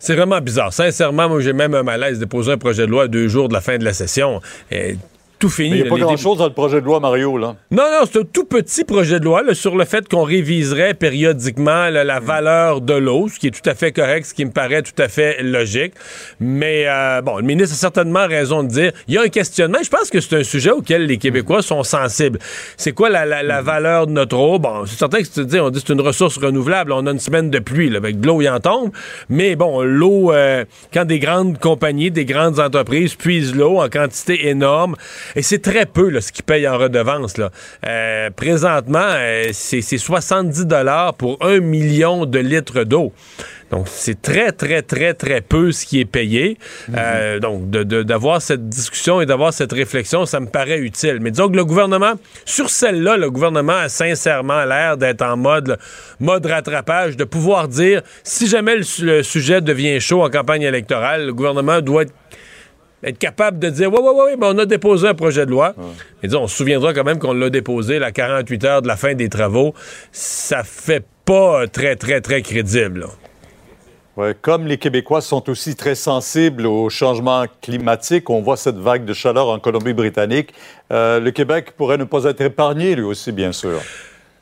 [0.00, 0.72] c'est vraiment bizarre.
[0.72, 3.54] Sincèrement, moi, j'ai même un malaise de déposer un projet de loi deux jours de
[3.54, 4.40] la fin de la session.
[5.38, 5.70] Tout fini.
[5.70, 7.56] Mais il n'y a pas grand-chose dans le projet de loi, Mario, là.
[7.70, 10.94] non, non, c'est un tout petit projet de loi là, sur le fait qu'on réviserait
[10.94, 14.44] périodiquement là, la valeur de l'eau, ce qui est tout à fait correct, ce qui
[14.44, 15.92] me paraît tout à fait logique.
[16.40, 19.78] Mais euh, bon, le ministre a certainement raison de dire, il y a un questionnement.
[19.82, 22.38] Je pense que c'est un sujet auquel les Québécois sont sensibles.
[22.76, 24.58] C'est quoi la, la- la valeur de notre eau?
[24.58, 26.92] Bon, c'est certain que tu dis, on dit que c'est une ressource renouvelable.
[26.92, 28.90] On a une semaine de pluie, là, avec de l'eau, il en tombe.
[29.28, 34.48] Mais bon, l'eau, euh, quand des grandes compagnies, des grandes entreprises puisent l'eau en quantité
[34.48, 34.96] énorme,
[35.36, 37.38] et c'est très peu là, ce qu'ils payent en redevance.
[37.38, 37.50] Là.
[37.86, 43.12] Euh, présentement, euh, c'est c'est 70 dollars pour un million de litres d'eau.
[43.72, 46.56] Donc, c'est très, très, très, très peu ce qui est payé.
[46.96, 51.18] Euh, donc, de- de- d'avoir cette discussion et d'avoir cette réflexion, ça me paraît utile.
[51.20, 52.12] Mais disons que le gouvernement,
[52.44, 55.76] sur celle-là, le gouvernement a sincèrement l'air d'être en mode, là,
[56.20, 61.26] mode rattrapage, de pouvoir dire, si jamais le, le sujet devient chaud en campagne électorale,
[61.26, 62.14] le gouvernement doit être
[63.06, 65.50] être capable de dire, ouais, ouais, ouais, ouais, ben, on a déposé un projet de
[65.50, 65.74] loi.
[66.22, 68.96] Mais disons, on se souviendra quand même qu'on l'a déposé à 48 heures de la
[68.96, 69.74] fin des travaux.
[70.12, 73.00] Ça fait pas très, très, très crédible.
[73.00, 73.06] là.
[74.16, 79.04] Ouais, comme les Québécois sont aussi très sensibles au changement climatique, on voit cette vague
[79.04, 80.54] de chaleur en Colombie-Britannique,
[80.90, 83.78] euh, le Québec pourrait ne pas être épargné, lui aussi, bien sûr.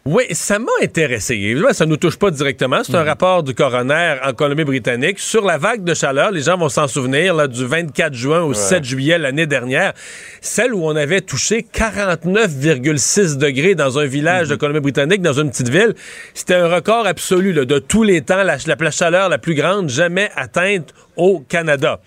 [0.07, 1.33] Oui, ça m'a intéressé.
[1.35, 2.85] Évidemment, ça nous touche pas directement.
[2.85, 3.09] C'est un Mhm.
[3.09, 6.31] rapport du coroner en Colombie-Britannique sur la vague de chaleur.
[6.31, 9.95] Les gens vont s'en souvenir là, du 24 juin au 7 juillet l'année dernière.
[10.43, 15.71] Celle où on avait touché 49,6 degrés dans un village de Colombie-Britannique, dans une petite
[15.71, 15.95] ville.
[16.35, 19.55] C'était un record absolu là, de tous les temps, la, la, la chaleur la plus
[19.55, 22.01] grande jamais atteinte au Canada.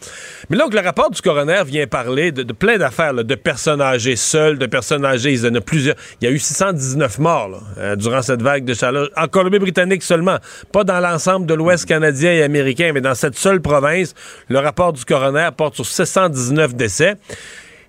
[0.50, 4.18] Mais là, donc, le rapport du coroner vient parler de, plein d'affaires, de personnes âgées
[4.18, 5.32] seules, de personnes âgées.
[5.32, 5.96] Il y en a plusieurs.
[6.20, 9.10] Il y a eu 619 morts là, euh, durant cette vague de chaleur.
[9.16, 10.38] En Colombie-Britannique seulement.
[10.74, 14.14] Pas dans l'ensemble de l'Ouest canadien et américain, mais dans cette seule province.
[14.50, 17.16] Le rapport du coroner porte sur 619 décès.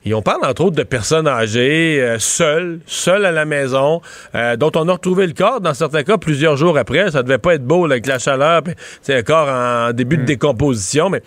[0.08, 4.00] Et on parle entre autres de personnes âgées, euh, seules, seules à la maison,
[4.34, 7.10] euh, dont on a retrouvé le corps, dans certains cas, plusieurs jours après.
[7.10, 8.62] Ça devait pas être beau là, avec la chaleur,
[9.02, 11.10] c'est un corps en début de décomposition.
[11.10, 11.20] Mais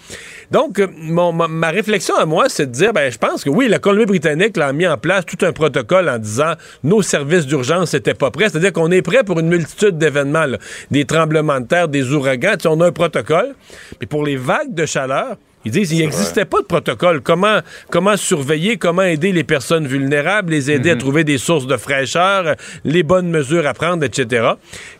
[0.50, 3.52] Donc, euh, mon, ma, ma réflexion à moi, c'est de dire, ben, je pense que
[3.52, 6.54] oui, la Colombie-Britannique a mis en place tout un protocole en disant
[6.84, 8.50] nos services d'urgence n'étaient pas prêts.
[8.50, 10.48] C'est-à-dire qu'on est prêt pour une multitude d'événements,
[10.90, 12.54] des tremblements de terre, des ouragans.
[12.54, 13.54] Tu sais, on a un protocole.
[14.00, 17.22] Mais pour les vagues de chaleur, ils disent qu'il n'existait pas de protocole.
[17.22, 17.60] Comment,
[17.90, 22.56] comment surveiller, comment aider les personnes vulnérables, les aider à trouver des sources de fraîcheur,
[22.84, 24.52] les bonnes mesures à prendre, etc.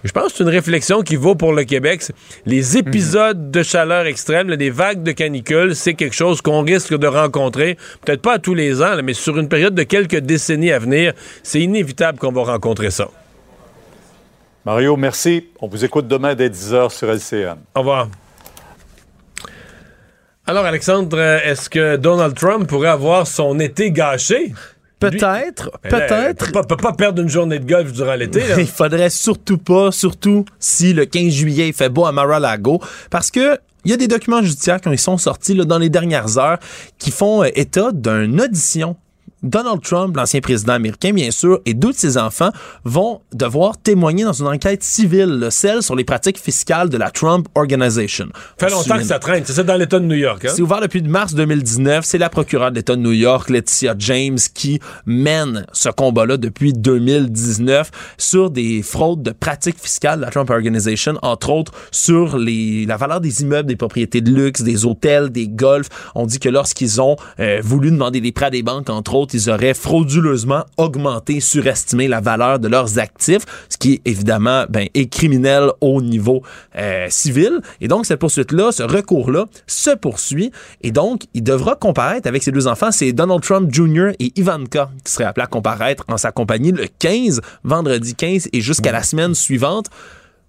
[0.04, 2.04] Je pense que c'est une réflexion qui vaut pour le Québec.
[2.46, 6.96] Les épisodes de chaleur extrême, là, les vagues de canicule, c'est quelque chose qu'on risque
[6.96, 10.18] de rencontrer, peut-être pas à tous les ans, là, mais sur une période de quelques
[10.18, 11.14] décennies à venir,
[11.44, 13.10] c'est inévitable qu'on va rencontrer ça.
[14.66, 15.48] Mario, merci.
[15.60, 17.58] On vous écoute demain dès 10h sur LCN.
[17.74, 18.08] Au revoir.
[20.52, 24.54] Alors, Alexandre, est-ce que Donald Trump pourrait avoir son été gâché?
[25.00, 26.46] Peut-être, peut-être.
[26.48, 28.44] peut pas, peut pas perdre une journée de golf durant l'été.
[28.58, 33.32] Il faudrait surtout pas, surtout si le 15 juillet il fait beau à Mar-a-Lago, parce
[33.32, 36.60] que il y a des documents judiciaires qui sont sortis là, dans les dernières heures
[37.00, 38.98] qui font euh, état d'une audition.
[39.44, 42.52] Donald Trump, l'ancien président américain, bien sûr, et deux de ses enfants
[42.84, 47.48] vont devoir témoigner dans une enquête civile, celle sur les pratiques fiscales de la Trump
[47.56, 48.28] Organization.
[48.60, 49.44] Ça fait longtemps que ça traîne.
[49.46, 50.46] C'est ça dans l'État de New York.
[50.46, 50.52] Hein?
[50.56, 52.06] C'est ouvert depuis mars 2019.
[52.06, 56.74] C'est la procureure de l'État de New York, Laetitia James, qui mène ce combat-là depuis
[56.74, 62.86] 2019 sur des fraudes de pratiques fiscales de la Trump Organization, entre autres sur les,
[62.86, 65.90] la valeur des immeubles, des propriétés de luxe, des hôtels, des golfs.
[66.14, 69.31] On dit que lorsqu'ils ont euh, voulu demander des prêts à des banques, entre autres,
[69.34, 75.08] ils auraient frauduleusement augmenté, surestimé la valeur de leurs actifs, ce qui évidemment ben, est
[75.08, 76.42] criminel au niveau
[76.78, 77.62] euh, civil.
[77.80, 80.52] Et donc cette poursuite-là, ce recours-là, se poursuit.
[80.82, 82.92] Et donc il devra comparaître avec ses deux enfants.
[82.92, 84.12] C'est Donald Trump Jr.
[84.20, 88.62] et Ivanka qui seraient appelés à comparaître en sa compagnie le 15, vendredi 15, et
[88.62, 89.88] jusqu'à la semaine suivante.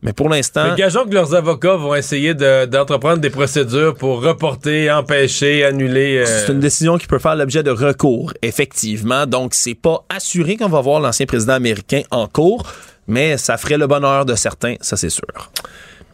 [0.05, 0.65] Mais pour l'instant.
[0.71, 6.19] Mais gageons que leurs avocats vont essayer de- d'entreprendre des procédures pour reporter, empêcher, annuler.
[6.19, 9.27] euh, C'est une décision qui peut faire l'objet de recours, effectivement.
[9.27, 12.67] Donc, c'est pas assuré qu'on va voir l'ancien président américain en cours,
[13.07, 15.23] mais ça ferait le bonheur de certains, ça c'est sûr.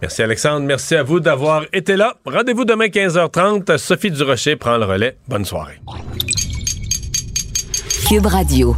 [0.02, 2.14] Merci Alexandre, merci à vous d'avoir été là.
[2.26, 3.78] Rendez-vous demain 15h30.
[3.78, 5.16] Sophie Durocher prend le relais.
[5.26, 5.80] Bonne soirée.
[8.08, 8.76] Cube Radio.